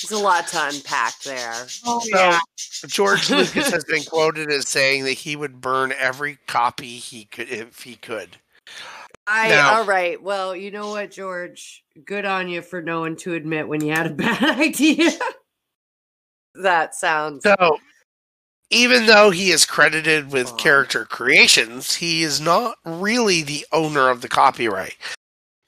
[0.08, 1.66] There's a lot to unpack there.
[1.86, 2.38] oh So yeah.
[2.86, 7.48] George Lucas has been quoted as saying that he would burn every copy he could
[7.48, 8.36] if he could.
[9.26, 10.20] I Now- all right.
[10.22, 11.82] Well, you know what, George?
[12.04, 15.10] Good on you for knowing to admit when you had a bad idea.
[16.54, 17.78] that sounds So
[18.70, 20.56] even though he is credited with Aw.
[20.56, 24.96] character creations, he is not really the owner of the copyright.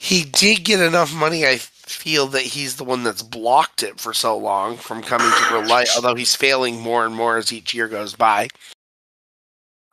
[0.07, 4.15] He did get enough money, I feel, that he's the one that's blocked it for
[4.15, 7.75] so long from coming to real light, although he's failing more and more as each
[7.75, 8.47] year goes by.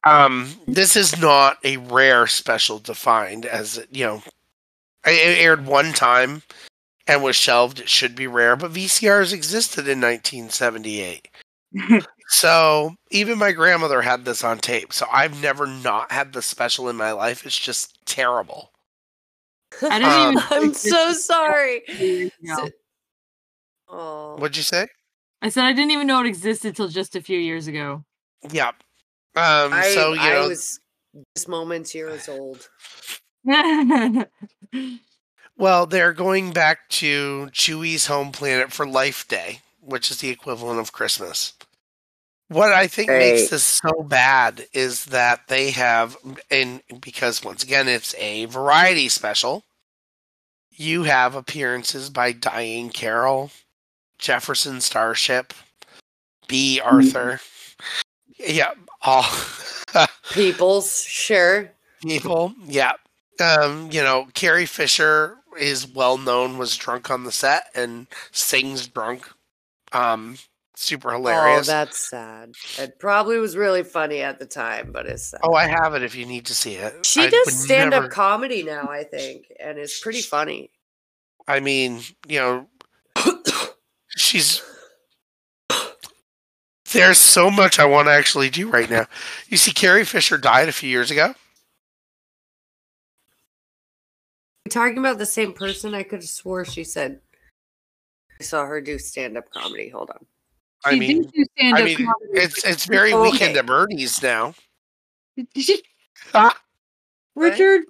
[0.05, 4.22] Um, this is not a rare special to find, as it, you know,
[5.03, 6.43] it it aired one time
[7.07, 7.80] and was shelved.
[7.80, 11.28] It should be rare, but VCRs existed in 1978.
[12.28, 14.93] so even my grandmother had this on tape.
[14.93, 17.47] So I've never not had the special in my life.
[17.47, 18.70] It's just terrible.
[19.84, 20.43] I didn't Um, even.
[20.69, 21.81] I'm so sorry.
[22.45, 22.69] So-
[23.89, 24.88] oh, What'd you say?
[25.41, 28.03] I said I didn't even know it existed till just a few years ago.
[28.51, 28.69] Yeah.
[29.36, 29.73] Um.
[29.73, 30.79] I, so you I know, was
[31.36, 32.69] just moments years old.
[35.57, 40.79] well, they're going back to Chewie's home planet for Life Day, which is the equivalent
[40.79, 41.53] of Christmas.
[42.49, 46.15] What I think makes this so bad is that they have,
[46.51, 49.63] and because once again it's a variety special,
[50.76, 53.51] you have appearances by Diahann Carroll,
[54.17, 55.53] Jefferson Starship,
[56.47, 57.39] Bea Arthur.
[58.39, 59.26] Yeah, all
[60.32, 61.71] Peoples, sure.
[62.01, 62.53] people.
[62.65, 62.93] Yeah.
[63.39, 68.88] Um, you know, Carrie Fisher is well known, was drunk on the set and sings
[68.88, 69.28] drunk.
[69.91, 70.38] Um,
[70.76, 71.69] super oh, hilarious.
[71.69, 72.53] Oh, that's sad.
[72.80, 75.41] It probably was really funny at the time, but it's sad.
[75.43, 77.05] Oh, I have it if you need to see it.
[77.05, 80.71] she I does stand up never- comedy now, I think, and it's pretty funny.
[81.47, 82.67] I mean, you know,
[84.09, 84.61] she's.
[86.91, 89.07] There's so much I want to actually do right now.
[89.47, 91.34] You see, Carrie Fisher died a few years ago.
[94.69, 95.95] Talking about the same person?
[95.95, 97.19] I could have swore she said
[98.39, 99.89] I saw her do stand up comedy.
[99.89, 100.26] Hold on.
[100.86, 101.31] I mean,
[101.61, 103.31] I mean, it's it's very Okay.
[103.31, 104.53] weekend at Bernie's now.
[107.36, 107.81] Richard,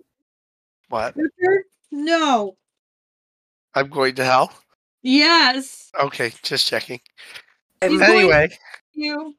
[0.90, 1.16] What?
[1.16, 2.56] Richard, no.
[3.74, 4.54] I'm going to hell.
[5.02, 7.02] Yes, Okay, just checking.
[7.82, 8.50] Anyway,
[8.94, 9.36] you.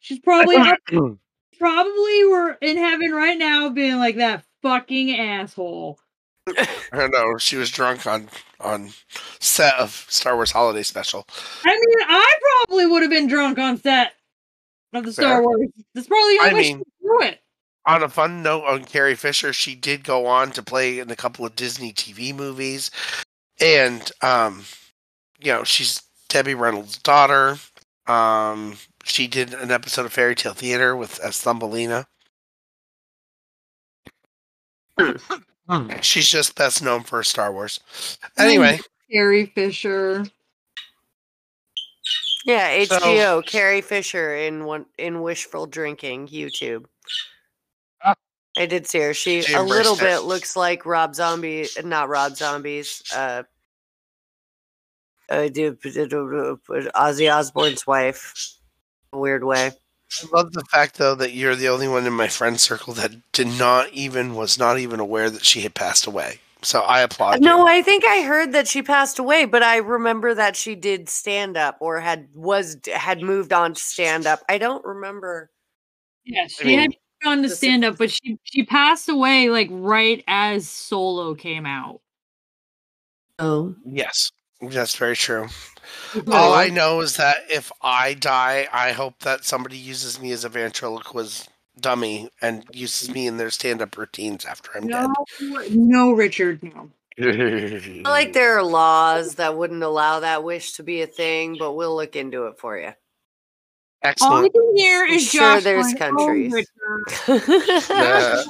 [0.00, 0.56] She's probably
[1.58, 5.98] probably we're in heaven right now, being like that fucking asshole.
[6.46, 7.38] I don't know.
[7.38, 8.28] She was drunk on
[8.60, 8.90] on
[9.40, 11.26] set of Star Wars Holiday Special.
[11.64, 12.34] I mean, I
[12.66, 14.12] probably would have been drunk on set
[14.92, 15.42] of the Star Fair.
[15.42, 15.68] Wars.
[15.94, 17.40] That's probably the only I way mean- she do it.
[17.86, 21.16] On a fun note, on Carrie Fisher, she did go on to play in a
[21.16, 22.90] couple of Disney TV movies,
[23.60, 24.64] and um,
[25.38, 27.56] you know, she's Debbie Reynolds' daughter.
[28.06, 32.06] Um, she did an episode of Faerie Tale Theatre with as Thumbelina.
[36.02, 37.80] She's just best known for Star Wars.
[38.38, 40.24] Anyway, Carrie Fisher.
[42.44, 46.84] yeah, So- HBO, Carrie Fisher in one in wishful drinking, YouTube.
[48.02, 48.14] Ah.
[48.58, 49.14] I did see her.
[49.14, 50.20] She She a little embraced it.
[50.20, 53.02] bit looks like Rob Zombie, not Rob Zombies.
[53.14, 53.44] Uh,
[55.30, 58.34] uh, do- Ozzy Osbourne's wife.
[59.12, 59.72] Weird way.
[60.22, 63.12] I love the fact though that you're the only one in my friend circle that
[63.32, 66.40] did not even was not even aware that she had passed away.
[66.62, 67.40] So I applaud you.
[67.40, 71.08] No, I think I heard that she passed away, but I remember that she did
[71.10, 74.40] stand up or had was had moved on to stand up.
[74.48, 75.50] I don't remember.
[76.24, 76.90] Yeah, she mean- had
[77.22, 82.00] gone to stand up, but she she passed away like right as Solo came out.
[83.38, 84.30] Oh, Yes,
[84.60, 85.46] that's very true.
[86.14, 90.32] Oh, All I know is that if I die, I hope that somebody uses me
[90.32, 91.48] as a ventriloquist
[91.80, 95.08] dummy and uses me in their stand-up routines after I'm dead.
[95.40, 96.90] no, no, Richard, no.
[97.18, 101.56] I feel like there are laws that wouldn't allow that wish to be a thing,
[101.58, 102.86] but we'll look into it for you.
[102.86, 102.92] All
[104.04, 104.52] I Excellent.
[104.52, 108.42] can hear I'm is sure there's going, "Oh, countries." Richard." Yeah.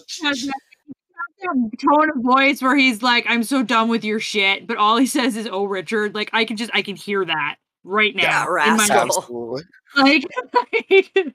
[1.46, 4.66] Has that- that tone of voice where he's like, "I'm so done with your shit,"
[4.66, 7.56] but all he says is, "Oh, Richard." Like I can just, I can hear that
[7.84, 9.00] right Yeah, now in my rascal.
[9.18, 9.62] Absolutely.
[9.96, 10.24] like.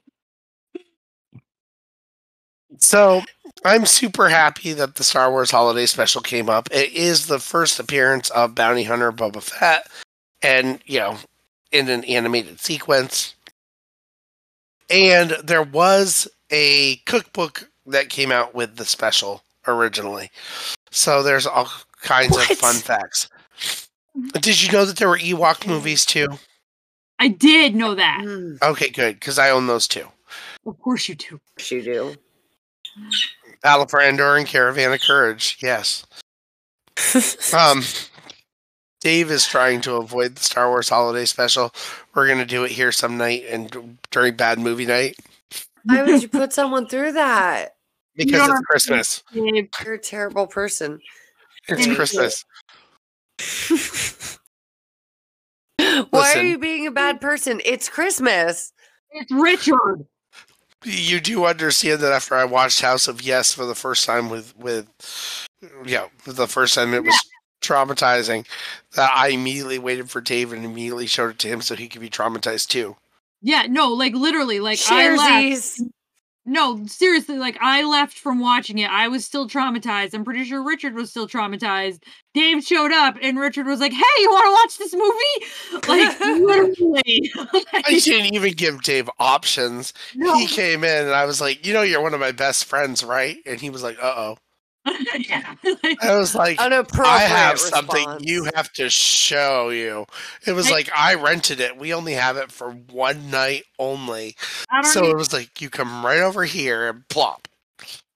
[2.78, 3.22] So
[3.64, 6.68] I'm super happy that the Star Wars Holiday Special came up.
[6.70, 9.88] It is the first appearance of Bounty Hunter Boba Fett,
[10.40, 11.16] and you know,
[11.72, 13.34] in an animated sequence.
[14.88, 20.30] And there was a cookbook that came out with the special originally.
[20.90, 21.68] So there's all
[22.02, 22.50] kinds What?
[22.50, 23.28] of fun facts.
[24.40, 26.28] Did you know that there were Ewok movies too?
[27.18, 28.22] I did know that.
[28.24, 30.08] Mm, Okay, good, because I own those too.
[30.66, 31.40] Of course you do.
[31.58, 32.14] yes, you do.
[33.62, 35.58] Battle for Endor and Caravan of Courage.
[35.62, 36.04] Yes.
[37.54, 37.82] Um,
[39.00, 41.72] Dave is trying to avoid the Star Wars Holiday Special.
[42.14, 45.16] We're gonna do it here some night and during bad movie night
[45.84, 47.76] Why would you put someone through that?
[48.16, 49.22] Because it's Christmas.
[49.32, 51.00] You're a terrible person.
[51.68, 51.96] It's Thank.
[51.96, 52.44] Christmas.
[55.78, 56.40] Why Listen.
[56.40, 57.60] are you being a bad person?
[57.64, 58.72] It's Christmas.
[59.10, 60.06] It's Richard.
[60.84, 64.56] You do understand that after I watched House of Yes for the first time with
[64.56, 64.88] with
[65.84, 67.18] Yeah, the first time it was
[67.62, 68.46] traumatizing.
[68.94, 72.00] That I immediately waited for Dave and immediately showed it to him so he could
[72.00, 72.96] be traumatized too.
[73.42, 75.80] Yeah, no, like literally, like I left.
[76.50, 76.52] Cheersies.
[76.52, 78.90] No, seriously, like I left from watching it.
[78.90, 80.14] I was still traumatized.
[80.14, 82.02] I'm pretty sure Richard was still traumatized.
[82.34, 86.20] Dave showed up and Richard was like, "Hey, you want to watch this movie?" Like
[86.40, 87.32] literally.
[87.74, 89.92] I didn't even give Dave options.
[90.14, 90.38] no.
[90.38, 93.02] He came in and I was like, "You know, you're one of my best friends,
[93.04, 94.38] right?" And he was like, "Uh oh."
[95.28, 95.54] yeah.
[96.02, 98.24] I was like, I have something response.
[98.24, 100.06] you have to show you.
[100.46, 101.76] It was I- like I rented it.
[101.76, 104.36] We only have it for one night only.
[104.84, 107.46] So even, it was like you come right over here and plop.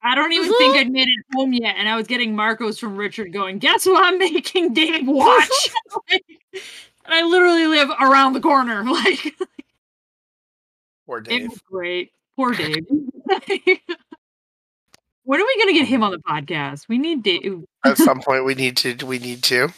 [0.03, 2.95] I don't even think I'd made it home yet, and I was getting Marcos from
[2.95, 5.49] Richard going, "Guess what I'm making Dave watch?"
[6.11, 8.83] Like, and I literally live around the corner.
[8.83, 9.35] Like
[11.07, 11.33] Poor Dave.
[11.35, 11.49] it Dave.
[11.49, 12.11] was great.
[12.35, 12.85] Poor Dave.
[15.25, 16.87] When are we gonna get him on the podcast?
[16.87, 17.65] We need Dave.
[17.83, 19.05] At some point, we need to.
[19.05, 19.69] We need to.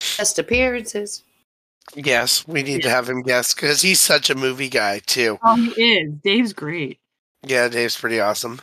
[0.00, 1.22] Just appearances.
[1.94, 5.38] Yes, we need to have him guess because he's such a movie guy too.
[5.42, 6.12] Oh, he is.
[6.22, 6.98] Dave's great.
[7.44, 8.60] Yeah, Dave's pretty awesome.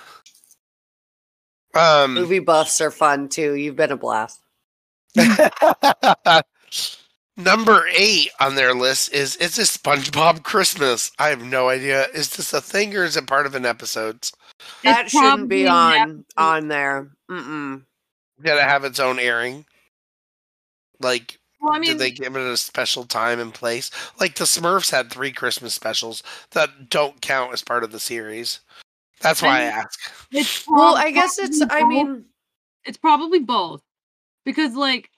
[1.74, 3.56] Um, Movie buffs are fun too.
[3.56, 4.42] You've been a blast.
[7.38, 11.12] number eight on their list is it's a SpongeBob Christmas.
[11.18, 12.08] I have no idea.
[12.14, 14.30] Is this a thing or is it part of an episode?
[14.84, 17.10] That It's shouldn't be probably an on on there.
[17.30, 17.84] Mm-mm.
[18.42, 19.66] Got to have its own airing.
[21.00, 23.90] Like, Well, I mean, did they give it a special time and place?
[24.20, 28.60] Like the Smurfs had three Christmas specials that don't count as part of the series.
[29.22, 30.00] That's why I And- ask.
[30.32, 31.64] it's Well, I guess it's.
[31.66, 32.26] probably I mean,
[32.86, 33.82] it's probably both
[34.46, 35.10] because like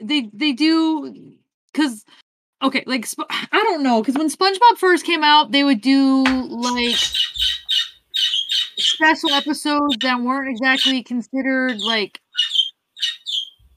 [0.00, 1.34] they they do
[1.72, 2.04] because
[2.60, 6.24] okay like Sp- i don't know because when spongebob first came out they would do
[6.24, 6.96] like
[8.78, 12.20] special episodes that weren't exactly considered like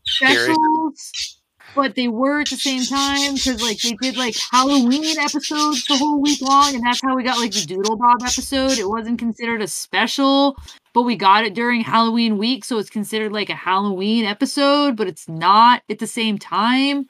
[0.05, 1.39] specials
[1.75, 5.97] but they were at the same time because like they did like halloween episodes the
[5.97, 9.19] whole week long and that's how we got like the doodle bob episode it wasn't
[9.19, 10.55] considered a special
[10.95, 15.07] but we got it during Halloween week, so it's considered like a Halloween episode, but
[15.07, 17.09] it's not at the same time.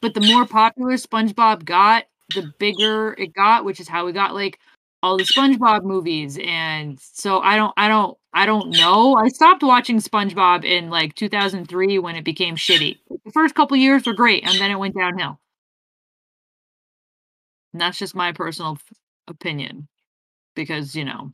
[0.00, 2.04] But the more popular SpongeBob got,
[2.36, 4.60] the bigger it got, which is how we got like
[5.02, 6.38] all the SpongeBob movies.
[6.42, 9.16] And so I don't, I don't, I don't know.
[9.16, 12.98] I stopped watching SpongeBob in like 2003 when it became shitty.
[13.24, 15.40] The first couple years were great, and then it went downhill.
[17.72, 18.78] And that's just my personal
[19.26, 19.88] opinion,
[20.54, 21.32] because you know,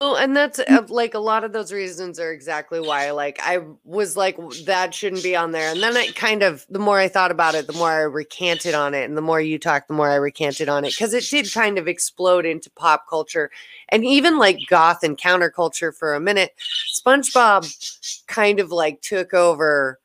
[0.00, 3.10] well, and that's uh, like a lot of those reasons are exactly why.
[3.12, 4.36] Like, I was like,
[4.66, 7.54] that shouldn't be on there, and then I kind of, the more I thought about
[7.54, 10.16] it, the more I recanted on it, and the more you talked, the more I
[10.16, 13.50] recanted on it, because it did kind of explode into pop culture,
[13.88, 16.54] and even like goth and counterculture for a minute.
[16.92, 20.00] SpongeBob kind of like took over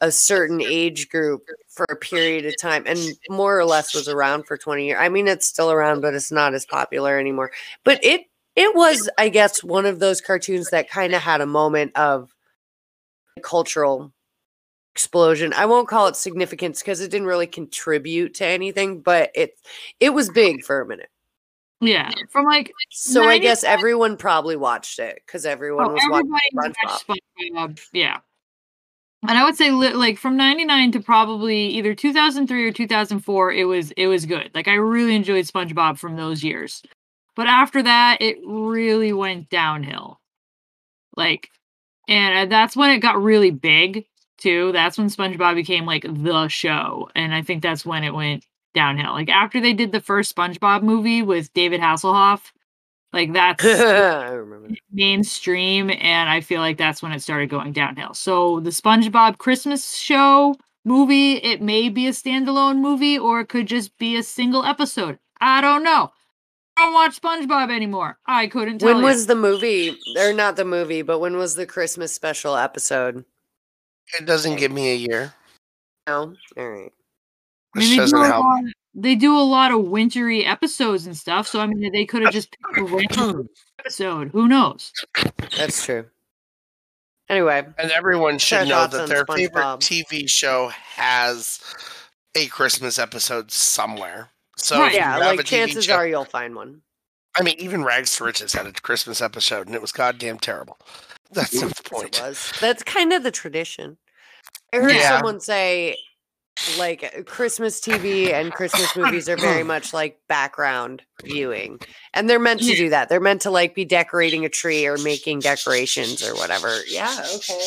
[0.00, 4.46] a certain age group for a period of time and more or less was around
[4.46, 4.98] for 20 years.
[5.00, 7.50] I mean it's still around but it's not as popular anymore.
[7.84, 8.22] But it
[8.58, 12.34] it was I guess one of those cartoons that kind of had a moment of
[13.42, 14.12] cultural
[14.94, 15.52] explosion.
[15.52, 19.52] I won't call it significance because it didn't really contribute to anything, but it
[20.00, 21.08] it was big for a minute.
[21.80, 26.30] yeah, from like So I guess everyone probably watched it because everyone Oh, was watching.
[26.54, 27.80] watched SpongeBob.
[27.92, 28.18] Yeah.
[29.28, 33.64] And I would say li- like from 99 to probably either 2003 or 2004 it
[33.64, 34.50] was it was good.
[34.54, 36.82] Like I really enjoyed SpongeBob from those years.
[37.38, 40.20] But after that it really went downhill.
[41.16, 41.50] Like
[42.08, 44.04] and uh, that's when it got really big
[44.38, 44.72] too.
[44.72, 49.12] That's when SpongeBob became like the show and I think that's when it went downhill.
[49.12, 52.52] Like after they did the first SpongeBob movie with David Hasselhoff,
[53.12, 53.64] like that's
[54.92, 59.94] mainstream and i feel like that's when it started going downhill so the spongebob christmas
[59.94, 64.64] show movie it may be a standalone movie or it could just be a single
[64.64, 66.10] episode i don't know
[66.78, 69.04] don't watch spongebob anymore i couldn't tell When ya.
[69.04, 73.24] was the movie, or not the movie, but when was the Christmas special episode?
[74.18, 75.34] It doesn't give me a year.
[76.06, 76.92] No, all right.
[77.74, 78.64] I Which mean, they, do a lot,
[78.94, 82.32] they do a lot of wintry episodes and stuff so i mean they could have
[82.38, 83.48] just picked a random
[83.78, 84.92] episode who knows
[85.56, 86.06] That's true.
[87.28, 91.60] Anyway, And everyone should know that on their favorite TV show has
[92.34, 94.30] a Christmas episode somewhere.
[94.58, 94.94] So Right.
[94.94, 96.82] yeah, like chances show- are you'll find one.
[97.38, 100.76] I mean, even Rags to Riches had a Christmas episode, and it was goddamn terrible.
[101.30, 102.20] That's not the Yes, it point.
[102.22, 102.52] was.
[102.60, 103.96] That's kind of the tradition.
[104.72, 105.08] I heard Yeah.
[105.08, 105.96] someone say
[106.76, 111.78] like Christmas TV and Christmas movies are very much like background viewing.
[112.14, 113.08] And they're meant to do that.
[113.08, 116.80] They're meant to like be decorating a tree or making decorations or whatever.
[116.88, 117.60] Yeah, okay.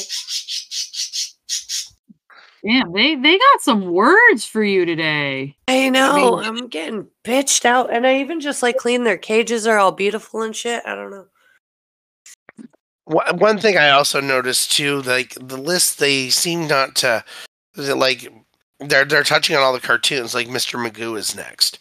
[2.64, 5.55] Damn, they they got some words for you today.
[5.68, 6.38] I know.
[6.38, 7.91] mean- I'm getting bitched out.
[7.93, 10.84] And I even just like clean their cages are all beautiful and shit.
[10.86, 11.26] I don't know.
[13.05, 17.24] One thing I also noticed too, like the list, they seem not to
[17.76, 18.28] is it like
[18.80, 20.34] they're they're touching on all the cartoons.
[20.34, 20.80] Like Mr.
[20.80, 21.80] Magoo is next,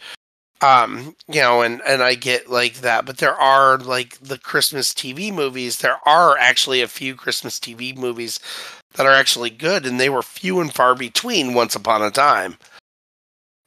[0.61, 4.93] um, you know, and and I get like that, but there are like the Christmas
[4.93, 5.78] TV movies.
[5.78, 8.41] There are actually a few Christmas TV movies
[8.95, 12.57] that are actually good, and they were few and far between once upon a time.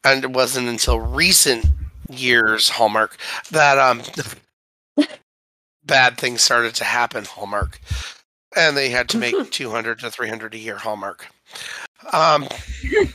[0.03, 1.65] And it wasn't until recent
[2.09, 3.17] years, Hallmark,
[3.51, 4.01] that um
[5.85, 7.79] bad things started to happen, Hallmark.
[8.55, 11.25] And they had to make 200 to 300 a year, Hallmark.
[12.11, 12.47] Um,
[12.83, 13.13] it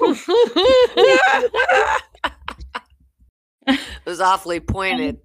[4.06, 5.18] was awfully pointed.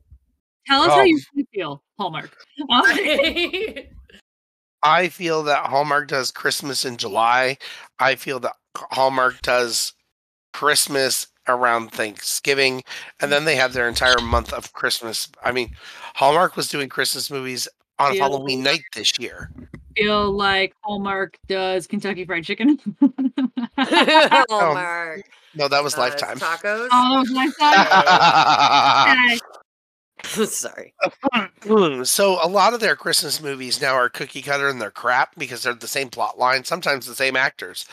[0.68, 0.96] Tell us Oh.
[0.96, 1.20] how you
[1.54, 2.36] feel, Hallmark.
[4.84, 7.58] I feel that Hallmark does Christmas in July.
[8.00, 9.94] I feel that Hallmark does
[10.54, 12.84] Christmas around Thanksgiving,
[13.20, 15.30] and then they have their entire month of Christmas.
[15.44, 15.76] I mean,
[16.16, 17.68] Hallmark was doing Christmas movies
[18.00, 18.24] on Yeah.
[18.24, 19.52] Halloween night this year.
[19.96, 22.80] feel like Hallmark does Kentucky Fried Chicken.
[23.78, 25.22] Hallmark.
[25.56, 26.40] No, that was Uh, Lifetime.
[26.40, 26.88] Tacos.
[26.92, 29.40] oh, my God.
[30.48, 30.94] Sorry.
[32.06, 35.64] so a lot of their Christmas movies now are cookie cutter and they're crap because
[35.64, 37.86] they're the same plot line, sometimes the same actors.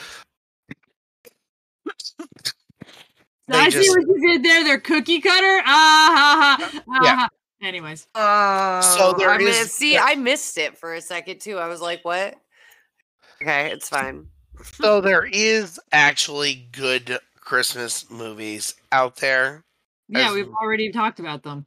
[3.49, 4.63] They I see what you did there.
[4.65, 5.63] They're cookie cutter.
[5.67, 7.17] Ah, ha, ha, ah, Yeah.
[7.17, 7.29] ha.
[7.63, 11.59] Anyways, Oh, there I mean, is- see, I missed it for a second too.
[11.59, 12.39] I was like, "What?"
[13.43, 14.29] Okay, it's fine.
[14.75, 19.65] So there is actually good Christmas movies out there.
[20.09, 21.67] yeah, As- we've already talked about them.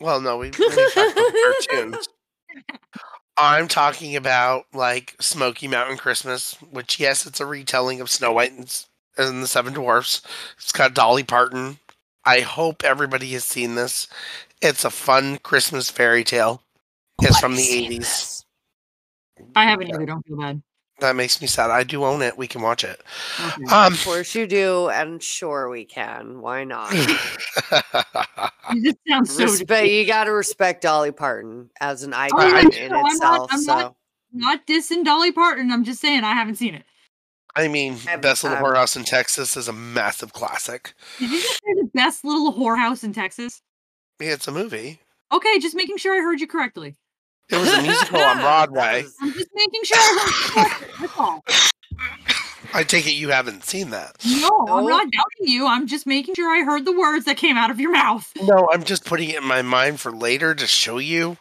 [0.00, 1.32] Well, no, we, we need to talk about
[1.68, 2.08] cartoons.
[3.36, 8.52] I'm talking about like Smoky Mountain Christmas, which yes, it's a retelling of Snow White
[8.52, 8.84] and,
[9.16, 10.22] and the Seven Dwarfs.
[10.56, 11.78] It's got Dolly Parton.
[12.24, 14.08] I hope everybody has seen this.
[14.62, 16.62] It's a fun Christmas fairy tale.
[17.20, 18.44] It's from the 80s.
[19.54, 20.06] I haven't either.
[20.06, 20.62] Don't feel bad.
[21.00, 21.70] That makes me sad.
[21.70, 22.38] I do own it.
[22.38, 23.02] We can watch it.
[23.40, 23.64] Okay.
[23.74, 26.40] Um, Of course you do, and sure we can.
[26.40, 26.92] Why not?
[28.72, 29.88] You just sound so Respect.
[29.88, 33.48] You got to respect Dolly Parton as an icon I- in I'm not- itself.
[33.52, 33.96] I'm so not-
[34.32, 35.70] not dissing Dolly Parton.
[35.70, 36.84] I'm just saying I haven't seen it.
[37.54, 40.94] I mean, I've- Best Little I've- Whorehouse in Texas is a massive classic.
[41.18, 43.60] Did you just say the best little whorehouse in Texas?
[44.18, 45.00] Yeah, It's a movie.
[45.30, 46.96] Okay, just making sure I heard you correctly.
[47.50, 49.04] It was a musical on Broadway.
[49.20, 50.88] I'm just making sure I heard you correctly.
[51.00, 51.44] That's all.
[52.76, 54.16] I take it you haven't seen that.
[54.26, 55.66] No, I'm not doubting you.
[55.66, 58.32] I'm just making sure I heard the words that came out of your mouth.
[58.42, 61.36] No, I'm just putting it in my mind for later to show you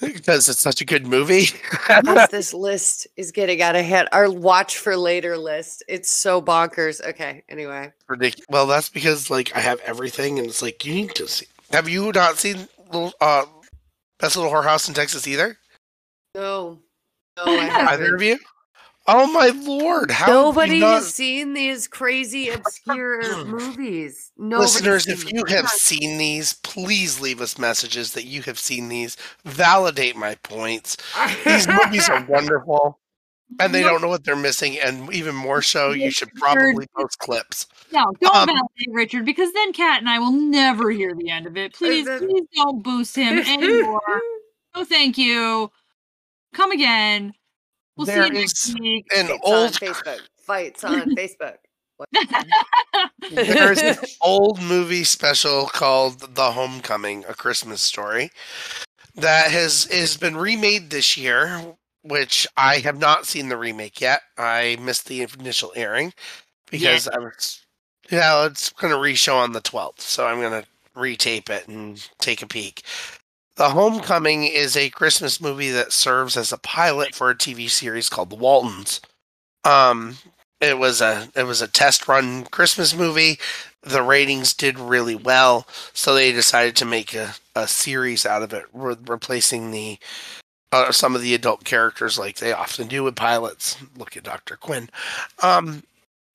[0.00, 1.46] because it's such a good movie.
[1.88, 5.82] As this list is getting out of hand, our watch for later list.
[5.88, 7.04] It's so bonkers.
[7.04, 7.92] Okay, anyway.
[8.06, 8.46] Ridiculous.
[8.48, 11.46] Well, that's because like I have everything, and it's like you need to see.
[11.72, 13.46] Have you not seen little uh
[14.22, 15.58] Best Little Whorehouse in Texas either?
[16.34, 16.78] No,
[17.36, 17.88] no, I haven't.
[17.88, 18.38] Either of you?
[19.08, 20.12] Oh my lord!
[20.12, 24.30] How Nobody not- has seen these crazy obscure movies.
[24.38, 25.36] Nobody's Listeners, seen if them.
[25.38, 29.16] you have seen these, please leave us messages that you have seen these.
[29.44, 30.96] Validate my points.
[31.44, 33.00] These movies are wonderful,
[33.60, 34.78] and they don't know what they're missing.
[34.78, 37.66] And even more so, you should probably post clips.
[37.92, 41.46] No, don't Um, validate Richard because then Kat and I will never hear the end
[41.46, 41.74] of it.
[41.74, 44.20] Please, then- please don't boost him anymore.
[44.74, 45.70] no, thank you.
[46.54, 47.34] Come again.
[47.96, 49.06] We'll There see you next week.
[49.14, 50.20] An Fights old on Facebook.
[50.38, 51.56] Fights on Facebook.
[53.30, 58.30] There's an old movie special called The Homecoming, a Christmas story,
[59.14, 64.22] that has has been remade this year, which I have not seen the remake yet.
[64.36, 66.12] I missed the initial airing
[66.70, 67.62] because I was
[68.10, 70.64] yeah, it's gonna re-show on the twelfth, so I'm gonna
[70.96, 72.82] retape it and take a peek.
[73.56, 78.08] The Homecoming is a Christmas movie that serves as a pilot for a TV series
[78.08, 79.00] called The Waltons.
[79.64, 80.16] Um,
[80.60, 83.38] it was a it was a test run Christmas movie.
[83.82, 88.52] The ratings did really well, so they decided to make a, a series out of
[88.52, 89.98] it, re- replacing the
[90.72, 93.76] uh, some of the adult characters like they often do with pilots.
[93.96, 94.88] Look at Doctor Quinn.
[95.42, 95.84] Um,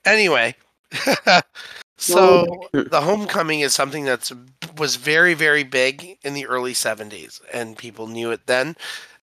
[0.06, 0.56] anyway,
[1.98, 4.32] so the Homecoming is something that's
[4.78, 8.78] was very very big in the early '70s, and people knew it then.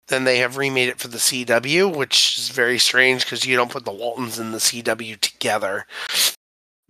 [0.09, 3.71] Then they have remade it for the CW, which is very strange because you don't
[3.71, 5.87] put the Waltons and the CW together.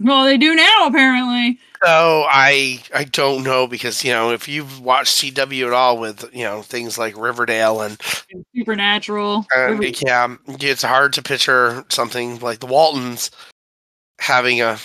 [0.00, 1.58] Well, they do now, apparently.
[1.84, 6.28] So I I don't know because you know if you've watched CW at all with
[6.34, 8.00] you know things like Riverdale and
[8.32, 9.46] And Supernatural.
[9.54, 13.30] Uh, and River- yeah, it's hard to picture something like the Waltons
[14.18, 14.78] having a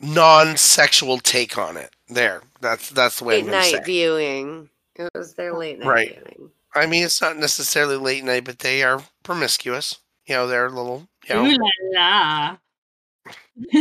[0.00, 1.90] non-sexual take on it.
[2.08, 3.72] There, that's that's the way I'm Late going say.
[3.76, 4.68] night viewing.
[4.96, 6.12] It was their late night Right.
[6.36, 6.50] viewing.
[6.74, 9.98] I mean, it's not necessarily late night, but they are promiscuous.
[10.26, 11.06] You know, they're a little.
[11.28, 12.56] You know, Ooh la la.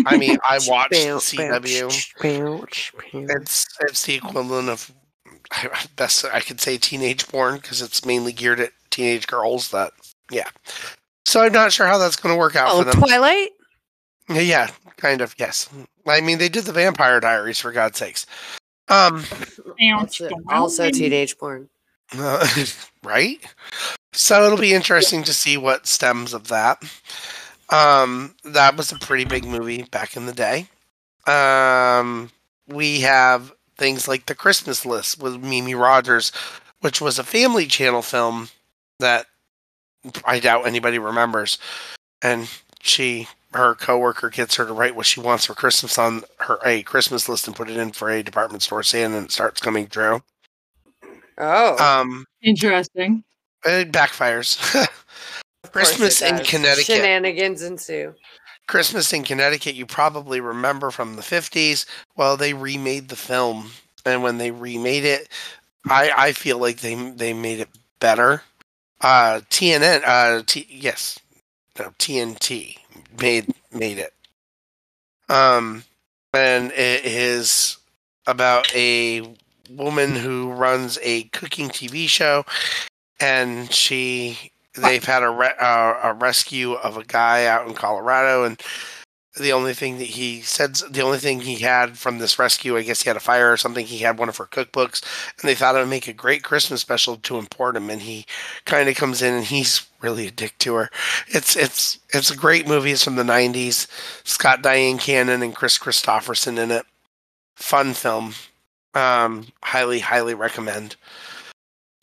[0.05, 2.21] I mean, I watched CW.
[2.21, 2.65] bow, bow.
[3.41, 4.91] It's it's the equivalent of
[5.95, 9.71] best I could say teenage porn because it's mainly geared at teenage girls.
[9.71, 9.91] That
[10.29, 10.47] yeah.
[11.25, 13.01] So I'm not sure how that's going to work out Oh, for them.
[13.01, 13.49] Twilight?
[14.29, 15.35] Yeah, kind of.
[15.37, 15.69] Yes.
[16.07, 18.25] I mean, they did the Vampire Diaries for God's sakes.
[18.87, 19.23] Um,
[19.93, 21.69] Also, also teenage porn.
[22.17, 22.45] uh,
[23.03, 23.39] right.
[24.13, 26.81] So it'll be interesting to see what stems of that.
[27.72, 30.67] Um, that was a pretty big movie back in the day.
[31.26, 32.32] Um,
[32.67, 36.32] we have things like the Christmas List with Mimi Rogers,
[36.82, 38.49] which was a Family Channel film
[38.99, 39.26] that
[40.26, 41.57] I doubt anybody remembers,
[42.22, 42.49] and
[42.82, 46.84] she her coworker gets her to write what she wants for Christmas on her a
[46.84, 49.88] Christmas list and put it in for a department store Santa, and it starts coming
[49.88, 50.22] true.
[51.38, 51.78] Oh.
[51.84, 53.24] Um, Interesting.
[53.65, 54.57] it backfires.
[55.72, 56.39] of Christmas in.
[56.43, 56.86] Connecticut.
[56.86, 58.13] Shenanigans ensue.
[58.67, 61.86] Christmas in Connecticut, you probably remember from the 50s.
[62.15, 63.72] Well, they remade the film,
[64.05, 65.28] and when they remade it,
[65.89, 67.69] I I feel like they they made it
[67.99, 68.43] better.
[69.01, 71.19] Uh, TNN, uh, T, yes,
[71.80, 72.78] no TNT
[73.19, 74.13] made made it.
[75.28, 75.84] Um,
[76.34, 77.78] and it is
[78.28, 79.36] about a
[79.69, 82.45] woman who runs a cooking TV show,
[83.19, 88.43] and she they've had a re- uh, a rescue of a guy out in Colorado,
[88.43, 88.61] and
[89.39, 92.82] the only thing that he said, the only thing he had from this rescue, I
[92.84, 93.86] guess he had a fire or something.
[93.86, 95.01] He had one of her cookbooks,
[95.39, 97.89] and they thought it would make a great Christmas special to import him.
[97.89, 98.26] And he
[98.65, 100.89] kind of comes in, and he's really a dick to her.
[101.28, 102.91] It's it's it's a great movie.
[102.91, 103.88] It's from the '90s.
[104.19, 106.86] It's Dyan Cannon and Kris Kristofferson in it.
[107.55, 108.34] Fun film.
[108.93, 110.97] Um, highly highly recommend.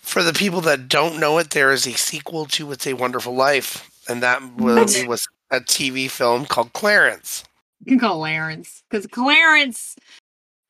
[0.09, 3.35] For the people that don't know it, there is a sequel to "It's a Wonderful
[3.35, 7.45] Life," and that movie was a TV film called Clarence.
[7.85, 9.97] You can call Clarence because Clarence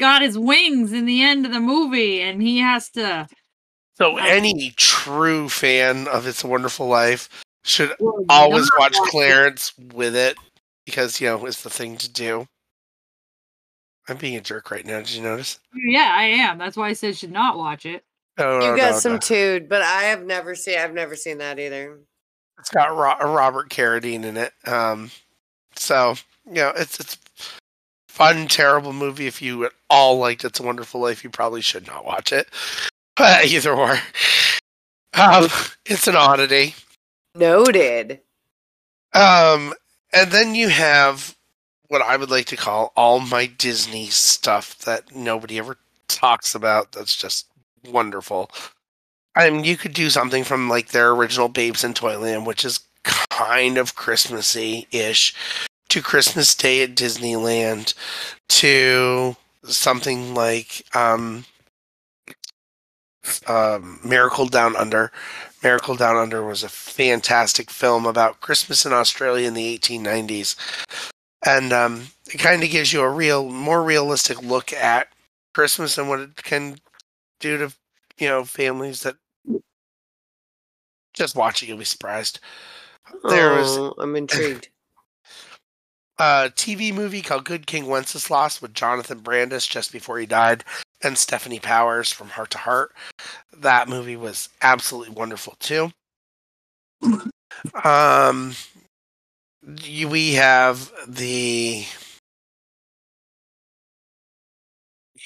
[0.00, 3.28] got his wings in the end of the movie, and he has to.
[3.94, 4.24] So Wow.
[4.26, 7.28] any true fan of It's a Wonderful Life
[7.62, 7.94] should
[8.28, 8.94] always watch.
[8.94, 10.36] Clarence with it
[10.84, 12.48] because you know it's the thing to do.
[14.08, 14.98] I'm being a jerk right now.
[14.98, 15.60] Did you notice?
[15.72, 16.58] Yeah, I am.
[16.58, 18.02] That's why I said should not watch it.
[18.38, 19.18] No, You no, got no, some no.
[19.18, 20.78] tude, but I have never seen.
[20.78, 21.98] I've never seen that either.
[22.58, 24.52] It's got Ro- Robert Carradine in it.
[24.66, 25.10] Um,
[25.76, 26.14] so
[26.46, 27.18] you know it's it's
[28.08, 29.26] fun, terrible movie.
[29.26, 32.48] If you at all liked It's a Wonderful Life, you probably should not watch it.
[33.16, 33.98] But either or,
[35.14, 35.48] um,
[35.86, 36.74] it's an oddity.
[37.34, 38.20] Noted.
[39.14, 39.74] Um,
[40.12, 41.36] and then you have
[41.88, 45.78] what I would like to call all my Disney stuff that nobody ever
[46.08, 46.92] talks about.
[46.92, 47.47] That's just
[47.86, 48.50] wonderful.
[49.34, 52.80] I mean, you could do something from like their original Babes in Toyland, which is
[53.04, 55.34] kind of Christmassy ish,
[55.88, 57.94] to Christmas Day at Disneyland,
[58.48, 61.44] to something like um,
[63.46, 65.12] um, Miracle Down Under.
[65.62, 70.56] Miracle Down Under was a fantastic film about Christmas in Australia in the 1890s.
[71.44, 75.08] And um, it kind of gives you a real, more realistic look at
[75.54, 76.78] Christmas and what it can
[77.40, 77.72] do to,
[78.18, 79.16] you know, families that
[81.14, 82.40] just watching, you'll be surprised.
[83.28, 84.68] There was Oh, I'm intrigued.
[86.18, 90.64] a TV movie called Good King Wenceslas with Jonathan Brandis just before he died
[91.02, 92.92] and Stefanie Powers from Hart to Hart.
[93.56, 95.90] That movie was absolutely wonderful too.
[97.82, 98.54] Um,
[99.84, 101.84] you- we have the.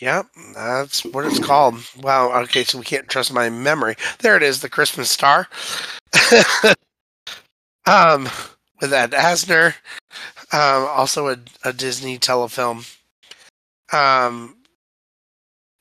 [0.02, 0.26] Yep,
[0.56, 1.76] that's what it's called.
[2.00, 2.32] Wow.
[2.42, 3.94] Okay, so we can't trust my memory.
[4.18, 5.46] There it is, the Christmas Star.
[7.86, 8.28] um,
[8.80, 9.74] with Ed Asner
[10.52, 12.92] um, also a, a Disney telefilm.
[13.92, 14.56] Um,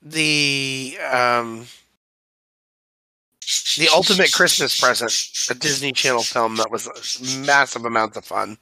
[0.03, 1.65] the um,
[3.79, 5.11] the ultimate Christmas present,
[5.49, 6.87] a Disney Channel film that was
[7.43, 8.59] massive amounts of fun.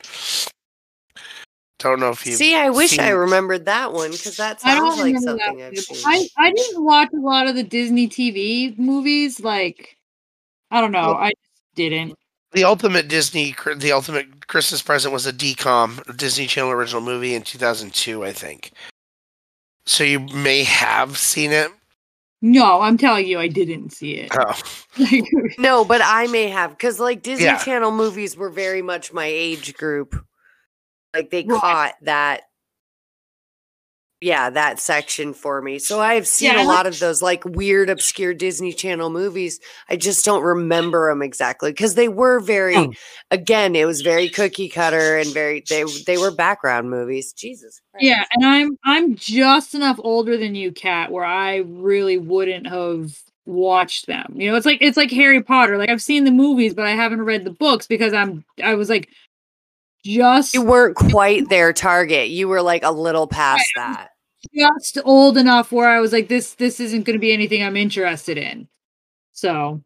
[1.80, 4.98] Don't know if you See, I wish I remembered that one because that I don't
[4.98, 5.68] sounds like something that.
[5.72, 6.04] I've seen.
[6.06, 9.40] I I didn't watch a lot of the Disney TV movies.
[9.40, 9.98] Like,
[10.72, 11.08] I don't know.
[11.08, 11.32] Well- I
[11.76, 12.16] didn't.
[12.52, 17.36] The ultimate Disney, the ultimate Christmas present was a DCOM, a Disney Channel original movie
[17.36, 18.72] in 2002, I think.
[19.86, 21.72] So you may have seen it.
[22.42, 24.32] No, I'm telling you, I didn't see it.
[24.36, 24.60] Oh.
[25.60, 27.58] no, but I may have because like Disney Yeah.
[27.60, 30.26] Channel movies were very much my age group.
[31.14, 31.60] Like they Right.
[31.60, 32.44] caught that.
[34.22, 35.80] Yeah, that section for me.
[35.80, 39.62] So I've seen Yeah, a like- lot of those like weird, obscure Disney Channel movies.
[39.90, 42.92] I just don't remember them exactly because they were very, Oh.
[43.32, 47.32] again, it was very cookie cutter and very they they were background movies.
[47.32, 47.80] Jesus.
[47.94, 48.06] Christ.
[48.06, 53.18] Yeah, and I'm I'm just enough older than you, Kat, where I really wouldn't have
[53.46, 54.34] watched them.
[54.36, 55.78] You know, it's like it's like Harry Potter.
[55.78, 58.90] Like I've seen the movies, but I haven't read the books because I'm I was
[58.90, 59.08] like
[60.04, 62.30] just You weren't quite their target.
[62.30, 64.10] You were like a little past that.
[64.54, 67.78] just old enough where I was like, this this isn't going to be anything I'm
[67.78, 68.68] interested in.
[69.32, 69.82] So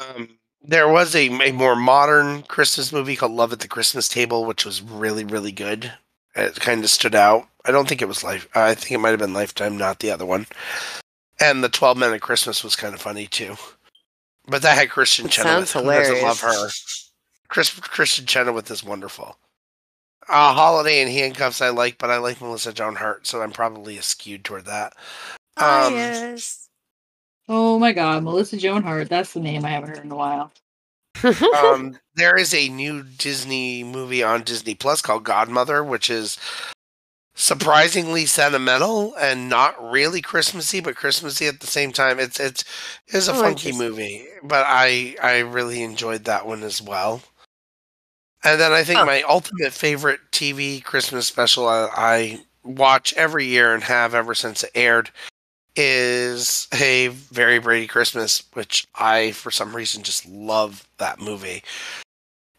[0.00, 4.44] Um, there was a, a more modern Christmas movie called Love at the Christmas Table,
[4.44, 5.92] which was really, really good.
[6.36, 7.48] It kind of stood out.
[7.64, 8.48] I don't think it was life.
[8.54, 10.46] I think it might have been Lifetime, not the other one.
[11.40, 13.56] And the Twelve Men of Christmas was kind of funny too.
[14.46, 15.68] But that had Kristin It Chenoweth.
[15.68, 16.68] sounds Who doesn't love her?
[17.52, 17.70] Hilarious.
[17.70, 19.36] Chris, Kristin Chenoweth is wonderful.
[20.28, 23.96] Uh, Holiday in Handcuffs I like, but I like Melissa Joan Hart, so I'm probably
[23.98, 24.94] skewed toward that.
[25.56, 26.68] Um, Bias.
[27.48, 30.52] oh my god, Melissa Joan Hart, that's the name I haven't heard in a while.
[31.56, 36.38] um, there is a new Disney movie on Disney Plus called Godmother, which is
[37.34, 42.20] surprisingly sentimental and not really Christmassy, but Christmassy at the same time.
[42.20, 42.64] It's it's
[43.08, 47.22] it's a Oh, funky movie, but I I really enjoyed that one as well.
[48.42, 53.74] And then I think my ultimate favorite TV Christmas special I, I watch every year
[53.74, 55.10] and have ever since it aired
[55.76, 61.62] is a very Brady Christmas, which I for some reason just love that movie.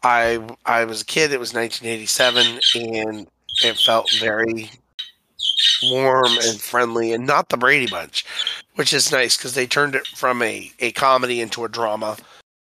[0.02, 1.32] I I was a kid.
[1.32, 2.60] It was 1987,
[3.06, 3.26] and
[3.64, 4.70] it felt very
[5.84, 8.24] warm and friendly, and not the Brady Bunch,
[8.74, 12.16] which is nice because they turned it from a a comedy into a drama,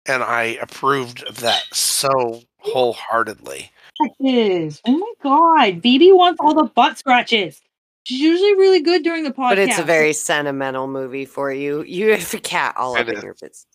[0.06, 3.72] and I approved of that so wholeheartedly.
[3.96, 4.82] Scratches.
[4.86, 5.82] Oh my god.
[5.82, 7.62] BB wants all the butt scratches.
[8.04, 9.50] She's usually really good during the podcast.
[9.50, 11.84] but it's a very sentimental movie for you.
[11.84, 13.24] You have a cat all It up in is.
[13.24, 13.66] your bits.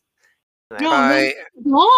[0.81, 1.35] No, I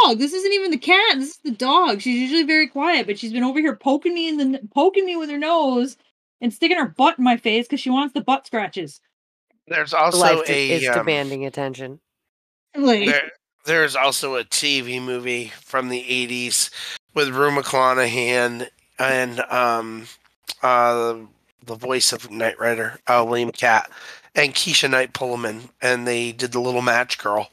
[0.05, 0.19] dog.
[0.19, 1.17] This isn't even the cat.
[1.19, 2.01] This is the dog.
[2.03, 5.17] She's usually very quiet, but she's been over here poking me in the poking me
[5.17, 5.97] with her nose
[6.43, 9.01] and sticking her butt in my face because she wants the butt scratches.
[9.69, 12.01] there's also Life a is um, demanding attention.
[12.77, 13.31] Like, There,
[13.67, 16.71] there's also a TV movie from the 80s
[17.15, 20.07] with Rue McClanahan and um,
[20.63, 21.17] uh,
[21.65, 23.91] the voice of Knight Rider, uh, William Cat,
[24.35, 27.51] and Keshia Knight Pulliam, and they did The Little Match Girl.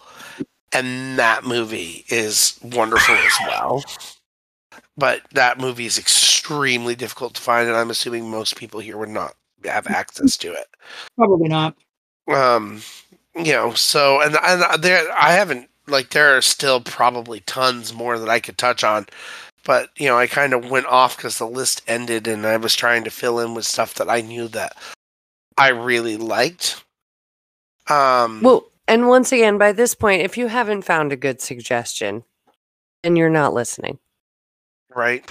[0.72, 3.84] And that movie is wonderful as well.
[4.98, 9.10] But that movie is extremely difficult to find, and I'm assuming most people here would
[9.10, 9.36] not
[9.66, 10.68] have access to it
[11.16, 11.74] probably not.
[12.28, 12.82] um
[13.36, 18.18] you know so and and there i haven't like there are still probably tons more
[18.20, 19.06] that i could touch on
[19.66, 22.76] but you know i kind of went off because the list ended and i was
[22.76, 24.76] trying to fill in with stuff that i knew that
[25.58, 26.84] i really liked.
[27.90, 32.24] Um Well, and once again, by this point, if you haven't found a good suggestion,
[33.04, 34.00] and you're not listening.
[34.96, 35.30] right.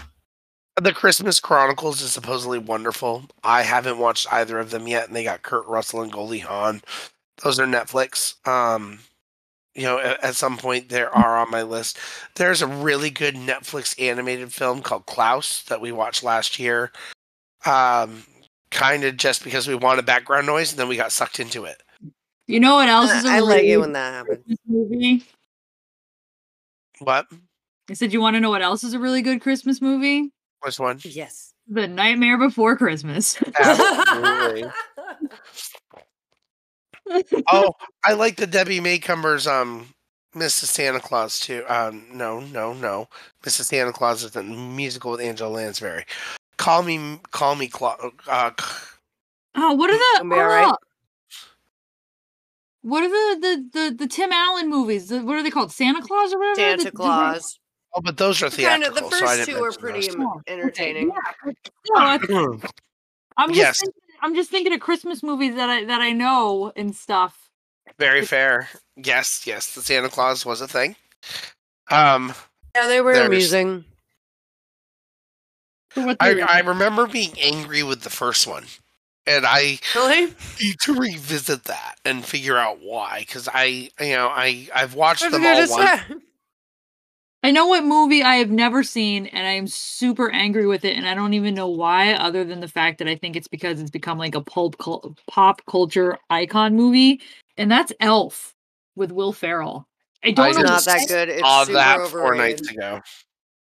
[0.80, 3.24] The christmas chronicles is supposedly wonderful.
[3.44, 6.82] I haven't watched either of them yet and they got kurt russell and goldie hawn.
[7.42, 8.34] Those are netflix.
[8.46, 9.00] Um
[9.74, 11.98] you know at, at some point there are on my list
[12.36, 16.92] there's a really good netflix animated film called klaus that we watched last year
[17.64, 18.22] um
[18.70, 21.82] kind of just because we wanted background noise and then we got sucked into it
[22.46, 24.38] You know what else is a I really like it when that happens.
[24.44, 25.24] Christmas movie?
[26.98, 27.26] what
[27.90, 30.30] I said, you want to know what else is a really good Christmas movie?
[30.60, 31.52] which one Yes.
[31.68, 33.36] The Nightmare Before Christmas.
[33.58, 34.64] Absolutely.
[37.50, 37.72] oh
[38.04, 39.88] i like the debbie macomber's um
[40.34, 43.08] mrs santa claus too um no no no
[43.44, 46.04] mrs santa claus is a musical with angela lansbury
[46.56, 47.96] call me call me Cla-
[48.28, 48.50] uh,
[49.56, 50.74] oh, what are the Gonna be all right.
[52.82, 55.08] what are the, the the the Tim Allen movies?
[55.08, 55.70] The- what are they called?
[55.72, 56.56] Santa Claus or whatever?
[56.56, 57.58] The- Santa the- Claus.
[57.94, 59.10] oh but those are Kind theatrical of.
[59.10, 60.14] The first didn't two are pretty those.
[60.16, 61.08] em- Oh, okay, entertaining.
[61.10, 62.72] yeah, but still, that's-
[63.36, 63.80] I'm just Yes.
[63.80, 67.50] thinking, I'm just thinking of Christmas movies that I that I know and stuff.
[67.98, 70.94] very fair yes yes the santa claus was a thing
[71.90, 72.32] um
[72.74, 73.84] Yeah, they were There's- amusing.
[75.94, 78.64] I, I remember being angry with the first one
[79.26, 80.32] and i Really?
[80.60, 85.22] need to revisit that and figure out why because i you know i i've watched
[85.24, 86.00] I them all once say.
[87.44, 90.96] I know what movie I have never seen, and I am super angry with it,
[90.96, 93.80] and I don't even know why, other than the fact that I think it's because
[93.80, 97.20] it's become like a pulp cul- pop culture icon movie,
[97.56, 98.54] and that's Elf
[98.94, 99.88] with Will Ferrell.
[100.22, 100.74] I don't I know.
[100.74, 101.28] It's not that good.
[101.28, 102.58] It's Saw super that four overrated.
[102.60, 103.00] nights ago.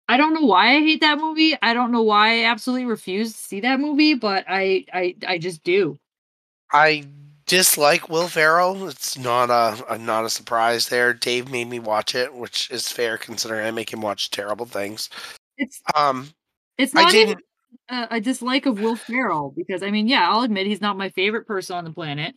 [0.08, 1.58] I don't know why I hate that movie.
[1.60, 5.38] I don't know why I absolutely refuse to see that movie, but I I I
[5.38, 5.98] just do.
[6.72, 7.04] I
[7.46, 8.88] dislike Will Ferrell.
[8.88, 11.12] It's not a, a not a surprise there.
[11.14, 15.10] Dave made me watch it, which is fair considering I make him watch terrible things.
[15.58, 16.30] It's Um,
[16.78, 17.44] it's not even didn't.
[17.88, 21.08] a, a dislike of Will Ferrell because I mean, yeah, I'll admit he's not my
[21.10, 22.34] favorite person on the planet,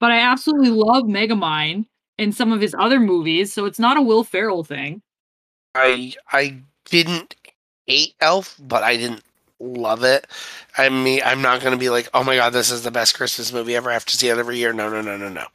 [0.00, 1.86] but I absolutely love Megamind
[2.18, 5.02] and some of his other movies, so it's not a Will Ferrell thing.
[5.74, 7.36] I I didn't
[7.86, 9.22] hate Elf, but I didn't
[9.62, 10.26] love it.
[10.76, 13.14] I mean, I'm not going to be like, oh my god, this is the best
[13.14, 13.90] Christmas movie ever.
[13.90, 14.72] I have to see it every year.
[14.72, 15.46] No, no, no, no, no.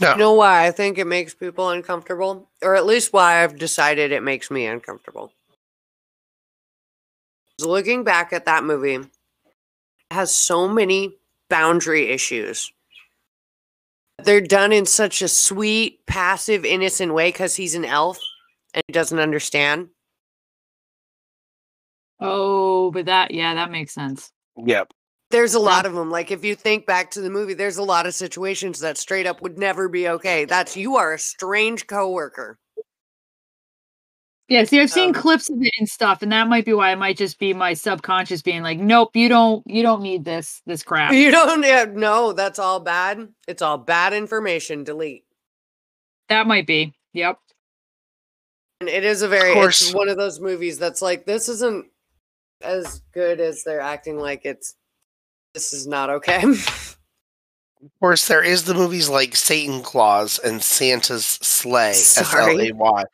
[0.00, 2.48] No, You know why I think it makes people uncomfortable?
[2.62, 5.32] Or at least why I've decided it makes me uncomfortable.
[7.60, 9.06] Looking back at that movie it
[10.10, 11.14] has so many
[11.48, 12.72] boundary issues.
[14.24, 18.18] They're done in such a sweet, passive, innocent way because he's an elf
[18.72, 19.90] and doesn't understand.
[22.20, 24.32] Oh, but that yeah, that makes sense.
[24.56, 24.92] Yep.
[25.30, 26.10] There's a lot of them.
[26.10, 29.26] Like if you think back to the movie, there's a lot of situations that straight
[29.26, 30.44] up would never be okay.
[30.44, 32.58] That's you are a strange coworker.
[34.48, 36.92] Yeah, see, I've seen Um, clips of it and stuff, and that might be why
[36.92, 40.60] it might just be my subconscious being like, "Nope, you don't, you don't need this,
[40.66, 43.26] this crap." You don't yeah, no, that's all bad.
[43.48, 44.84] It's all bad information.
[44.84, 45.24] Delete.
[46.28, 46.92] That might be.
[47.14, 47.38] Yep.
[48.80, 49.94] And it is a very it's course.
[49.94, 51.86] one of those movies that's like this isn't
[52.62, 54.74] as good as they're acting like it's
[55.54, 56.42] this is not okay.
[57.82, 62.58] Of course, there is the movies like Satan Claus and Santa's Slay, S L.
[62.58, 63.04] A Y,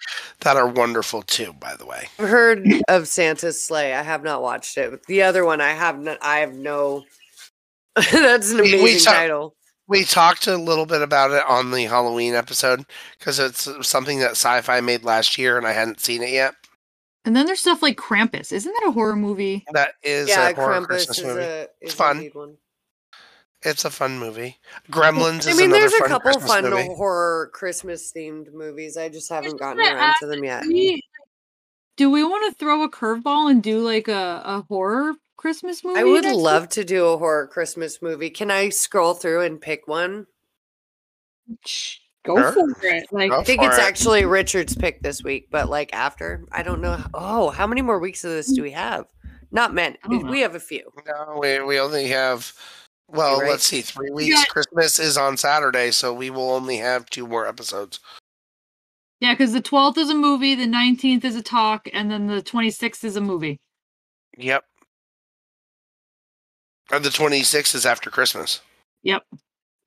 [0.42, 1.52] that are wonderful too.
[1.54, 3.92] By the way, I've heard of Santa's Slay.
[3.94, 4.92] I have not watched it.
[4.92, 7.02] But the other one I have not I have no
[8.12, 9.56] that's an We- we amazing title.
[9.88, 12.84] we talked a little bit about it on the Halloween episode
[13.18, 16.54] because it's something that Sci-Fi made last year, and I hadn't seen it yet.
[17.24, 18.50] And then there's stuff like Krampus.
[18.52, 19.64] Isn't that a horror movie?
[19.72, 21.40] That is Yeah, a horror Krampus Christmas is movie.
[21.42, 22.30] a is fun.
[23.62, 24.56] It's a fun movie.
[24.90, 26.86] Gremlins I is mean, another there's a fun couple Christmas fun movie.
[26.86, 28.96] horror Christmas themed movies.
[28.96, 30.64] I just haven't just gotten around to them yet.
[30.66, 31.02] We-
[31.96, 36.00] do we want to throw a curveball and do like a, a horror Christmas movie?
[36.00, 36.42] I would next week?
[36.44, 38.30] love to do a horror Christmas movie.
[38.30, 40.26] Can I scroll through and pick one?
[42.24, 42.52] Shh, Go Sure.
[42.74, 43.06] for it.
[43.12, 43.82] Like, Go I think it's it.
[43.82, 47.02] actually Richard's pick this week, but like after, I don't know.
[47.14, 49.06] Oh, how many more weeks of this do we have?
[49.50, 49.96] Not many.
[50.04, 50.30] I know.
[50.30, 50.90] We have a few.
[51.06, 52.52] No, we, we only have.
[53.08, 53.50] Well, right.
[53.50, 54.36] let's see, three weeks.
[54.36, 57.98] got- Christmas is on Saturday, so we will only have two more episodes.
[59.18, 62.40] yeah, because the 12th is a movie, the 19th is a talk, and then the
[62.42, 63.58] 26th is a movie.
[64.38, 64.64] Yep.
[66.92, 68.60] And the 26th is after Christmas.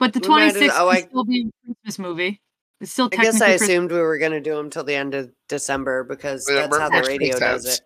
[0.04, 2.42] But the We might 26th oh, can I- still be a Christmas movie.
[2.82, 3.70] It's still I guess technically I Christmas.
[3.70, 6.78] assumed we were going to do them till the end of December because Yeah, that's
[6.78, 7.82] how the radio does it.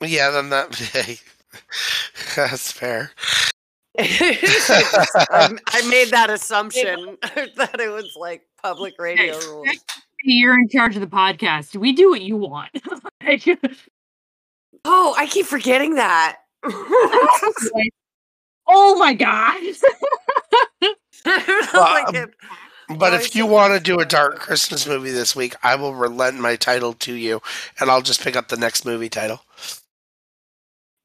[0.00, 0.74] Yeah, then that.
[0.92, 1.18] Hey,
[2.34, 3.12] that's fair.
[3.98, 9.68] I, I made that assumption that it was like public radio Hey, rules.
[10.22, 11.76] You're in charge of the podcast.
[11.76, 12.70] We do what you want.
[14.84, 16.38] Oh, I keep forgetting that.
[18.66, 19.62] oh my god.
[21.74, 22.34] Like um, it-
[22.88, 25.94] But Oh, if you want to do a dark Christmas movie this week, I will
[25.94, 27.42] relent my title to you,
[27.80, 29.40] and I'll just pick up the next movie title.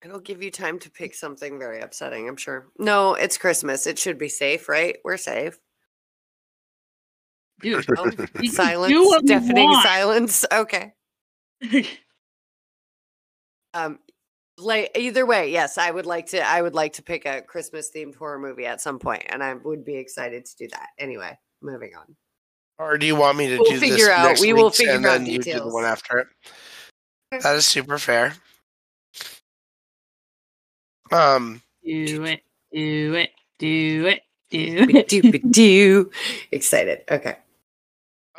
[0.03, 2.68] It'll give you time to pick something very upsetting, I'm sure.
[2.77, 3.85] No, it's Christmas.
[3.88, 4.98] It should be safe, right?
[5.03, 5.57] We're safe.
[7.61, 8.93] Dude, Oh, we silence,
[9.26, 10.45] deafening silence.
[10.52, 10.93] Okay.
[13.73, 13.99] Um,
[14.63, 16.41] like either way, yes, I would like to.
[16.47, 19.53] I would like to pick a Christmas themed horror movie at some point, and I
[19.53, 20.88] would be excited to do that.
[20.97, 22.15] Anyway, moving on.
[22.79, 24.77] Or do you want me to We'll do figure this out- next we will week's
[24.77, 26.27] figure and out then you do the one after it?
[27.31, 28.33] That is super fair.
[31.11, 32.41] Um, do it.
[32.71, 33.31] Do it.
[33.59, 34.21] Do it.
[34.49, 35.07] Do it.
[35.07, 36.11] do it do.
[36.51, 37.03] Excited.
[37.09, 37.38] Okay.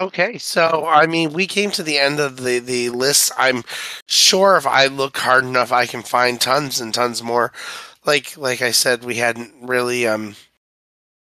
[0.00, 3.30] Okay, so I mean, we came to the end of the the list.
[3.36, 3.62] I'm
[4.06, 7.52] sure if I look hard enough, I can find tons and tons more.
[8.04, 10.36] Like like I said, we hadn't really um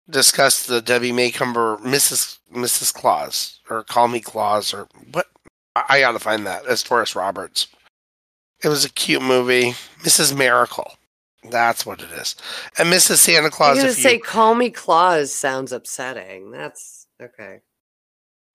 [0.09, 2.37] discussed the Debbie Macomber Mrs.
[2.53, 2.93] Mrs.
[2.93, 5.27] Claus or Call Me Claus or what.
[5.75, 6.65] I, I gotta find that.
[6.67, 7.67] As Doris Roberts.
[8.63, 9.71] It was a cute movie.
[10.03, 10.37] Mrs.
[10.37, 10.93] Miracle.
[11.49, 12.35] That's what it is.
[12.77, 13.15] And Mrs.
[13.17, 13.77] Santa I'm Claus.
[13.77, 16.51] gonna If you, say "Call Me Claus" sounds upsetting.
[16.51, 17.61] That's okay.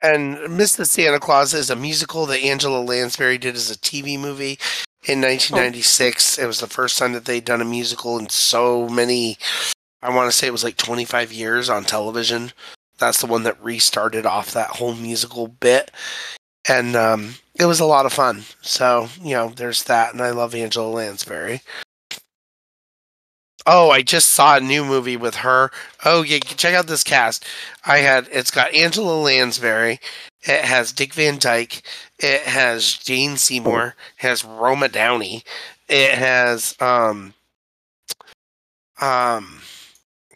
[0.02, 4.18] And Miss the Santa Claus is a musical that Angela Lansbury did as a TV
[4.18, 4.58] movie
[5.04, 6.38] in 1996.
[6.38, 9.38] It was the first time that they'd done a musical in so many,
[10.02, 12.52] I want to say it was like 25 years on television.
[12.98, 15.90] That's the one that restarted off that whole musical bit.
[16.68, 18.42] And um, it was a lot of fun.
[18.60, 20.12] So, you know, there's that.
[20.12, 21.62] And I love Angela Lansbury.
[23.66, 25.70] Oh, I just saw a new movie with her.
[26.04, 27.44] Oh, yeah, check out this cast.
[27.84, 29.98] I had it's got Angela Lansbury.
[30.42, 31.82] It has Dick Van Dyke.
[32.20, 33.94] It has Jane Seymour.
[34.18, 35.42] It has Roma Downey.
[35.88, 37.34] It has um
[39.00, 39.60] um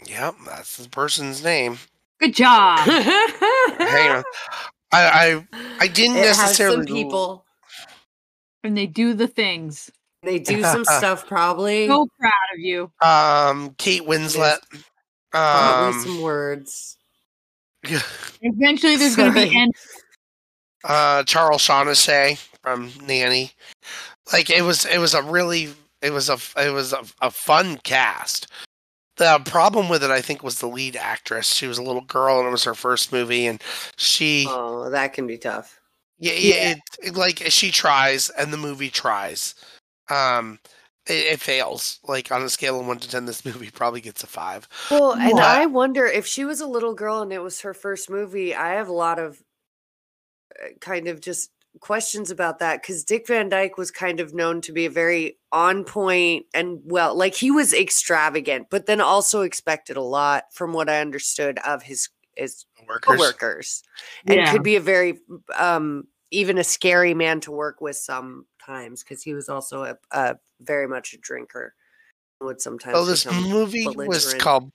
[0.06, 1.78] Yep, that's the person's name.
[2.20, 2.78] Good job.
[2.88, 4.24] Hang on.
[4.92, 5.46] I I,
[5.80, 7.44] I didn't it has necessarily some people.
[8.64, 9.90] and they do the things.
[10.22, 11.86] They do some stuff probably.
[11.86, 12.90] So proud of you.
[13.02, 14.58] um Kate Winslet.
[15.32, 16.96] Probably Um some words.
[18.42, 19.72] Eventually, there's going to be end.
[20.84, 23.52] uh Charles Shaughnessy from Nanny.
[24.32, 25.70] Like it was it was a really
[26.02, 28.48] it was a it was a, a fun cast.
[29.16, 31.52] The problem with it I think was the lead actress.
[31.54, 33.62] She was a little girl and it was her first movie and
[33.96, 35.78] she Oh, that can be tough.
[36.18, 36.70] yeah, yeah.
[36.72, 39.54] It, it- like she tries and the movie tries.
[40.10, 40.58] Um
[41.06, 42.00] it, it fails.
[42.04, 44.68] Like on a scale of 1 to 10 this movie probably gets a 5.
[44.90, 45.46] Well, and What?
[45.46, 48.54] I wonder if she was a little girl and it was her first movie.
[48.54, 49.42] I have a lot of
[50.62, 51.50] uh, kind of just
[51.80, 55.38] questions about that because Dick Van Dyke was kind of known to be a very
[55.52, 60.72] on point and well, like he was extravagant, but then also expected a lot from
[60.72, 63.18] what I understood of his his Workers.
[63.20, 63.82] coworkers,
[64.26, 64.50] and Yeah.
[64.50, 65.20] could be a very
[65.56, 70.36] um even a scary man to work with sometimes because he was also a, a
[70.60, 71.74] very much a drinker.
[72.40, 74.72] Would sometimes Well, this movie was called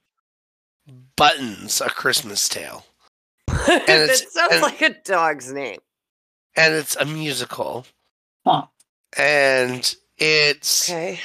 [1.15, 2.85] Buttons: A Christmas Tale.
[3.47, 5.79] that it's- sounds and- like a dog's name.
[6.55, 7.85] and it's a musical.
[8.45, 8.65] Huh.
[9.17, 11.19] And it's Okay.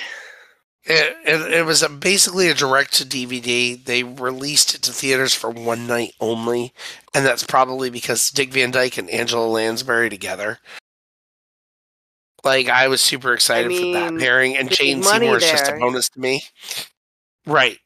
[0.84, 3.82] It, it, it was a, basically a direct to DVD.
[3.82, 6.72] They released it to theaters for one night only,
[7.14, 10.58] and that's probably because Dick Van Dyke and Angela Lansbury together.
[12.42, 15.68] Like I was super excited for that pairing, and big Jane money Seymour is just
[15.68, 16.44] a bonus to me.
[17.46, 17.78] Right,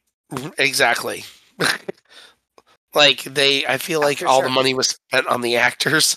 [0.57, 1.25] exactly.
[2.93, 4.47] like they, I feel like for all sure.
[4.47, 6.15] the money was spent on the actors.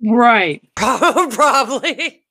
[0.00, 0.62] Right.
[0.76, 2.22] Probably.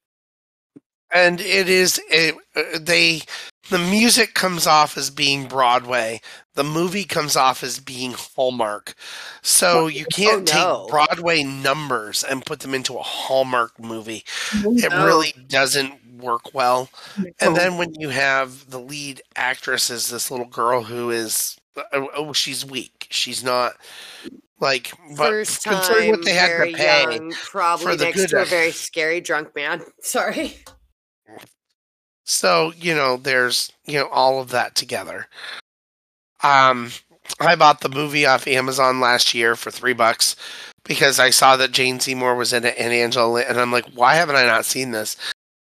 [1.14, 3.22] and it is it, uh, they
[3.70, 6.20] the music comes off as being broadway
[6.56, 8.94] the movie comes off as being hallmark
[9.42, 10.84] so you can't oh, no.
[10.84, 14.24] take broadway numbers and put them into a hallmark movie
[14.54, 15.06] it No.
[15.06, 17.24] really doesn't work well Oh.
[17.40, 21.82] and then when you have the lead actress is this little girl who is uh,
[21.94, 23.74] oh, oh she's weak she's not
[24.60, 28.46] like but First considering time, what they had to pay young, probably next to a
[28.46, 29.82] very scary drunk man.
[30.00, 30.56] Sorry.
[32.26, 35.28] So, you know, there's, you know, all of that together.
[36.44, 36.92] Um,
[37.40, 40.36] I bought the movie off Amazon last year for three bucks
[40.84, 43.86] because I saw that Jane Seymour was in it and Angela, Lin- and I'm like,
[43.94, 45.16] why haven't I not seen this?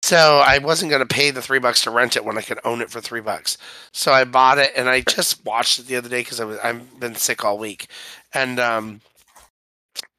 [0.03, 2.61] So I wasn't going to pay the three bucks to rent it when I could
[2.65, 3.59] own it for three bucks.
[3.93, 6.59] So I bought it and I just watched it the other day because I was
[6.61, 7.89] I've been sick all week,
[8.35, 9.01] and um,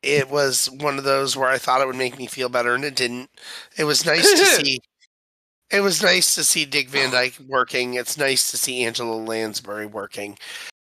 [0.02, 2.84] it was one of those where I thought it would make me feel better and
[2.86, 3.30] it didn't.
[3.78, 4.80] It was nice to see.
[5.72, 7.96] It was nice to see Dick Van Dyke working.
[7.96, 10.38] It's nice to see Angela Lansbury working.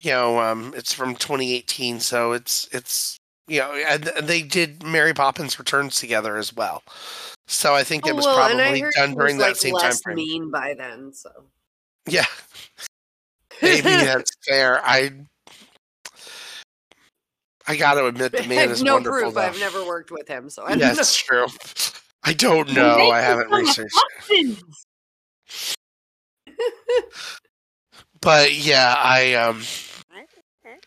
[0.01, 3.17] You know, um, it's from 2018, so it's it's
[3.49, 6.83] you know, and they did Mary Poppins Returns together as well.
[7.47, 10.17] So I think it Oh, was well, probably done during that like, same time frame.
[10.17, 11.31] mean by then, so.
[12.07, 12.27] Yeah,
[13.63, 14.81] maybe that's fair.
[14.85, 15.13] I
[17.67, 19.21] I got to admit the man is no wonderful.
[19.21, 19.35] proof.
[19.35, 19.41] though.
[19.41, 20.95] I've never worked with him, so I don't Yeah, know.
[20.95, 21.47] that's true.
[22.29, 23.09] I don't know.
[23.11, 23.97] I haven't researched.
[28.21, 29.63] but yeah, I um,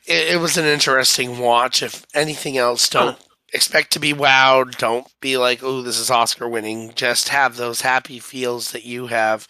[0.06, 1.82] it, it was an interesting watch.
[1.82, 3.18] If anything else, don't
[3.54, 4.78] expect to be wowed.
[4.78, 6.92] Don't be like, oh, this is Oscar winning.
[6.94, 9.48] Just have those happy feels that you have.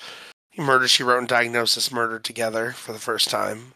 [0.57, 3.73] Murder She Wrote and Diagnosis murdered together for the first time.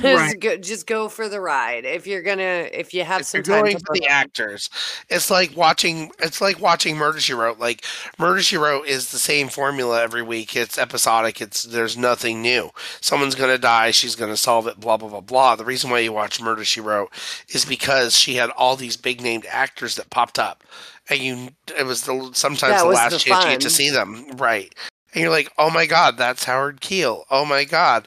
[0.00, 0.40] Just Right.
[0.40, 1.84] go, just go for the ride.
[1.84, 4.70] If you're gonna, if you have If some you're time going to for the actors,
[5.08, 6.12] it's like watching.
[6.20, 7.58] It's like watching Murder She Wrote.
[7.58, 7.84] Like
[8.18, 10.54] Murder She Wrote is the same formula every week.
[10.54, 11.40] It's episodic.
[11.40, 12.70] It's there's nothing new.
[13.00, 13.90] Someone's gonna die.
[13.90, 14.78] She's gonna solve it.
[14.78, 15.56] Blah blah blah blah.
[15.56, 17.10] The reason why you watch Murder She Wrote
[17.48, 20.62] is because she had all these big named actors that popped up,
[21.10, 21.48] and you.
[21.76, 24.30] It was the sometimes That the last the chance you get to see them.
[24.36, 24.72] Right.
[25.14, 27.24] And you're like, oh my god, that's Howard Keel.
[27.30, 28.06] Oh my god,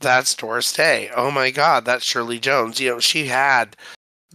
[0.00, 1.10] that's Doris Day.
[1.14, 2.80] Oh my god, that's Shirley Jones.
[2.80, 3.76] You know, she had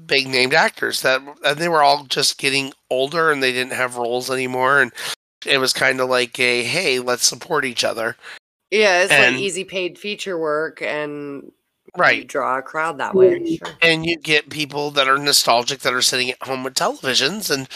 [0.05, 3.95] big named actors that and they were all just getting older and they didn't have
[3.95, 4.91] roles anymore and
[5.45, 8.17] it was kind of like a hey let's support each other
[8.71, 11.51] Yeah, it's And- like easy paid feature work, and you
[11.95, 13.57] right draw a crowd that way.
[13.57, 13.67] Sure.
[13.83, 17.69] and you get people that are nostalgic that are sitting at home with televisions and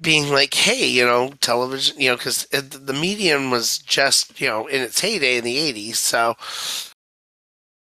[0.00, 4.66] being like hey you know television you know because the medium was just you know
[4.66, 6.34] in its heyday in the 80s so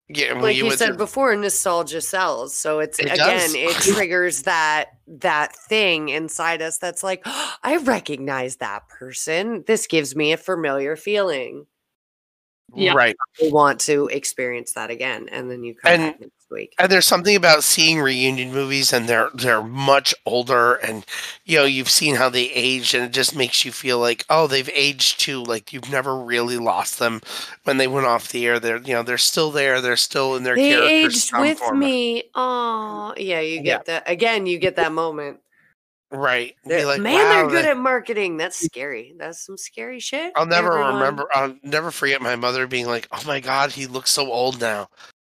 [0.09, 2.57] yeah when Like you said through- before, nostalgia sells.
[2.57, 3.55] So it's It again, does.
[3.55, 7.23] it triggers that that thing inside us that's like,
[7.63, 9.65] I recognize that person.
[9.67, 11.67] This gives me a familiar feeling.
[12.75, 12.95] Yeah.
[12.95, 16.75] right I want to experience that again, and then you come And- back next week.
[16.79, 21.05] and there's something about seeing reunion movies and they're they're much older and
[21.45, 24.47] you know you've seen how they aged and it just makes you feel like oh
[24.47, 27.21] they've aged too like you've never really lost them
[27.65, 30.43] when they went off the air they're you know they're still there they're still in
[30.43, 31.79] their They characters aged with format.
[31.79, 32.23] me.
[32.35, 33.63] Oh, yeah, you Yeah.
[33.63, 34.47] get that again.
[34.47, 35.41] You get that moment.
[36.13, 38.37] right They're- like, Man, they're good that- at marketing.
[38.37, 39.15] That's scary.
[39.19, 40.33] That's some scary shit.
[40.37, 40.95] I'll never everyone.
[40.95, 44.61] remember I'll never forget my mother being like oh my god he looks so old
[44.61, 44.89] now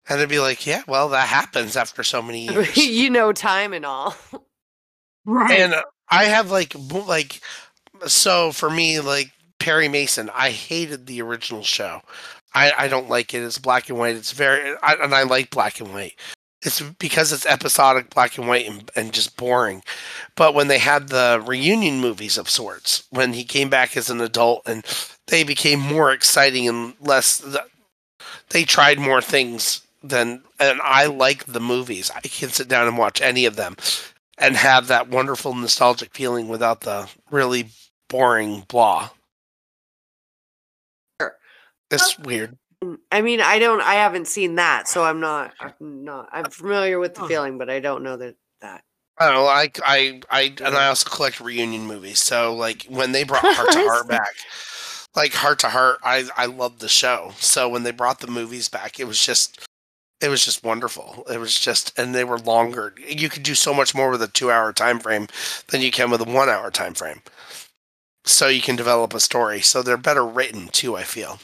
[0.10, 3.73] and I'd be like yeah well that happens after so many years you know, time
[3.73, 4.15] and all.
[5.26, 5.60] Right.
[5.60, 5.76] and
[6.10, 6.73] I have like
[7.07, 7.41] like
[8.07, 10.30] so for me like Perry Mason.
[10.34, 12.02] I hated the original show.
[12.53, 13.44] I I don't like it.
[13.44, 14.15] It's black and white.
[14.15, 16.15] It's very I, and I like black and white.
[16.61, 19.81] It's because it's episodic, black and white, and, and just boring.
[20.36, 24.19] But when they had the reunion movies of sorts, when he came back as an
[24.19, 24.84] adult, and
[25.27, 27.45] they became more exciting and less,
[28.49, 30.43] they tried more things than.
[30.59, 32.11] And I like the movies.
[32.15, 33.76] I can sit down and watch any of them
[34.38, 37.69] and have that wonderful nostalgic feeling without the really
[38.09, 39.09] boring blah.
[41.21, 41.35] Sure.
[41.91, 42.57] It's weird.
[43.11, 43.81] I mean, I don't.
[43.81, 45.53] I haven't seen that, so I'm not.
[45.59, 46.30] I'm not.
[46.31, 48.84] I'm familiar with the feeling, but I don't know that that.
[49.17, 49.47] I don't know.
[49.47, 52.21] I, I, I, and I also collect reunion movies.
[52.21, 54.34] So like when they brought Hart to Hart back,
[55.13, 57.34] like Hart to Hart, I, I loved the show.
[57.38, 59.67] So when they brought the movies back, it was just,
[60.21, 61.25] it was just wonderful.
[61.31, 62.93] It was just, and they were longer.
[63.07, 65.27] You could do so much more with a two-hour time frame
[65.67, 67.21] than you can with a one-hour time frame.
[68.25, 69.61] So you can develop a story.
[69.61, 70.95] So they're better written too.
[70.97, 71.39] I feel.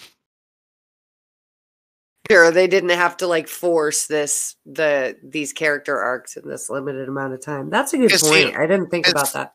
[2.30, 7.08] Sure, they didn't have to like force this the these character arcs in this limited
[7.08, 7.70] amount of time.
[7.70, 8.58] That's a good It's the- point.
[8.58, 9.54] I didn't think about that.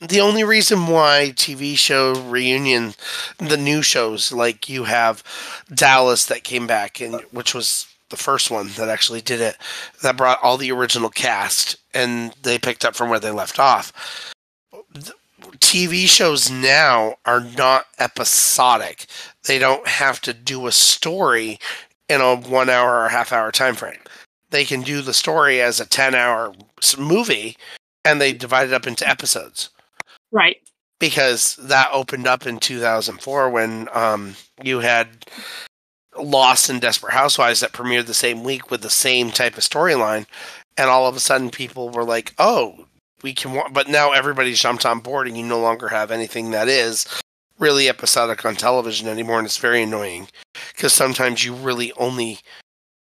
[0.00, 2.94] the only reason why TV show reunion,
[3.38, 5.22] the new shows like you have
[5.72, 9.56] Dallas that came back and which was the first one that actually did it,
[10.02, 14.32] that brought all the original cast and they picked up from where they left off.
[15.58, 19.06] TV shows now are not episodic.
[19.44, 21.58] They don't have to do a story
[22.08, 24.00] in a one hour or half hour time frame.
[24.50, 26.52] They can do the story as a 10 hour
[26.98, 27.56] movie
[28.04, 29.70] and they divide it up into episodes
[30.30, 30.56] right.
[31.00, 35.08] because that opened up in 2004 when um, you had
[36.20, 40.26] Lost and Desperate Housewives that premiered the same week with the same type of storyline,
[40.76, 42.86] and all of a sudden people were like, "Oh,
[43.22, 43.68] we can." Wa-.
[43.70, 47.06] But now everybody's jumped on board, and you no longer have anything that is
[47.58, 50.28] really episodic on television anymore, and it's very annoying
[50.74, 52.40] because sometimes you really only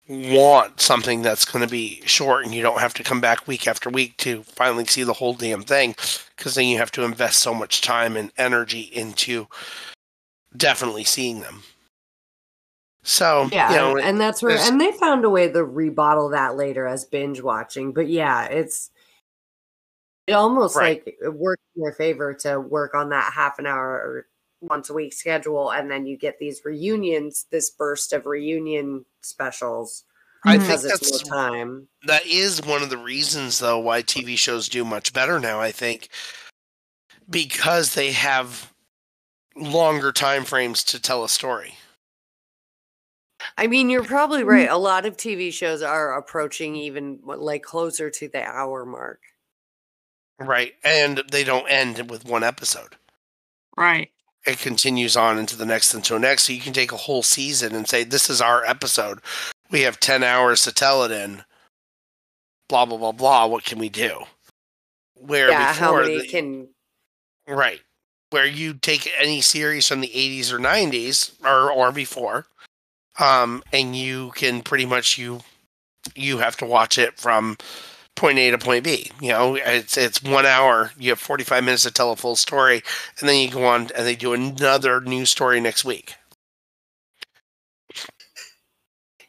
[0.10, 3.68] want something that's going to be short and you don't have to come back week
[3.68, 5.96] after week to finally see the whole damn thing
[6.36, 9.48] because then you have to invest so much time and energy into
[10.58, 11.62] definitely seeing them.
[13.10, 16.56] So, Yeah, you know, and that's where and they found a way to rebottle that
[16.56, 17.92] later as binge watching.
[17.92, 18.92] But yeah, it's
[20.28, 21.04] it almost Right.
[21.04, 24.28] like it works in their favor to work on that half an hour or
[24.62, 30.04] once a week schedule, and then you get these reunions, this burst of reunion specials
[30.46, 30.62] I Mhm.
[30.68, 31.88] think that's more time.
[32.06, 35.72] that is one of the reasons though why TV shows do much better now, I
[35.72, 36.10] think.
[37.30, 38.72] Because they have
[39.56, 41.76] longer time frames to tell a story.
[43.58, 44.50] I mean, you're probably Mm-hmm.
[44.50, 44.70] right.
[44.70, 49.22] A lot of TV shows are approaching even like closer to the hour mark.
[50.40, 50.74] Right.
[50.84, 52.96] And they don't end with one episode.
[53.78, 54.12] Right.
[54.46, 56.46] it continues on into the next until next.
[56.46, 59.20] So you can take a whole season and say, "This is our episode.
[59.70, 61.44] We have ten hours to tell it in."
[62.70, 63.46] Blah blah blah blah.
[63.48, 64.24] What can we do?
[65.16, 66.70] Where yeah, how many the- can
[67.48, 67.82] right?
[68.32, 72.46] Where you take any series from the '80s or '90s or or before,
[73.20, 75.42] um, and you can pretty much you
[76.16, 77.58] you have to watch it from
[78.16, 79.12] point A to point B.
[79.22, 80.92] You know, it's it's one hour.
[80.98, 82.82] You have 45 minutes to tell a full story,
[83.20, 86.16] and then you go on and they do another new story next week.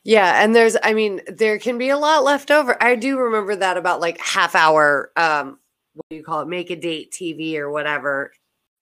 [0.02, 2.82] Yeah, and there's I mean, there can be a lot left over.
[2.82, 5.58] I do remember that about like half hour um
[5.94, 6.48] what do you call it?
[6.48, 8.32] Make a date TV or whatever.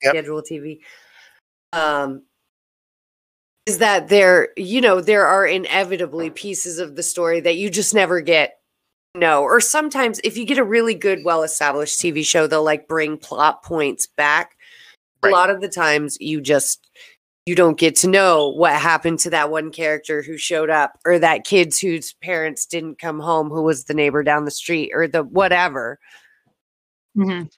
[0.02, 0.12] Yep.
[0.12, 0.80] Schedule TV.
[1.72, 2.22] Um
[3.68, 7.94] is that there, you know, there are inevitably pieces of the story that you just
[7.94, 8.54] never get
[9.14, 12.86] no or sometimes if you get a really good well established tv show they'll like
[12.86, 14.54] bring plot points back
[15.22, 15.32] Right.
[15.32, 16.86] a lot of the times you just
[17.46, 21.18] you don't get to know what happened to that one character who showed up or
[21.18, 25.08] that kids whose parents didn't come home who was the neighbor down the street or
[25.08, 25.98] the whatever
[27.16, 27.48] Mhm.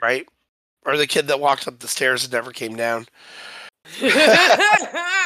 [0.00, 0.26] right?
[0.86, 3.06] Or the kid that walked up the stairs and never came down.
[4.00, 5.20] that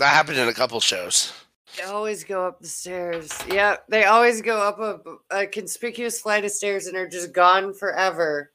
[0.00, 1.32] happened in a couple shows.
[1.76, 3.32] They always go up the stairs.
[3.48, 5.00] Yep, they always go up a,
[5.42, 8.50] a conspicuous flight of stairs and are just gone forever.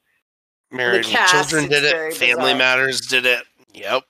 [0.72, 2.14] Married with cast, Children did it.
[2.14, 2.58] Family bizarre.
[2.58, 3.44] Matters did it.
[3.74, 4.04] Yep.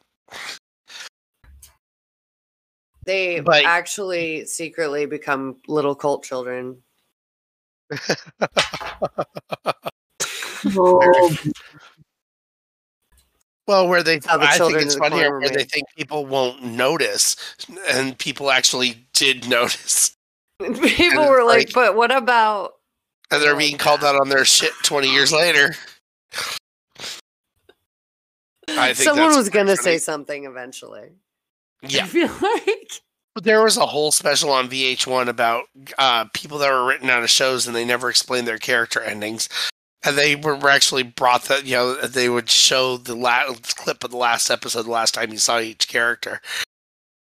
[3.06, 6.82] They But- actually secretly become little cult children.
[10.76, 11.38] Oh,
[13.68, 15.58] Well, where they, How the I think children it's of the funnier corn where were
[15.58, 17.36] they think people won't notice,
[17.90, 20.16] and people actually did notice,
[20.62, 22.76] people it's were like, like- "But what about?"
[23.30, 25.76] and they're Oh, being called out on their shit twenty years later.
[28.70, 31.12] I think Someone was gonna say something eventually.
[31.82, 33.02] Yeah, I feel like
[33.34, 35.66] but there was a whole special on VH1 about
[36.00, 39.48] uh, people that were written out of shows and they never explained their character endings.
[40.08, 44.12] And they were actually brought that, you know, they would show the last clip of
[44.12, 46.40] the last episode, the last time you saw each character.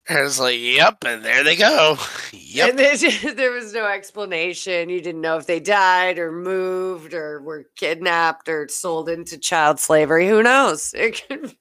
[0.08, 1.96] And it's like, yep, and there they go.
[2.32, 2.70] Yep.
[2.70, 4.88] and just- there was no explanation.
[4.88, 9.80] You didn't know if they died or moved or were kidnapped or sold into child
[9.80, 10.28] slavery.
[10.28, 10.94] Who knows?
[10.96, 11.54] It could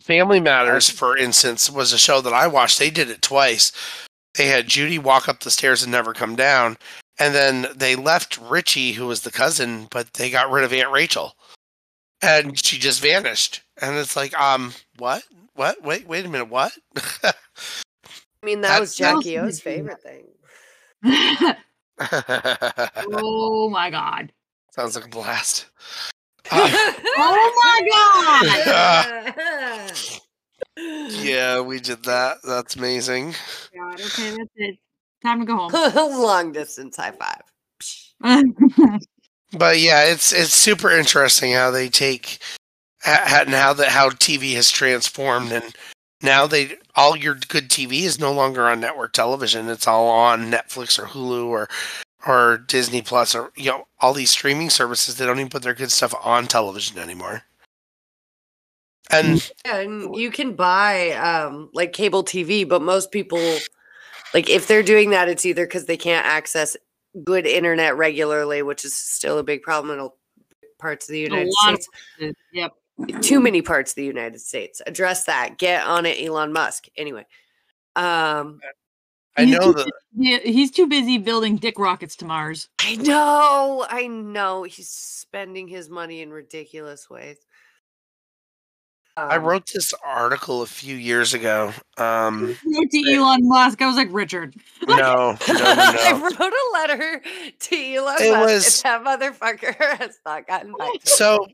[0.00, 2.78] Family Matters, for instance, was a show that I watched.
[2.78, 3.72] They did it twice.
[4.34, 6.78] They had Judy walk up the stairs and never come down.
[7.22, 10.90] And then they left Richie, who was the cousin, but they got rid of Aunt
[10.90, 11.36] Rachel.
[12.20, 13.62] And she just vanished.
[13.80, 15.22] And it's like, um, what?
[15.54, 15.80] What?
[15.84, 16.72] Wait, wait a minute, what?
[17.22, 17.32] I
[18.42, 20.24] mean, that That was Jackie O's favorite thing.
[23.12, 24.32] oh my god.
[24.72, 25.66] Sounds like a blast.
[26.50, 26.68] Uh,
[27.18, 28.52] Oh my
[30.76, 31.12] god.
[31.22, 32.38] yeah, we did that.
[32.44, 33.36] That's amazing.
[33.72, 34.78] God, okay, that's it.
[35.24, 35.72] Time to go home.
[36.22, 37.42] Long distance high five.
[39.52, 42.38] But yeah, it's it's super interesting how they take
[43.02, 45.74] ha- ha- and how that how TV has transformed, and
[46.22, 49.68] now they all your good TV is no longer on network television.
[49.68, 51.68] It's all on Netflix or Hulu or
[52.26, 55.16] or Disney Plus or you know all these streaming services.
[55.16, 57.42] They don't even put their good stuff on television anymore.
[59.10, 63.38] And Yeah, and you can buy um like cable TV, but most people
[64.34, 66.76] like if they're doing that, it's either because they can't access
[67.24, 70.08] good internet regularly, which is still a big problem in a-
[70.80, 71.82] parts of the United lot of-
[72.16, 72.38] States.
[72.52, 72.72] yep.
[73.20, 74.80] Too many parts of the United States.
[74.86, 75.58] Address that.
[75.58, 76.86] Get on it, Elon Musk.
[76.96, 77.26] Anyway.
[77.96, 78.60] Um
[79.36, 79.90] I He's know that
[80.44, 82.68] he's too busy building dick rockets to Mars.
[82.80, 84.62] I know, I know.
[84.64, 87.38] He's spending his money in ridiculous ways.
[89.16, 91.72] I Um, wrote this article a few years ago.
[91.98, 93.82] Um, Wrote to Elon Musk.
[93.82, 94.54] I was like, Richard.
[94.88, 94.96] no,
[95.48, 97.22] no, no, I wrote a letter
[97.60, 100.90] to Elon It Musk, was- that motherfucker has not gotten back.
[101.04, 101.46] So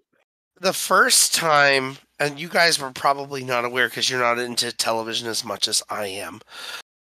[0.61, 5.27] the first time, and you guys were probably not aware because you're not into television
[5.29, 6.35] as much as I am.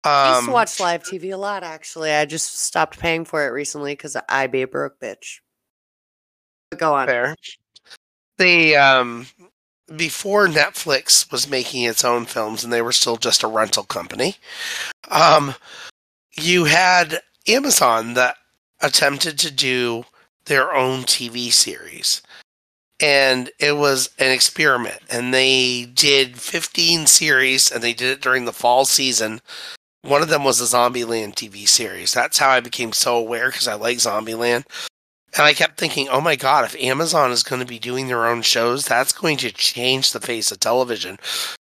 [0.06, 2.12] Um, I used to Um, watch live TV a lot, actually.
[2.12, 5.40] I just stopped paying for it recently because I be a broke bitch.
[6.70, 7.08] But Go on.
[7.08, 7.36] fair.
[8.38, 9.28] The um,
[9.96, 14.36] before Netflix was making its own films, and they were still just a rental company.
[15.10, 15.56] Um,
[16.34, 18.38] you had Amazon that
[18.82, 20.06] attempted to do
[20.46, 22.22] their own TV series.
[23.00, 25.00] And it was an experiment.
[25.10, 29.42] And they did 15 series and they did it during the fall season.
[30.04, 32.14] One of them was a Zombieland TV series.
[32.14, 34.66] That's how I became so aware because I like Zombieland.
[35.36, 38.28] And I kept thinking, oh my God, if Amazon is going to be doing their
[38.28, 41.18] own shows, that's going to change the face of television.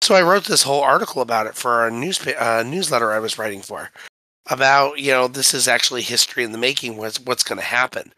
[0.01, 3.38] So I wrote this whole article about it for a newspa- uh, newsletter I was
[3.38, 3.91] writing for
[4.49, 8.11] about, you know, this is actually history in the making, what's, what's going to happen.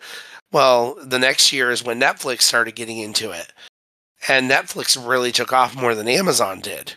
[0.54, 3.52] Well, the next year is when Netflix started getting into it.
[4.30, 6.94] And Netflix really took off more than Amazon did.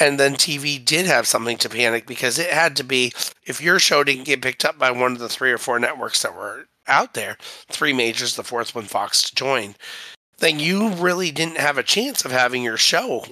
[0.00, 3.12] And then TV did have something to panic because it had to be,
[3.44, 6.22] if your show didn't get picked up by one of the three or four networks
[6.22, 7.36] that were out there,
[7.70, 9.74] three majors, the fourth one Fox to join,
[10.38, 13.24] then you really didn't have a chance of having your show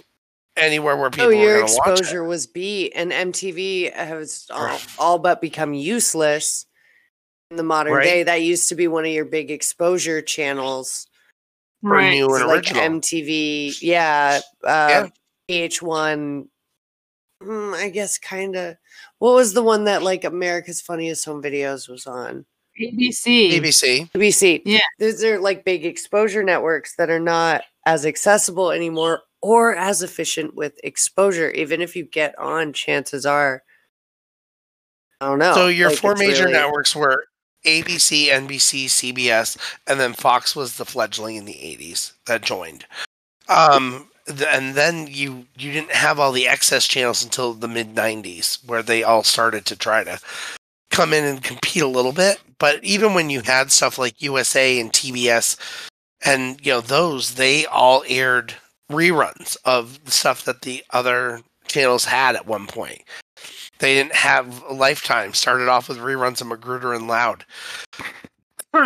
[0.57, 2.01] anywhere where people Oh, were your going to watch it.
[2.01, 4.87] exposure was beat, and MTV has all, Right.
[4.99, 6.67] all but become useless
[7.51, 8.05] in the modern Right.
[8.05, 8.23] day.
[8.23, 11.07] That used to be one of your big exposure channels,
[11.83, 12.11] for Right.
[12.13, 12.83] new and like original.
[12.83, 13.77] MTV.
[13.83, 15.09] Yeah, uh,
[15.49, 16.49] VH1.
[17.43, 18.77] mm, I guess kind of.
[19.19, 22.47] What was the one that like America's Funniest Home Videos was on?
[22.81, 23.53] ABC.
[23.53, 24.11] ABC.
[24.13, 24.63] ABC.
[24.65, 24.79] Yeah.
[24.99, 30.55] Those are like big exposure networks that are not as accessible anymore or as efficient
[30.55, 31.51] with exposure.
[31.51, 33.63] Even if you get on, chances are,
[35.21, 35.55] I don't know.
[35.55, 37.25] So your like, four major really- networks were
[37.65, 42.87] ABC, NBC, CBS, and then Fox was the fledgling in the 80s that joined.
[43.49, 48.65] Um, and then you you didn't have all the excess channels until the mid 90s,
[48.67, 50.19] where they all started to try to
[50.93, 52.41] come in and compete a little bit.
[52.59, 55.57] But even when you had stuff like USA and TBS,
[56.25, 58.55] and you know those, they all aired
[58.91, 63.03] reruns of the stuff that the other channels had at one point.
[63.81, 65.33] They didn't have Lifetime.
[65.33, 67.45] Started off with reruns of Magruder and Loud.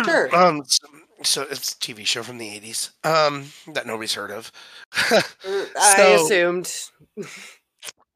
[0.03, 0.35] Sure.
[0.35, 0.87] Um, so,
[1.23, 2.91] so it's a TV show from the '80s.
[3.05, 4.51] Um, that nobody's heard of.
[4.93, 6.73] Mm, I assumed.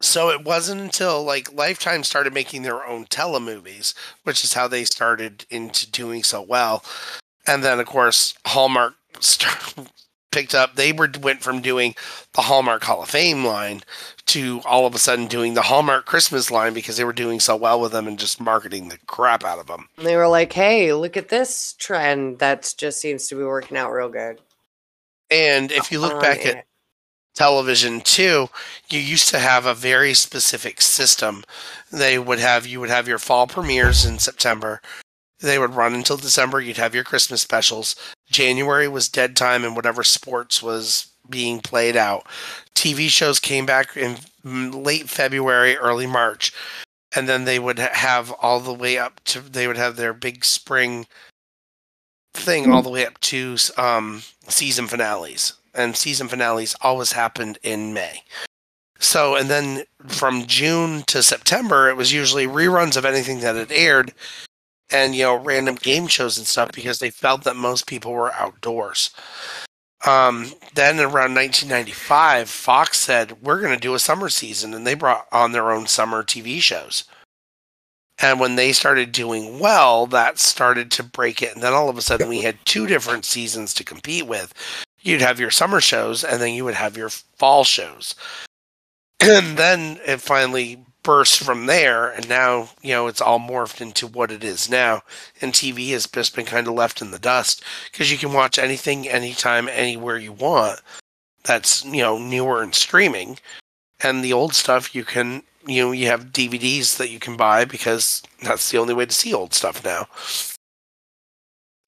[0.01, 4.83] so it wasn't until like Lifetime started making their own telemovies, which is how they
[4.83, 6.83] started into doing so well.
[7.47, 8.95] And then, of course, Hallmark
[10.31, 10.75] picked up.
[10.75, 11.95] They were went from doing
[12.33, 13.81] the Hallmark Hall of Fame line
[14.27, 17.55] to all of a sudden doing the Hallmark Christmas line because they were doing so
[17.55, 19.89] well with them and just marketing the crap out of them.
[19.97, 23.77] And They were like, "Hey, look at this trend that just seems to be working
[23.77, 24.39] out real good."
[25.29, 26.65] And if you look back at.
[27.35, 28.49] Television too
[28.91, 31.43] you used to have a very specific system.
[31.91, 34.81] They would have you would have your fall premieres in september.
[35.39, 36.59] They would run until december.
[36.61, 37.95] You'd have your christmas specials.
[38.29, 42.25] January was dead time and whatever sports was being played out.
[42.75, 44.17] Tv shows came back in
[44.83, 46.53] late february early march
[47.15, 50.43] and then they would have all the way up to they would have their big
[50.43, 51.05] spring
[52.33, 57.93] thing all the way up to um, season finales and season finales always happened in
[57.93, 58.23] May.
[58.99, 63.72] So, and then from June to September, it was usually reruns of anything that had
[63.72, 64.14] aired
[64.91, 68.34] and, you know, random game shows and stuff because they felt that most people were
[68.34, 69.10] outdoors.
[70.06, 74.95] Um, then around 1995, Fox said, We're going to do a summer season, and they
[74.95, 77.03] brought on their own summer TV shows.
[78.19, 81.53] And when they started doing well, that started to break it.
[81.53, 84.53] And then all of a sudden, we had two different seasons to compete with
[85.01, 88.15] you'd have your summer shows and then you would have your fall shows.
[89.23, 94.07] And then it finally burst from there and now, you know, it's all morphed into
[94.07, 95.03] what it is now.
[95.39, 98.57] And TV has just been kind of left in the dust because you can watch
[98.57, 100.81] anything anytime anywhere you want.
[101.43, 103.37] That's, you know, newer and streaming.
[104.03, 107.65] And the old stuff you can, you know, you have DVDs that you can buy
[107.65, 110.07] because that's the only way to see old stuff now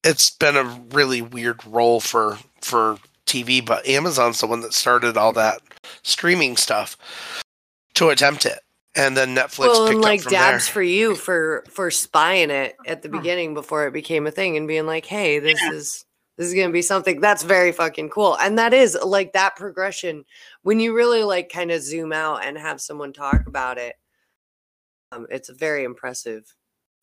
[0.03, 5.17] it's been a really weird role for for TV, but Amazon's the one that started
[5.17, 5.61] all that
[6.03, 6.97] streaming stuff
[7.95, 8.59] to attempt it,
[8.95, 10.73] and then Netflix well, picked and like up from dabs there.
[10.73, 14.67] for you for for spying it at the beginning before it became a thing and
[14.67, 16.05] being like, "Hey, this is
[16.37, 20.25] this is gonna be something that's very fucking cool." And that is like that progression
[20.63, 23.95] when you really like kind of zoom out and have someone talk about it.
[25.11, 26.53] Um, it's very impressive.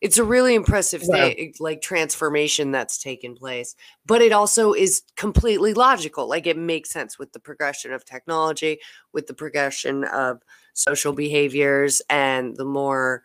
[0.01, 1.29] It's a really impressive Yeah.
[1.29, 3.75] thing, like transformation that's taken place.
[4.07, 6.29] But it also is completely logical.
[6.29, 8.81] Like it makes sense with the progression of technology,
[9.13, 10.41] with the progression of
[10.75, 13.23] social behaviors and the more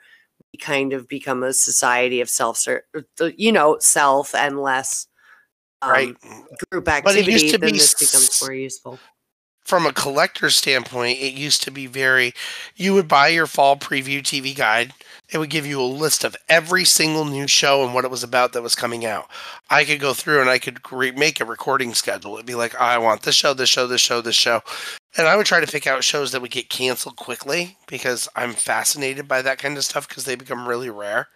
[0.53, 2.65] we kind of become a society of self
[3.37, 5.07] you know self and less
[5.81, 6.15] um, right.
[6.71, 8.99] group But it activity used to then be this becomes more useful
[9.65, 12.33] From a collector's standpoint, it used to be very.
[12.75, 14.93] You would buy your fall preview TV guide.
[15.29, 18.23] It would give you a list of every single new show and what it was
[18.23, 19.27] about that was coming out.
[19.71, 22.35] I could go through and I could cre- make a recording schedule.
[22.35, 24.61] It'd be like, I want this show, this show, this show, this show.
[25.17, 28.53] And I would try to pick out shows that would get canceled quickly because I'm
[28.53, 31.29] fascinated by that kind of stuff because they become really rare.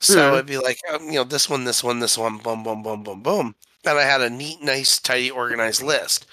[0.00, 0.34] So Hmm.
[0.34, 3.02] it'd be like, um, you know, this one, this one, this one, boom, boom, boom,
[3.02, 3.54] boom, boom.
[3.84, 6.26] And I had a neat, nice, tidy, organized list.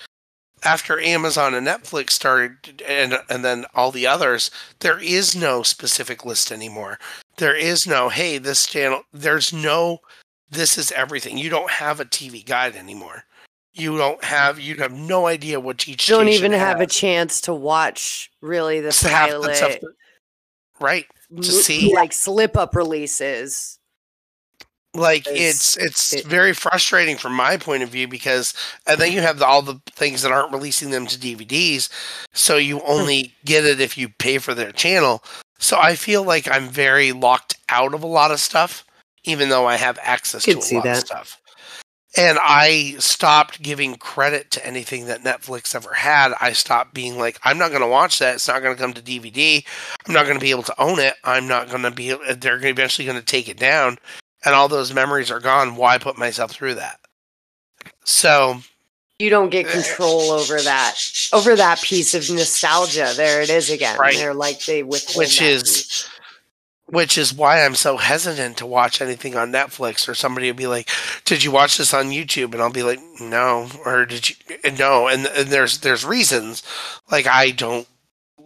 [0.64, 6.26] After Amazon and Netflix started, and and then all the others, there is no specific
[6.26, 6.99] list anymore.
[7.38, 9.03] There is no, hey, this channel.
[9.14, 9.99] There's no,
[10.49, 11.38] this is everything.
[11.38, 13.23] You don't have a TV guide anymore.
[13.73, 14.60] You don't have.
[14.60, 16.10] You have no idea what each.
[16.10, 19.81] you don't even have a chance to watch really the It's half the pilot that-
[20.81, 21.06] right.
[21.38, 21.94] to see.
[21.94, 23.78] like slip up releases
[24.93, 28.53] like It's- it's it- very frustrating from my point of view because
[28.87, 31.89] and then you have the, all the things that aren't releasing them to DVDs,
[32.33, 35.23] so you only get it if you pay for their channel.
[35.59, 38.83] So I feel like I'm very locked out of a lot of stuff,
[39.25, 41.37] even though I have access to a lot of stuff.
[42.17, 46.33] And I stopped giving credit to anything that Netflix ever had.
[46.41, 48.35] I stopped being like, I'm not going to watch that.
[48.35, 49.63] It's not going to come to DVD.
[50.07, 51.13] I'm not going to be able to own it.
[51.23, 52.15] I'm not going to be.
[52.33, 53.99] They're eventually going to take it down,
[54.45, 55.75] and all those memories are gone.
[55.75, 56.99] Why put myself through that?
[58.05, 58.59] So
[59.19, 60.95] You don't get eh, control over that
[61.33, 63.13] over that piece of nostalgia.
[63.15, 63.97] There it is again.
[63.97, 64.15] Right.
[64.15, 66.09] They're like they withhold Which is- piece.
[66.87, 70.67] which is why I'm so hesitant to watch anything on Netflix or somebody will be
[70.67, 70.89] like,
[71.25, 74.75] "Did you watch this on YouTube?" and I'll be like, "No," or "Did you?" Eh,
[74.79, 76.63] no, and, and there's there's reasons
[77.11, 77.87] like I don't.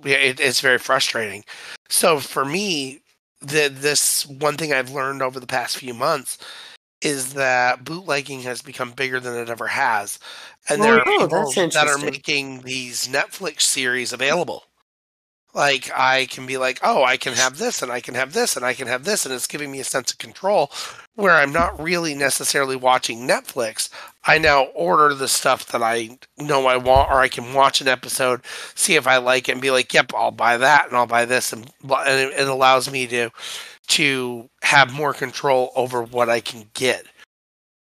[0.03, 1.45] It, it's very frustrating.
[1.87, 2.99] So for me,
[3.43, 6.37] the this one thing I've learned over the past few months
[7.01, 10.19] is that bootlegging has become bigger than it ever has,
[10.69, 14.65] and oh, there are Oh, people that are making these Netflix series available.
[15.53, 18.55] Like I can be like, oh, I can have this, and I can have this,
[18.55, 20.71] and I can have this, and it's giving me a sense of control,
[21.13, 23.89] where I'm not really necessarily watching Netflix.
[24.25, 27.87] I now order the stuff that I know I want, or I can watch an
[27.87, 28.41] episode,
[28.73, 31.25] see if I like it, and be like, yep, I'll buy that, and I'll buy
[31.25, 33.29] this, and, and it, allows me to
[33.89, 37.05] to have more control over what I can get.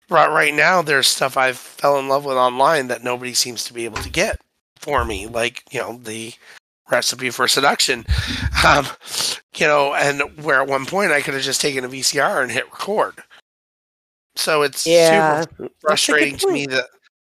[0.09, 3.73] Right, right now, there's stuff I've fell in love with online that nobody seems to
[3.73, 4.39] be able to get
[4.77, 6.33] for me, like you know the
[6.91, 8.05] recipe for seduction,
[8.65, 8.85] um,
[9.55, 12.51] you know, and where at one point I could have just taken a VCR and
[12.51, 13.15] hit record.
[14.35, 15.09] So it's Yeah.
[15.09, 16.85] super that's a good frustrating to me that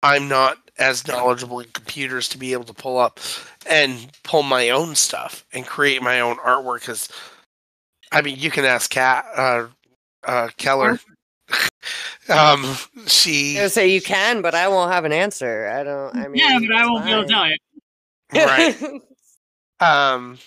[0.03, 3.21] I'm not as knowledgeable in computers to be able to pull up
[3.67, 6.81] and pull my own stuff and create my own artwork.
[6.81, 7.09] Because
[8.11, 9.67] I mean, you can ask Kat, uh,
[10.25, 10.99] uh, Keller.
[12.29, 12.77] um,
[13.07, 15.69] she I say you can, but I won't have an answer.
[15.69, 16.17] I don't.
[16.17, 17.57] I mean, yeah, but I won't be able to tell you.
[18.35, 18.77] right.
[19.83, 20.39] Um,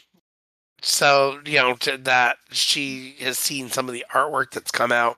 [0.82, 5.18] so you know that she has seen some of the artwork that's come out.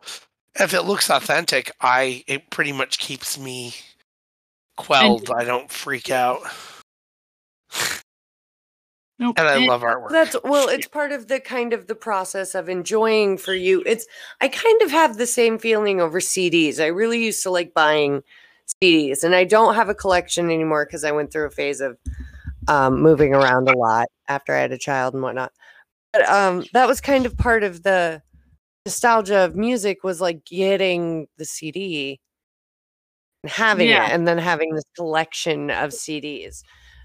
[0.59, 3.73] If it looks authentic, I it pretty much keeps me
[4.75, 5.29] quelled.
[5.29, 6.39] I don't freak out,
[9.19, 9.35] Nope.
[9.39, 10.09] and I And- love artwork.
[10.11, 13.83] That's well, it's part of the kind of the process of enjoying for you.
[13.85, 14.05] It's
[14.41, 16.79] I kind of have the same feeling over CDs.
[16.79, 18.23] I really used to like buying
[18.81, 21.97] CDs, and I don't have a collection anymore because I went through a phase of
[22.67, 25.51] um, moving around a lot after I had a child and whatnot.
[26.13, 28.21] But um, that was kind of part of the
[28.85, 32.19] nostalgia of music was like getting the CD
[33.43, 34.07] and having Yeah.
[34.07, 36.63] it, and then having this collection of CDs.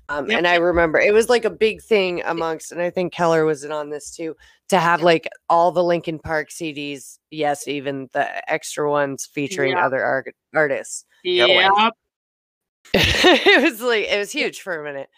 [0.09, 0.39] Um, Yep.
[0.39, 3.65] And I remember it was like a big thing amongst, and I think Keller was
[3.65, 4.37] in on this too,
[4.69, 7.19] to have like all the Linkin Park CDs.
[7.31, 9.87] Yes, even the extra ones featuring Yeah.
[9.87, 11.05] other art- artists.
[11.25, 11.91] Yeah,
[12.95, 15.09] it was like it was huge for a minute.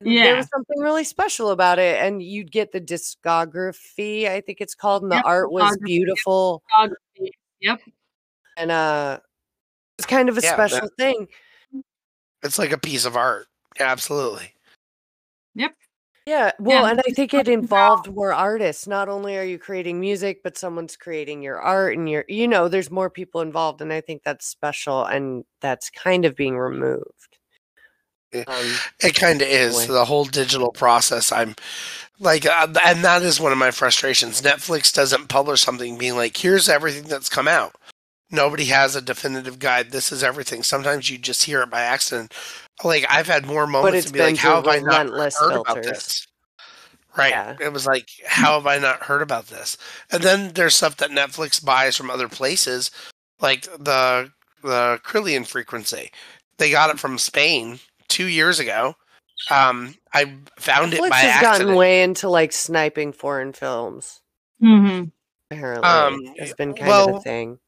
[0.00, 4.60] And There was something really special about it, and you'd get the discography, I think
[4.60, 6.62] it's called, and the Yep, art was beautiful,
[7.60, 7.80] Yep.
[8.58, 9.20] and uh,
[9.98, 11.28] it's kind of a Yeah, that- special thing.
[12.42, 13.46] It's like a piece of art.
[13.80, 14.52] Absolutely.
[15.54, 15.74] Yep.
[16.26, 18.86] Yeah, well, Yeah, and I think it something about- involved more artists.
[18.86, 22.68] Not only are you creating music, but someone's creating your art, and your, you know,
[22.68, 27.35] there's more people involved, and I think that's special, and that's kind of being removed.
[28.34, 28.44] Um,
[29.00, 29.94] It kind of is Anyway.
[29.94, 31.32] the whole digital process.
[31.32, 31.54] I'm
[32.18, 34.42] like, uh, and that is one of my frustrations.
[34.42, 37.74] Netflix doesn't publish something being like, "Here's everything that's come out."
[38.30, 39.92] Nobody has a definitive guide.
[39.92, 40.62] This is everything.
[40.64, 42.32] Sometimes you just hear it by accident.
[42.82, 46.26] Like I've had more moments to be like, "How have I not heard about this?"
[47.16, 47.30] Right.
[47.30, 47.56] Yeah.
[47.60, 49.76] It was like, "How have I not heard about this?"
[50.10, 52.90] And then there's stuff that Netflix buys from other places,
[53.40, 54.32] like the
[54.62, 56.10] the Kirlian frequency.
[56.58, 57.78] They got it from Spain
[58.08, 58.94] two years ago.
[59.50, 61.60] Um, I found it Netflix by has accident.
[61.60, 64.20] gotten way into like sniping foreign films.
[64.60, 65.04] hmm
[65.50, 67.58] Apparently, Um, it's been kind of a thing.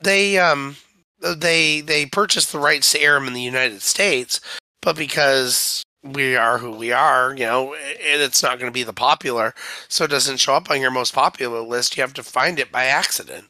[0.00, 0.76] they um
[1.20, 4.40] they they purchased the rights to air them in the United States,
[4.80, 8.82] but because we are who we are, you know, it, it's not going to be
[8.82, 9.54] the popular,
[9.88, 11.96] so it doesn't show up on your most popular list.
[11.96, 13.44] You have to find it by accident.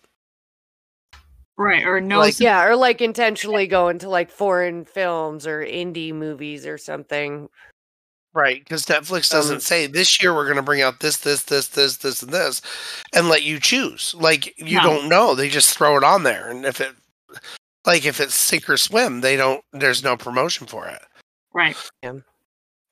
[1.58, 1.84] Right.
[1.84, 2.18] Or no.
[2.18, 7.48] Like- Yeah, or like intentionally go into like foreign films or indie movies or something.
[8.34, 11.42] Right, because Netflix doesn't Um, say this year we're going to bring out this, this,
[11.42, 12.62] this, this, this, and this,
[13.12, 14.14] and let you choose.
[14.14, 14.84] Like you No.
[14.84, 16.94] don't know; they just throw it on there, and if it,
[17.84, 19.62] like if it's sink or swim, they don't.
[19.74, 21.02] There's no promotion for it.
[21.52, 21.76] right.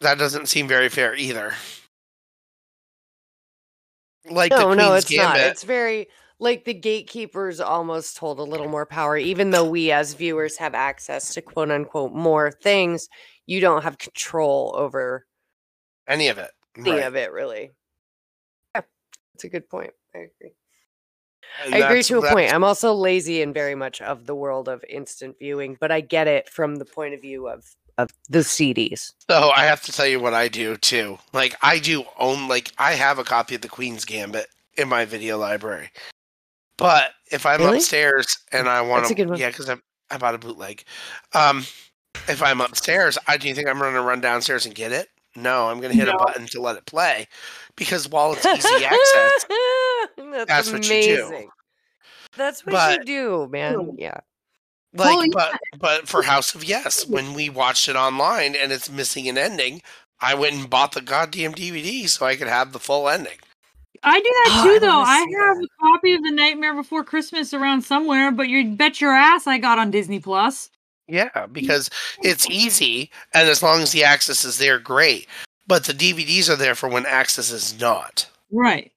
[0.03, 1.55] That doesn't seem very fair either.
[4.31, 5.35] Like no, the no, Queen's it's not.
[5.37, 6.09] Gambit, It's very
[6.41, 10.75] like the gatekeepers almost hold a little more power, even though we as viewers have
[10.75, 13.09] access to quote unquote more things.
[13.47, 15.27] You don't have control over
[16.09, 16.51] Any of it.
[16.77, 17.03] any Right.
[17.05, 17.71] of it, really.
[18.75, 18.83] Yeah,
[19.35, 19.93] that's a good point.
[20.15, 20.53] I agree.
[21.65, 22.53] And I agree to a point.
[22.55, 26.29] I'm also lazy and very much of the world of instant viewing, but I get
[26.29, 27.65] it from the point of view of
[27.99, 29.13] of the CDs.
[29.29, 31.19] So oh, I have to tell you what I do too.
[31.33, 34.47] Like I do own like I have a copy of the Queen's Gambit
[34.77, 35.91] in my video library.
[36.81, 37.77] But if I'm Really?
[37.77, 39.77] upstairs and I want That's a good to, yeah, because I
[40.11, 40.83] I bought a bootleg.
[41.35, 41.59] Um,
[42.27, 45.09] if I'm upstairs, I do you think I'm going to run downstairs and get it?
[45.37, 47.29] No, I'm going to hit a button to let it play
[47.77, 49.47] because while it's easy access,
[50.17, 51.49] That's, That's what you do.
[52.37, 53.95] That's what But- you do, man.
[53.97, 54.19] Yeah.
[54.93, 55.31] like, Well, yeah.
[55.33, 59.39] but but for House of Yes, when we watched it online and it's missing an
[59.39, 59.83] ending,
[60.21, 63.39] I went and bought the goddamn DVD so I could have the full ending.
[64.03, 64.87] I do that Oh, too, I though.
[64.99, 65.65] wanna I have that.
[65.65, 69.59] a copy of The Nightmare Before Christmas around somewhere, but you bet your ass I
[69.59, 70.71] got on Disney Plus.
[71.09, 71.91] Yeah, because
[72.23, 75.27] it's easy, and as long as the access is there, great.
[75.67, 78.29] But the DVDs are there for when access is not.
[78.53, 78.93] Right.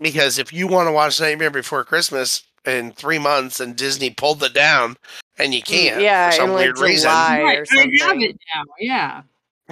[0.00, 4.42] Because if you want to watch Nightmare Before Christmas in three months and Disney pulled
[4.42, 4.96] it down
[5.38, 7.38] and you can't Mm, yeah, for some in, like, weird reason, July.
[7.40, 7.68] or right.
[7.72, 8.64] I have it now.
[8.78, 9.22] Yeah.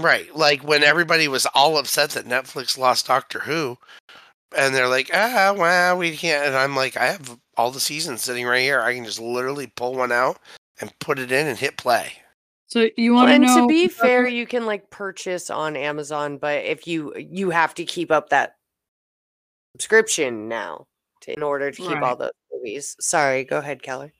[0.04, 0.34] Right?
[0.34, 3.78] Like when everybody was all upset that Netflix lost Doctor Who,
[4.56, 6.46] and they're like, ah, well, we can't.
[6.46, 8.80] And I'm like, I have all the seasons sitting right here.
[8.80, 10.38] I can just literally pull one out
[10.80, 12.12] and put it in and hit play.
[12.66, 13.62] So you want to and know?
[13.62, 17.84] to be fair, you can like purchase on Amazon, but if you you have to
[17.84, 18.56] keep up that
[19.72, 20.86] subscription now
[21.22, 22.96] to, in order to keep all those movies.
[23.00, 24.12] Sorry, go ahead, Keller.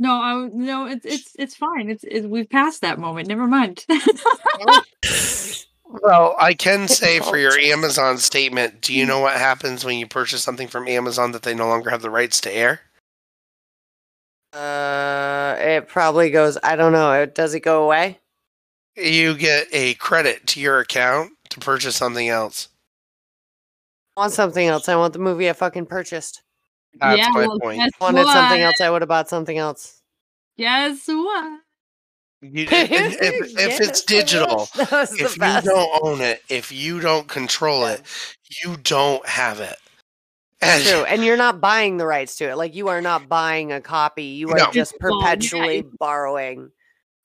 [0.00, 1.88] No, I, no, it's it's it's fine.
[1.90, 3.28] It's, it's we've passed that moment.
[3.28, 3.86] Never mind.
[5.92, 10.06] Well, I can say for your Amazon statement, do you know what happens when you
[10.06, 12.82] purchase something from Amazon that they no longer have the rights to air?
[14.52, 16.56] Uh, it probably goes.
[16.62, 17.12] I don't know.
[17.22, 18.20] it- Does it go away?
[18.94, 22.68] You get a credit to your account to purchase something else.
[24.16, 24.88] I want something else.
[24.88, 26.42] I want the movie I fucking purchased.
[26.94, 27.78] That's yeah, my well, point.
[27.78, 28.80] Guess Wanted something else.
[28.80, 30.00] I would have bought something else.
[30.58, 31.60] Guess what?
[32.42, 35.66] You, if, if, if it's digital, that was the if you best.
[35.66, 37.92] don't own it, if you don't control Yeah.
[37.94, 38.02] it,
[38.64, 39.76] you don't have it.
[40.62, 42.56] And True, and you're not buying the rights to it.
[42.56, 44.24] Like you are not buying a copy.
[44.24, 44.70] You are No.
[44.72, 46.70] just Well, yeah, perpetually borrowing.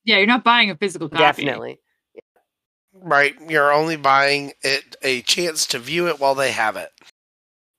[0.05, 1.43] Yeah, you're not buying a physical copy.
[1.43, 1.79] Definitely.
[2.93, 6.91] right, you're only buying it a chance to view it while they have it,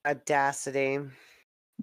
[0.06, 0.98] Audacity.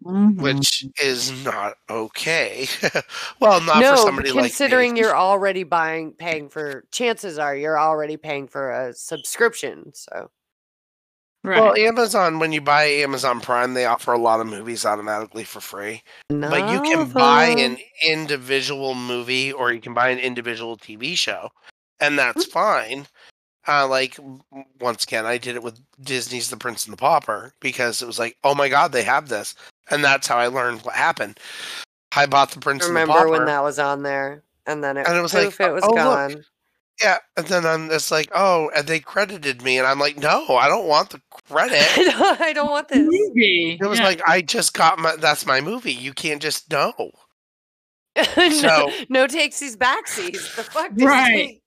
[0.04, 0.42] Mhm.
[0.42, 2.68] which is not okay.
[3.40, 6.86] well, not no, for but somebody like considering you're already buying, paying for.
[6.92, 9.94] Chances are you're already paying for a subscription.
[9.94, 10.30] So
[11.44, 11.62] right.
[11.62, 15.62] Well, Amazon, when you buy Amazon Prime, they offer a lot of movies automatically for
[15.62, 16.04] free.
[16.30, 21.16] No, But you can buy an individual movie or you can buy an individual TV
[21.18, 21.50] show,
[22.02, 23.08] and that's fine.
[23.66, 24.20] Uh, like
[24.82, 28.20] once again, I did it with Disney's The Prince and the Pauper because it was
[28.20, 29.56] like, oh my god, they have this,
[29.90, 31.40] and that's how I learned what happened.
[32.16, 34.98] I bought The Prince and the remember Pauper, when that was on there, and then
[34.98, 36.46] it, And it was like, it was oh, look, gone.
[37.02, 40.46] yeah, and then I'm just like, oh, and they credited me, and I'm like, no,
[40.56, 41.82] I don't want the credit.
[41.98, 43.00] I don't, I don't want this.
[43.00, 43.78] movie.
[43.82, 44.06] It was yeah.
[44.06, 45.94] like I just got my that's my movie.
[45.94, 46.94] You can't just know.
[48.16, 50.56] no, So- no takesies backsies.
[50.56, 51.28] The fuck, Right.
[51.36, 51.60] Disney?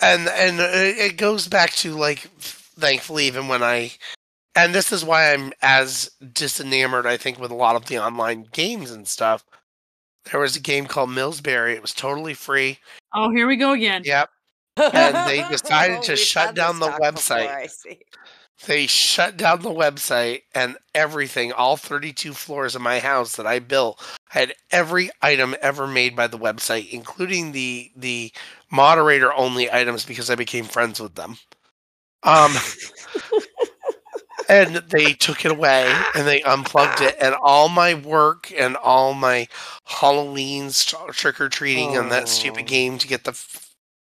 [0.00, 3.90] and and it it goes back to like thankfully even when i
[4.58, 8.46] and this is why i'm as disenamored i think with a lot of the online
[8.52, 9.44] games and stuff
[10.30, 11.74] there was a game called Millsberry.
[11.74, 12.78] it was totally free
[13.14, 14.02] oh, here we go again.
[14.04, 14.28] yep
[14.76, 17.48] And they decided to shut down the talk before, website.
[17.48, 17.98] I see.
[18.66, 23.58] they shut down the website and everything all 32 floors of my house that i
[23.58, 28.32] built had every item ever made by the website including the the
[28.70, 31.38] moderator only items because i became friends with them
[32.24, 32.52] um
[34.48, 39.14] and they took it away and they unplugged it and all my work and all
[39.14, 39.46] my
[39.84, 42.26] halloween st- trick-or-treating and that Oh.
[42.26, 43.32] stupid game to get the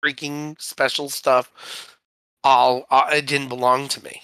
[0.05, 1.97] freaking special stuff
[2.44, 4.23] all uh, it didn't belong to me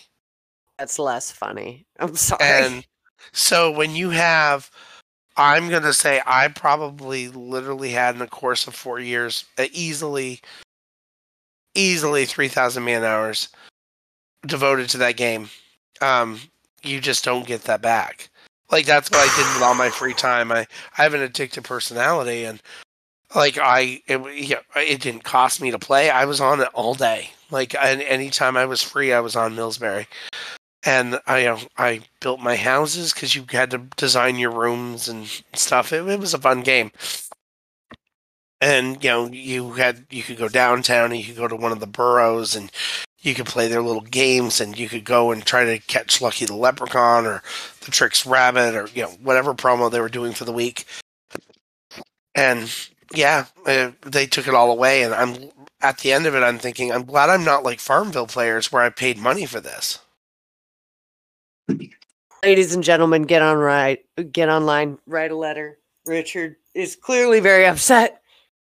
[0.78, 1.86] That's less funny.
[1.99, 2.40] I'm sorry.
[2.44, 2.86] and
[3.32, 4.70] so when you have
[5.36, 9.66] i'm going to say i probably literally had in the course of four years uh,
[9.73, 10.40] easily
[11.74, 13.49] easily 3000 man hours
[14.47, 15.49] devoted to that game
[16.02, 16.38] um
[16.82, 18.28] you just don't get that back
[18.70, 20.66] like that's what i did with all my free time i
[20.98, 22.60] i have an addictive personality and
[23.34, 24.20] like i it,
[24.76, 28.56] it didn't cost me to play i was on it all day like and anytime
[28.56, 30.06] i was free i was on Millsberry.
[30.84, 35.26] and I know, I built my houses because you had to design your rooms and
[35.54, 35.92] stuff.
[35.92, 36.90] It, it was a fun game.
[38.60, 41.72] And you know, you had you could go downtown and you could go to one
[41.72, 42.70] of the boroughs and
[43.23, 46.44] you could play their little games and you could go and try to catch Lucky
[46.44, 47.43] the Leprechaun or
[47.81, 50.85] the Trix Rabbit or you know whatever promo they were doing for the week.
[52.35, 52.73] And
[53.15, 55.51] yeah, uh, they took it all away, and I'm
[55.81, 56.43] at the end of it.
[56.43, 59.99] I'm thinking, I'm glad I'm not like Farmville players where I paid money for this.
[62.43, 64.01] Ladies and gentlemen, get on right,
[64.32, 65.78] get online, write a letter.
[66.07, 68.20] Richard is clearly very upset.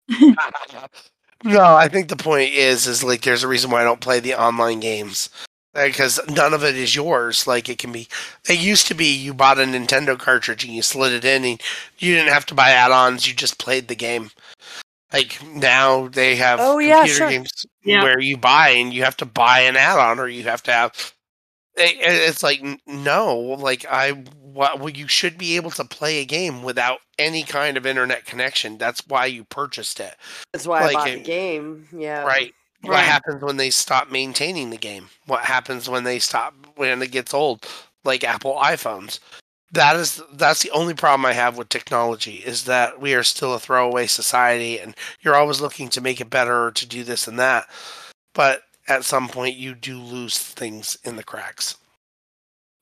[1.44, 4.20] no, I think the point is, is like there's a reason why I don't play
[4.20, 5.30] the online games
[5.74, 7.48] because none of it is yours.
[7.48, 8.08] Like it can be,
[8.50, 11.62] it used to be you bought a Nintendo cartridge and you slid it in, and
[12.00, 13.28] you didn't have to buy add-ons.
[13.28, 14.32] You just played the game.
[15.14, 17.30] Like now they have Oh, computer yeah, sure.
[17.30, 18.04] games Yeah.
[18.04, 21.14] where you buy and you have to buy an add-on or you have to have.
[21.76, 26.64] It's like no, like I, what, well, you should be able to play a game
[26.64, 28.78] without any kind of internet connection.
[28.78, 30.16] That's why you purchased it.
[30.54, 31.88] That's why Like I bought it- the game.
[31.96, 32.24] Yeah.
[32.24, 32.54] Right.
[32.82, 33.04] What Right.
[33.06, 35.10] happens when they stop maintaining the game?
[35.26, 37.66] What happens when they stop when it gets old,
[38.06, 39.20] like Apple iPhones?
[39.72, 43.54] That is that's the only problem I have with technology is that we are still
[43.54, 47.28] a throwaway society, and you're always looking to make it better or to do this
[47.28, 47.68] and that.
[48.34, 51.76] But at some point, you do lose things in the cracks.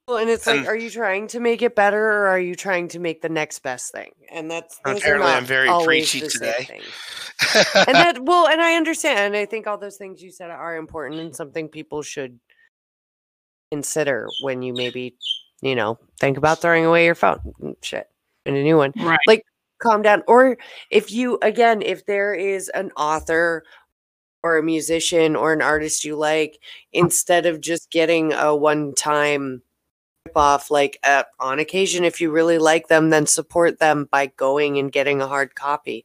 [0.08, 2.88] Well, and it's like, are you trying to make it better, or are you trying
[2.90, 4.12] to make the next best thing?
[4.32, 6.66] And that's Apparently, I'm very always preachy the today.
[6.68, 6.84] thing.
[7.76, 10.76] and that well and i understand and i think all those things you said are
[10.76, 12.40] important and something people should
[13.72, 15.16] consider when you maybe
[15.62, 18.08] you know think about throwing away your phone Mm, shit
[18.46, 19.44] and a new one Right.
[19.82, 20.58] calm down or
[20.90, 23.64] if you again if there is an author
[24.44, 26.60] or a musician or an artist you like
[26.94, 29.62] instead of just getting a one time
[30.36, 34.78] off like uh, on occasion if you really like them then support them by going
[34.78, 36.04] and getting a hard copy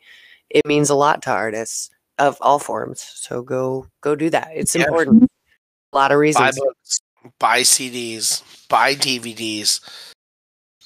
[0.50, 4.74] it means a lot to artists of all forms so go go do that it's
[4.74, 4.82] Yeah.
[4.84, 5.24] important
[5.92, 7.00] a lot of buy reasons books,
[7.38, 9.80] buy CDs, buy DVDs,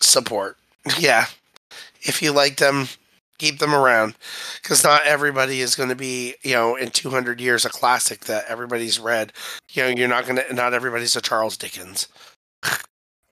[0.00, 0.56] support.
[0.98, 1.26] Yeah.
[2.02, 2.86] If you like them,
[3.38, 4.14] keep them around
[4.62, 8.44] because not everybody is going to be, you know, in 200 years a classic that
[8.48, 9.32] everybody's read.
[9.72, 12.06] You know, you're not going to, not everybody's a Charles Dickens.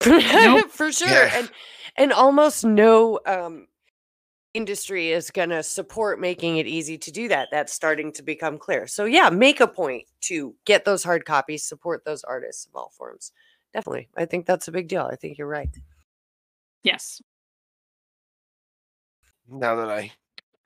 [0.32, 0.70] Nope.
[0.70, 1.30] for sure Yeah.
[1.34, 1.50] and
[1.96, 3.66] and almost no um
[4.54, 8.56] industry is going to support making it easy to do that that's starting to become
[8.58, 12.76] clear so yeah make a point to get those hard copies support those artists of
[12.76, 13.32] all forms
[13.72, 15.70] definitely i think that's a big deal i think you're right
[16.84, 17.20] Yes.
[19.48, 20.12] Now that I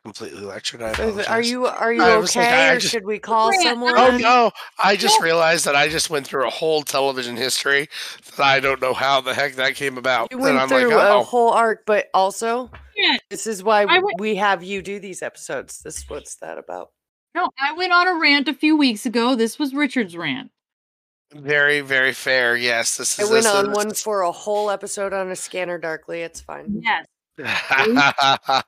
[0.05, 0.93] completely lectured, I
[1.27, 3.95] are you are you I was like, okay or just- should we call Grant, someone
[3.97, 4.51] Oh no!
[4.83, 7.89] I just realized that I just went through a whole television history
[8.37, 10.29] that I don't know how the heck that came about.
[10.31, 13.17] you went I'm through like, a oh, whole arc but also Yeah.
[13.29, 16.91] this is why I went- we have you do these episodes this what's that about
[17.35, 19.35] No, I went on a rant a few weeks ago.
[19.35, 20.51] This was Richard's rant.
[21.35, 22.57] very, very fair.
[22.57, 23.29] Yes, this is.
[23.29, 26.41] i went this on is- one for a whole episode on a scanner darkly it's
[26.41, 27.05] fine Yes.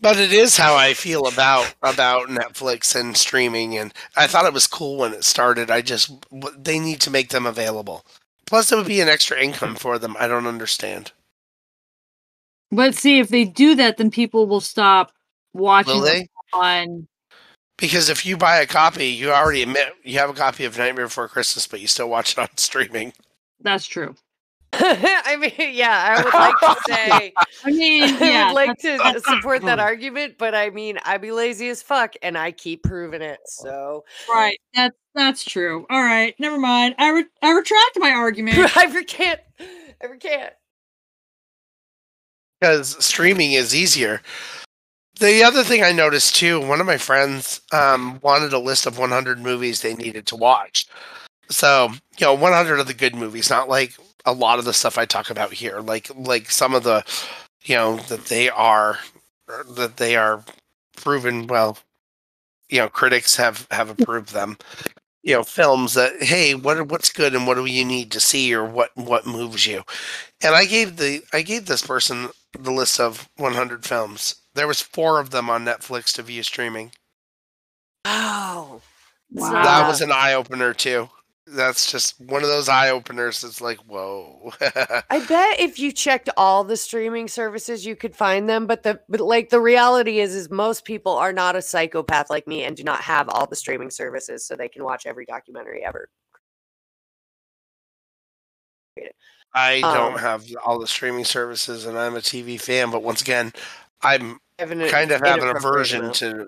[0.00, 4.52] but it is how I feel about about Netflix and streaming, and I thought it
[4.52, 5.70] was cool when it started.
[5.70, 6.12] I just
[6.56, 8.04] they need to make them available.
[8.46, 10.16] Plus, it would be an extra income for them.
[10.18, 11.12] I don't understand.
[12.70, 15.12] But see, if they do that, then people will stop
[15.52, 16.28] watching Will they?
[16.52, 17.08] on.
[17.76, 21.06] Because if you buy a copy, you already admit you have a copy of Nightmare
[21.06, 23.12] Before Christmas, but you still watch it on streaming.
[23.60, 24.14] That's true.
[24.74, 27.32] I mean, yeah, I would like to say
[27.64, 31.32] I mean, I would like to that's- support that argument, but I mean, I be
[31.32, 33.40] lazy as fuck, and I keep proving it.
[33.46, 34.58] So right.
[34.74, 35.86] That's that's true.
[35.90, 36.94] All right, never mind.
[36.98, 38.76] I re- I retract my argument.
[38.76, 40.52] I can't, I can't.
[42.60, 44.20] because streaming is easier.
[45.18, 48.98] The other thing I noticed too, one of my friends um, wanted a list of
[48.98, 50.86] 100 movies they needed to watch.
[51.50, 51.88] So,
[52.18, 55.04] you know, 100 of the good movies, not like a lot of the stuff I
[55.04, 57.04] talk about here, like like some of the,
[57.62, 58.98] you know, that they are
[59.48, 60.44] er, that they are
[60.96, 61.78] proven well.
[62.68, 64.58] You know, critics have have approved them.
[65.22, 68.54] You know, films that hey, what what's good and what do you need to see
[68.54, 69.82] or what what moves you.
[70.42, 74.36] And I gave the I gave this person the list of 100 films.
[74.54, 76.92] There was four of them on Netflix to view streaming.
[78.04, 78.80] Oh,
[79.30, 79.52] wow.
[79.52, 79.62] Wow.
[79.64, 81.10] That was an eye opener too.
[81.50, 83.40] That's just one of those eye openers.
[83.40, 84.52] That's like, whoa.
[84.60, 88.66] I bet if you checked all the streaming services, you could find them.
[88.66, 92.46] But the but like the reality is, is most people are not a psychopath like
[92.46, 95.84] me and do not have all the streaming services, so they can watch every documentary
[95.84, 96.08] ever.
[99.54, 102.90] I don't Um, have all the streaming services, and I'm a TV fan.
[102.90, 103.52] But once again,
[104.02, 106.46] I'm kind of have an aversion to.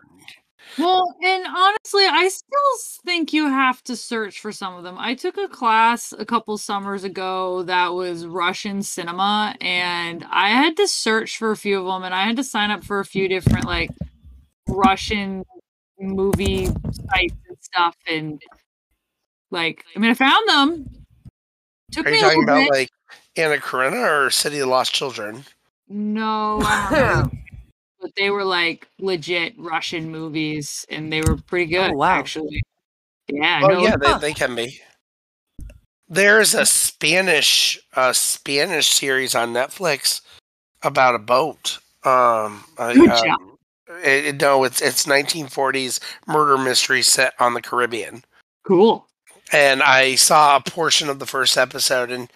[0.78, 4.96] Well, and honestly, I still think you have to search for some of them.
[4.98, 10.76] I took a class a couple summers ago that was Russian cinema, and I had
[10.76, 13.04] to search for a few of them, and I had to sign up for a
[13.04, 13.90] few different like
[14.68, 15.44] Russian
[15.98, 17.96] movie sites and stuff.
[18.08, 18.40] And
[19.50, 20.86] like, I mean, I found them.
[21.92, 22.70] Took Are you talking about bit.
[22.70, 22.90] like
[23.36, 25.44] Anna Karenina or City of Lost Children?
[25.88, 27.39] no, I don't remember,
[28.00, 31.90] but they were like legit Russian movies, and they were pretty good.
[31.92, 32.18] Oh, wow.
[32.18, 32.60] actually.
[33.28, 34.18] Yeah, Oh no, yeah, they, Huh.
[34.18, 34.80] they can be.
[36.08, 40.22] There's a Spanish a Spanish series on Netflix
[40.82, 41.78] about a boat.
[42.04, 43.40] Um, Good um, job.
[44.04, 48.24] it, it- no, it's it's 1940s murder mystery set on the Caribbean,
[48.66, 49.06] cool.
[49.52, 52.28] and I saw a portion of the first episode, and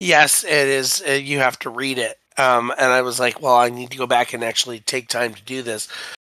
[0.00, 1.02] yes, it is.
[1.08, 3.98] Uh, you have to read it, um, and I was like, well, I need to
[3.98, 5.88] go back and actually take time to do this.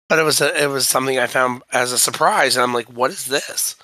[0.07, 2.87] But it was a, it was something I found as a surprise, and I'm like,
[2.87, 3.75] what is this?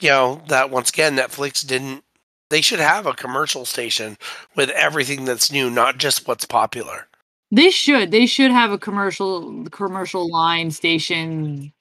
[0.00, 2.04] You know, that once again, Netflix didn't.
[2.50, 4.16] They should have a commercial station
[4.56, 7.06] with everything that's new, not just what's popular.
[7.50, 8.10] They should.
[8.10, 11.72] They should have a commercial commercial line station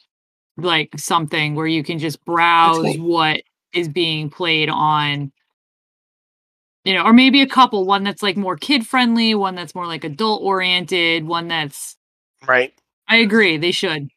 [0.58, 3.42] like something where you can just browse what
[3.74, 5.32] is being played on
[6.88, 9.86] you know, or maybe a couple, one that's like more kid friendly, one that's more
[9.86, 11.98] like adult oriented, one that's
[12.48, 12.74] Right.
[13.10, 14.10] I agree, they should.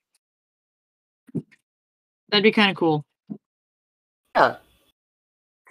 [2.30, 3.05] That'd be kind of cool.
[4.36, 4.56] Yeah.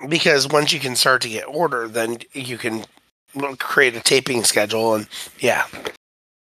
[0.09, 2.85] because once you can start to get order, then you can
[3.59, 5.07] create a taping schedule, and
[5.39, 5.65] yeah,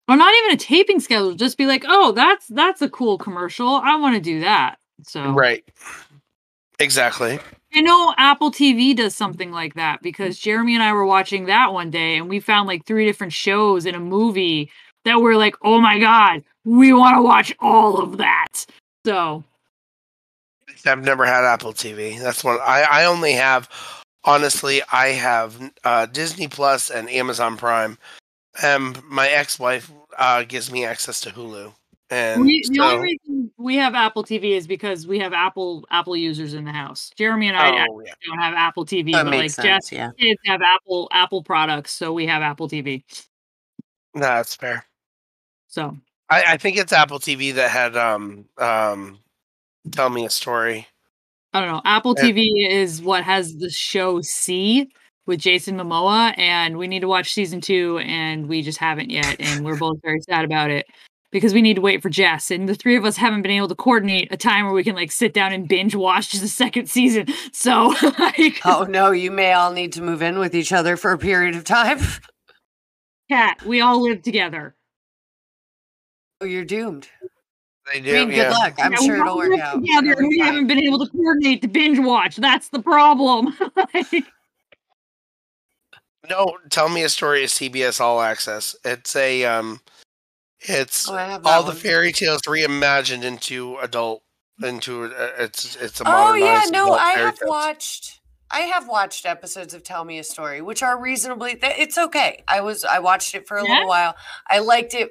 [0.08, 3.68] Or not even a taping schedule, just be like, "Oh, that's that's a cool commercial.
[3.68, 5.64] I want to do that." So right,
[6.80, 7.38] exactly.
[7.74, 11.72] I know Apple TV does something like that because Jeremy and I were watching that
[11.72, 14.70] one day and we found like three different shows in a movie
[15.04, 18.66] that were like, oh my God, we want to watch all of that.
[19.06, 19.42] So,
[20.86, 22.18] I've never had Apple TV.
[22.20, 23.68] That's one I I only have.
[24.24, 27.98] Honestly, I have uh, Disney Plus and Amazon Prime,
[28.62, 31.72] and my ex-wife uh, gives me access to Hulu.
[32.12, 35.86] And we, the so, only reason we have Apple TV is because we have Apple
[35.90, 37.10] Apple users in the house.
[37.16, 39.92] Jeremy and I oh yeah, don't have Apple TV, That but like Jess sense.
[39.92, 40.10] Yeah.
[40.18, 43.02] kids have Apple Apple products, so we have Apple TV.
[44.14, 44.84] no, that's fair.
[45.68, 45.96] So
[46.28, 49.18] I, I think it's Apple TV that had um um,
[49.90, 50.86] tell me a story.
[51.54, 51.80] I don't know.
[51.86, 52.24] Apple Yeah.
[52.24, 54.90] TV is what has the show See
[55.24, 59.36] with Jason Momoa, and we need to watch season two, and we just haven't yet,
[59.40, 60.84] and we're both very sad about it
[61.32, 63.66] because we need to wait for Jess, and the three of us haven't been able
[63.68, 66.88] to coordinate a time where we can like sit down and binge watch the second
[66.88, 67.26] season.
[67.52, 71.10] So, like, Oh no, you may all need to move in with each other for
[71.12, 71.98] a period of time.
[73.28, 74.76] cat, we all live together.
[76.40, 77.08] Oh, you're doomed.
[77.92, 78.12] They I do.
[78.12, 78.44] mean, yeah.
[78.44, 78.74] good luck.
[78.78, 79.74] I'm Yeah, we sure it'll all work live out.
[79.80, 80.46] Together, and we fine.
[80.46, 82.36] haven't been able to coordinate to binge watch.
[82.36, 83.56] That's the problem.
[83.94, 84.24] Like,
[86.30, 88.76] No, tell me a story of CBS All Access.
[88.84, 89.80] It's a um,
[90.62, 91.76] it's Oh, I have that all the one.
[91.76, 94.22] fairy tales reimagined into adult
[94.62, 97.48] into it's it's a Oh yeah, no, I have tales.
[97.48, 98.20] watched.
[98.50, 101.56] I have watched episodes of Tell Me a Story, which are reasonably.
[101.56, 102.44] th- It's okay.
[102.46, 102.84] I was.
[102.84, 103.70] I watched it for a Yeah?
[103.72, 104.14] little while.
[104.48, 105.10] I liked it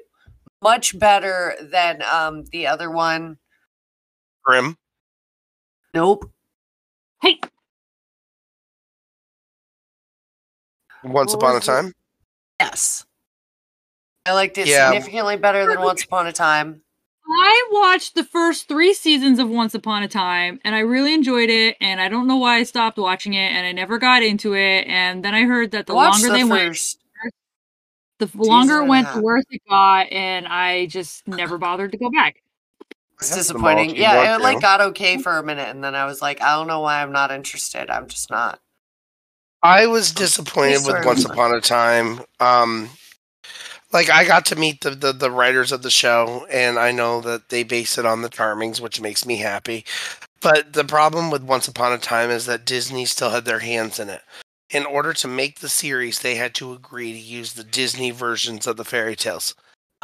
[0.61, 3.37] much better than um the other one.
[4.43, 4.77] Grimm.
[5.93, 6.31] Nope.
[7.21, 7.39] hey,
[11.03, 11.93] Once What upon a was the- time.
[12.59, 13.05] Yes.
[14.31, 14.89] I liked it Yeah.
[14.91, 16.81] significantly better than Once Upon a Time.
[17.29, 21.49] I watched the first three seasons of Once Upon a Time and I really enjoyed
[21.49, 21.75] it.
[21.81, 24.87] And I don't know why I stopped watching it and I never got into it.
[24.87, 26.95] And then I heard that the Watch longer the they went,
[28.19, 30.11] the f- longer it went, the worse it got.
[30.11, 32.37] And I just never bothered to go back.
[33.19, 33.95] It's I have them all disappointing.
[33.97, 34.43] Yeah, it to.
[34.43, 37.03] like got okay for a minute, and then I was like, I don't know why
[37.03, 37.89] I'm not interested.
[37.91, 38.59] I'm just not.
[39.61, 41.23] I was disappointed with Once.
[41.25, 42.21] Upon a Time.
[42.39, 42.89] Um,
[43.93, 47.21] like I got to meet the, the the writers of the show, and I know
[47.21, 49.85] that they base it on the Charmings, which makes me happy.
[50.41, 53.99] But the problem with Once Upon a Time is that Disney still had their hands
[53.99, 54.21] in it.
[54.69, 58.65] In order to make the series, they had to agree to use the Disney versions
[58.65, 59.53] of the fairy tales.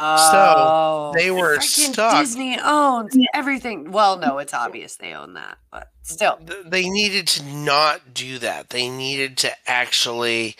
[0.00, 2.20] Oh, they were freaking stuck.
[2.20, 3.90] Disney owns everything.
[3.90, 6.38] Well, no, it's obvious they own that, but still.
[6.64, 8.70] They needed to not do that.
[8.70, 10.54] They needed to actually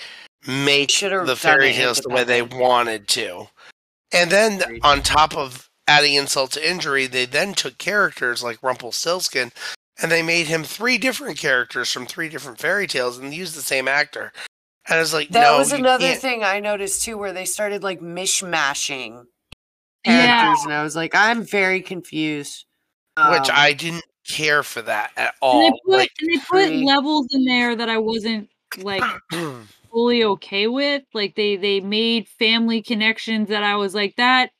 [0.46, 3.48] make Should've the fairy tales the way they wanted to.
[4.12, 9.52] And then on top of adding insult to injury, they then took characters like Rumpelstiltskin
[10.00, 13.62] and they made him three different characters from three different fairy tales and used the
[13.62, 14.32] same actor.
[14.88, 16.20] And I was like, That no, was another can't.
[16.20, 19.24] thing I noticed too, where they started like mishmashing
[20.04, 20.38] Yeah.
[20.38, 22.64] characters, and I was like, I'm very confused.
[23.16, 25.80] Which Um, I didn't care for that at And they all.
[25.84, 28.48] put Like, and they put levels in there that I wasn't
[28.82, 29.02] like
[29.98, 31.02] fully okay with.
[31.12, 34.50] Like they they made family connections that I was like that.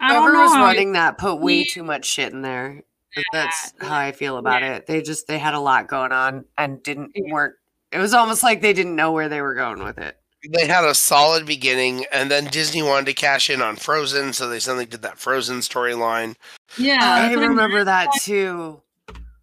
[0.00, 1.64] I don't whoever know was how I- running that put way Yeah.
[1.70, 2.82] too much shit in there.
[3.16, 4.76] Uh, that's yeah, how I feel about yeah.
[4.76, 4.86] it.
[4.86, 7.32] They just they had a lot going on and didn't Yeah.
[7.32, 7.54] weren't.
[7.92, 10.16] It was almost like they didn't know where they were going with it.
[10.52, 14.48] they had a solid beginning, and then Disney wanted to cash in on Frozen, so
[14.48, 16.34] they suddenly did that Frozen storyline.
[16.76, 18.80] yeah, I that's I'm- remember that too.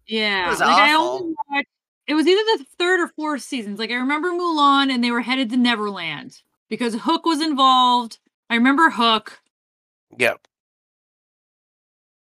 [0.06, 1.08] Yeah, was like I awful.
[1.14, 1.68] only watched.
[2.06, 3.78] It was either the third or fourth seasons.
[3.78, 8.18] Like I remember Mulan, and they were headed to Neverland because Hook was involved.
[8.50, 9.40] I remember Hook,
[10.18, 10.46] Yep.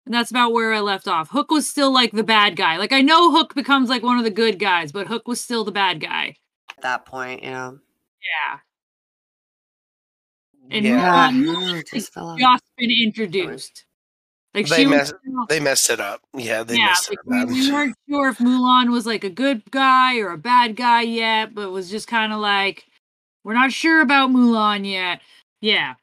[0.06, 1.30] and that's about where I left off.
[1.32, 2.78] Hook was still like the bad guy.
[2.78, 5.64] Like I know Hook becomes like one of the good guys, but Hook was still
[5.64, 6.36] the bad guy.
[6.78, 7.72] At that point, yeah.
[8.22, 8.60] Yeah,
[10.72, 11.30] And yeah.
[11.32, 12.40] Mulan- Yeah, just fell off.
[12.40, 13.86] just been introduced.
[14.56, 15.14] Like They she was messed-
[15.50, 16.22] They messed it up.
[16.34, 17.50] Yeah, they yeah, messed like it we, up.
[17.50, 21.54] we weren't sure if Mulan was like a good guy or a bad guy yet,
[21.54, 22.86] but was just kind of like,
[23.44, 25.22] we're not sure about Mulan yet.
[25.62, 25.96] Yeah,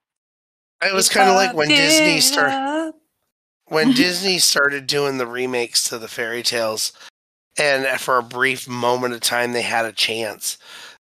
[0.83, 2.95] It was kind of like when Disney started started.
[3.67, 6.93] when Disney started doing the remakes to the fairy tales,
[7.59, 10.59] and for a brief moment of time, they had a chance.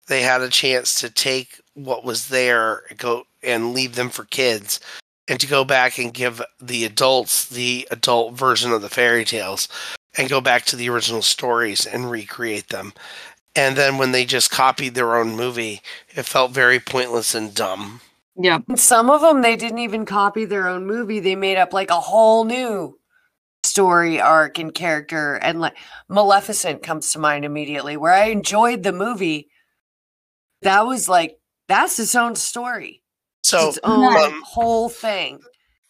[0.07, 4.79] They had a chance to take what was there, go and leave them for kids,
[5.27, 9.67] and to go back and give the adults the adult version of the fairy tales,
[10.17, 12.93] and go back to the original stories and recreate them.
[13.55, 15.81] And then when they just copied their own movie,
[16.15, 18.01] it felt very pointless and dumb.
[18.35, 18.59] Yeah.
[18.75, 21.19] Some of them they didn't even copy their own movie.
[21.19, 22.97] They made up like a whole new
[23.63, 25.77] story arc and character and like
[26.09, 29.49] Maleficent comes to mind immediately where I enjoyed the movie.
[30.61, 31.37] That was like
[31.67, 33.00] that's its own story.
[33.51, 35.39] So its own um, whole thing.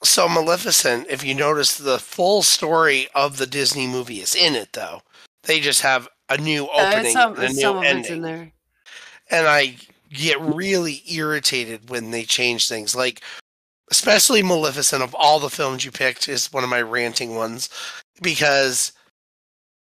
[0.04, 4.74] So Maleficent, if you notice, the full story of the Disney movie is in it,
[4.74, 5.02] though.
[5.44, 8.52] They just have a new Uh, opening some and a new some ending, in there.
[9.30, 9.78] and I
[10.12, 12.96] get really irritated when they change things.
[12.96, 13.22] Like,
[13.92, 17.70] especially Maleficent, of all the films you picked, is one of my ranting ones
[18.22, 18.92] because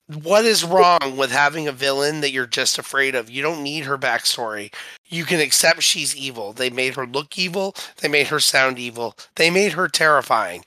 [0.09, 3.29] what is wrong with having a villain that you're just afraid of?
[3.29, 4.73] You don't need her backstory.
[5.07, 6.53] You can accept she's evil.
[6.53, 7.75] They made her look evil.
[8.01, 9.17] They made her sound evil.
[9.35, 10.65] They made her terrifying.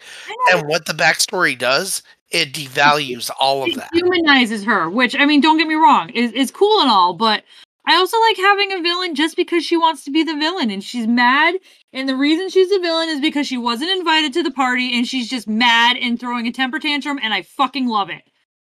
[0.52, 3.90] And what the backstory does, it devalues all of it that.
[3.94, 4.90] humanizes her.
[4.90, 7.44] Which I mean, don't get me wrong, is is cool and all, but
[7.88, 10.84] I also like having a villain just because she wants to be the villain and
[10.84, 11.56] she's mad.
[11.92, 15.08] And the reason she's the villain is because she wasn't invited to the party and
[15.08, 18.24] she's just mad and throwing a temper tantrum, and I fucking love it.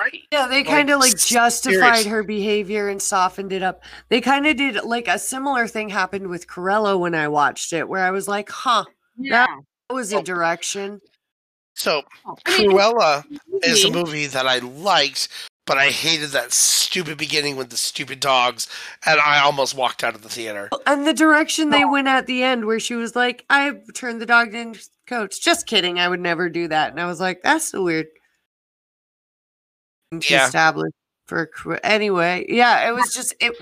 [0.02, 0.22] Right.
[0.32, 3.84] Yeah, they Like, kind of like justified serious- her behavior and softened it up.
[4.10, 7.88] They kind of did like a similar thing happened with Cruella when I watched it,
[7.88, 8.86] where I was like, huh,
[9.18, 9.46] Yeah.
[9.90, 10.20] that was Oh.
[10.20, 11.02] a direction.
[11.76, 12.36] So oh.
[12.48, 13.24] I Cruella
[13.64, 15.28] is a movie- movie that I liked,
[15.68, 18.68] but I hated that stupid beginning with the stupid dogs,
[19.06, 20.70] and I almost walked out of the theater.
[20.88, 24.26] And the direction they went at the end, where she was like, I turned the
[24.26, 25.40] dog into coach.
[25.42, 26.00] Just kidding.
[26.00, 26.90] I would never do that.
[26.92, 28.08] And I was like, that's so weird.
[30.12, 30.46] And she Yeah.
[30.46, 31.50] established for
[31.84, 32.46] anyway.
[32.50, 33.54] Yeah, it was just it.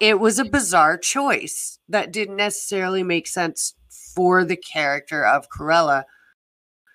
[0.00, 3.74] It was a bizarre choice that didn't necessarily make sense
[4.14, 6.04] for the character of Cruella.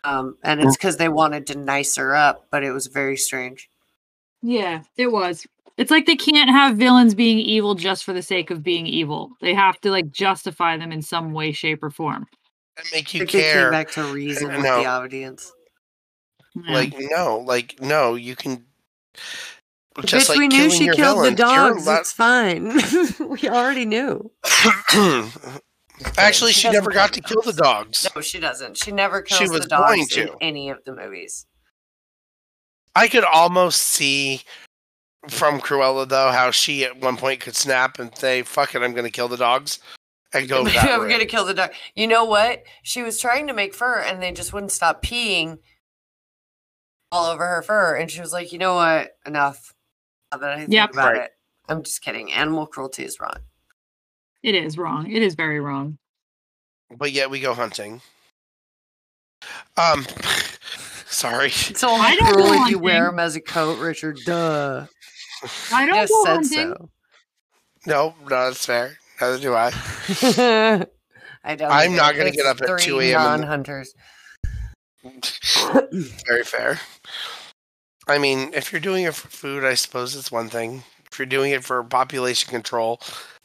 [0.03, 3.69] Um, and it's because they wanted to nice her up, but it was very strange.
[4.41, 5.45] Yeah, it was.
[5.77, 9.31] It's like they can't have villains being evil just for the sake of being evil.
[9.41, 12.27] They have to like justify them in some way, shape, or form.
[12.77, 13.71] And make you Like they came care.
[13.71, 15.51] back to reason with the audience.
[16.67, 18.65] Like no, like no, you can.
[19.97, 21.35] Bitch, like we knew she killed villain.
[21.35, 21.85] the dogs.
[21.85, 22.73] allowed- It's fine.
[23.29, 24.31] we already knew.
[26.17, 28.07] Actually, She she never got to kill the kill the dogs.
[28.15, 28.77] No, she doesn't.
[28.77, 30.35] She never kills She the was dogs going in to.
[30.41, 31.45] any of the movies.
[32.95, 34.41] I could almost see
[35.29, 38.93] from Cruella though how she at one point could snap and say, "Fuck it, I'm
[38.93, 39.79] going to kill the dogs,"
[40.33, 41.71] and go that I'm gonna kill the dog.
[41.95, 42.63] You know what?
[42.81, 45.59] She was trying to make fur, and they just wouldn't stop peeing
[47.11, 47.95] all over her fur.
[47.95, 49.11] And she was like, "You know what?
[49.25, 49.73] Enough."
[50.31, 50.91] Now that I think Yep.
[50.93, 51.21] about Right.
[51.23, 51.31] it,
[51.67, 52.31] I'm just kidding.
[52.31, 53.38] Animal cruelty is wrong.
[54.43, 55.11] it is wrong.
[55.11, 55.97] It is very wrong.
[56.89, 58.01] But yet we go hunting.
[59.77, 60.05] Um,
[61.05, 61.47] sorry.
[61.47, 63.15] It's only I don't cruel if you wear hunting.
[63.17, 64.17] them as a coat, Richard.
[64.25, 64.85] Duh.
[65.71, 66.73] I don't Just go said hunting.
[66.77, 66.89] so.
[67.88, 68.97] No, no, that's fair.
[69.19, 69.71] Neither do I.
[71.43, 71.71] I don't.
[71.71, 73.21] I'm not gonna get up at 2 three a.m.
[73.21, 73.93] in the- Non-hunters.
[76.27, 76.79] Very fair.
[78.07, 80.84] I mean, if you're doing it for food, I suppose it's one thing.
[81.11, 82.99] If you're doing it for population control,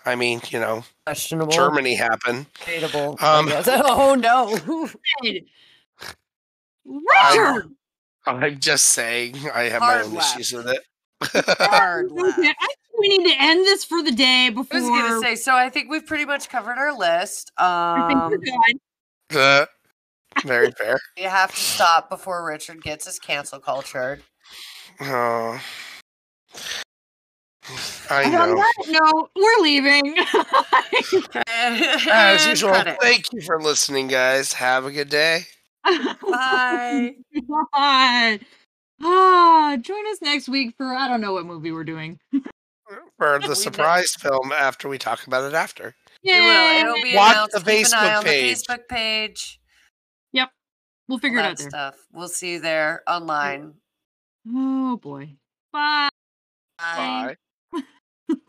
[0.05, 1.53] I mean, you know, Questionable.
[1.53, 2.47] Germany happened.
[2.61, 3.17] Debatable.
[3.21, 3.69] Um, I guess.
[3.85, 4.89] oh no.
[6.85, 7.71] Richard!
[8.27, 10.39] I'm just saying, I have Hard my own left.
[10.41, 10.83] issues with it.
[11.59, 12.39] Hard left.
[12.41, 12.57] I think
[12.99, 15.69] we need to end this for the day before I was gonna say, so I
[15.69, 17.53] think we've pretty much covered our list.
[17.59, 18.81] I think we're Um,
[19.29, 19.39] good.
[19.39, 19.67] Uh,
[20.45, 20.99] very fair.
[21.17, 24.23] you have to stop before Richard gets his cancel cultured.
[25.01, 25.61] Oh.
[28.09, 28.57] I And on know.
[28.57, 30.17] that note, we're leaving.
[32.09, 32.99] As usual, cut it.
[33.01, 34.53] thank you for listening, guys.
[34.55, 35.43] Have a good day.
[35.85, 37.15] Bye.
[37.73, 38.41] Bye.
[39.03, 42.19] Ah, join us next week for I don't know what movie we're doing.
[43.19, 45.95] For We the know- surprise film after we talk about it after.
[46.23, 46.81] It will.
[46.93, 47.53] It'll be Watch announced.
[47.55, 48.63] the Keep an eye Facebook on page.
[48.63, 49.61] the Facebook page.
[50.33, 50.51] Yep,
[51.09, 51.69] we'll all figure it that out there.
[51.71, 51.95] stuff.
[52.13, 53.75] We'll see you there online.
[54.49, 55.37] Oh boy.
[55.73, 56.09] Bye.
[56.79, 57.37] Bye.
[57.73, 57.87] Bye.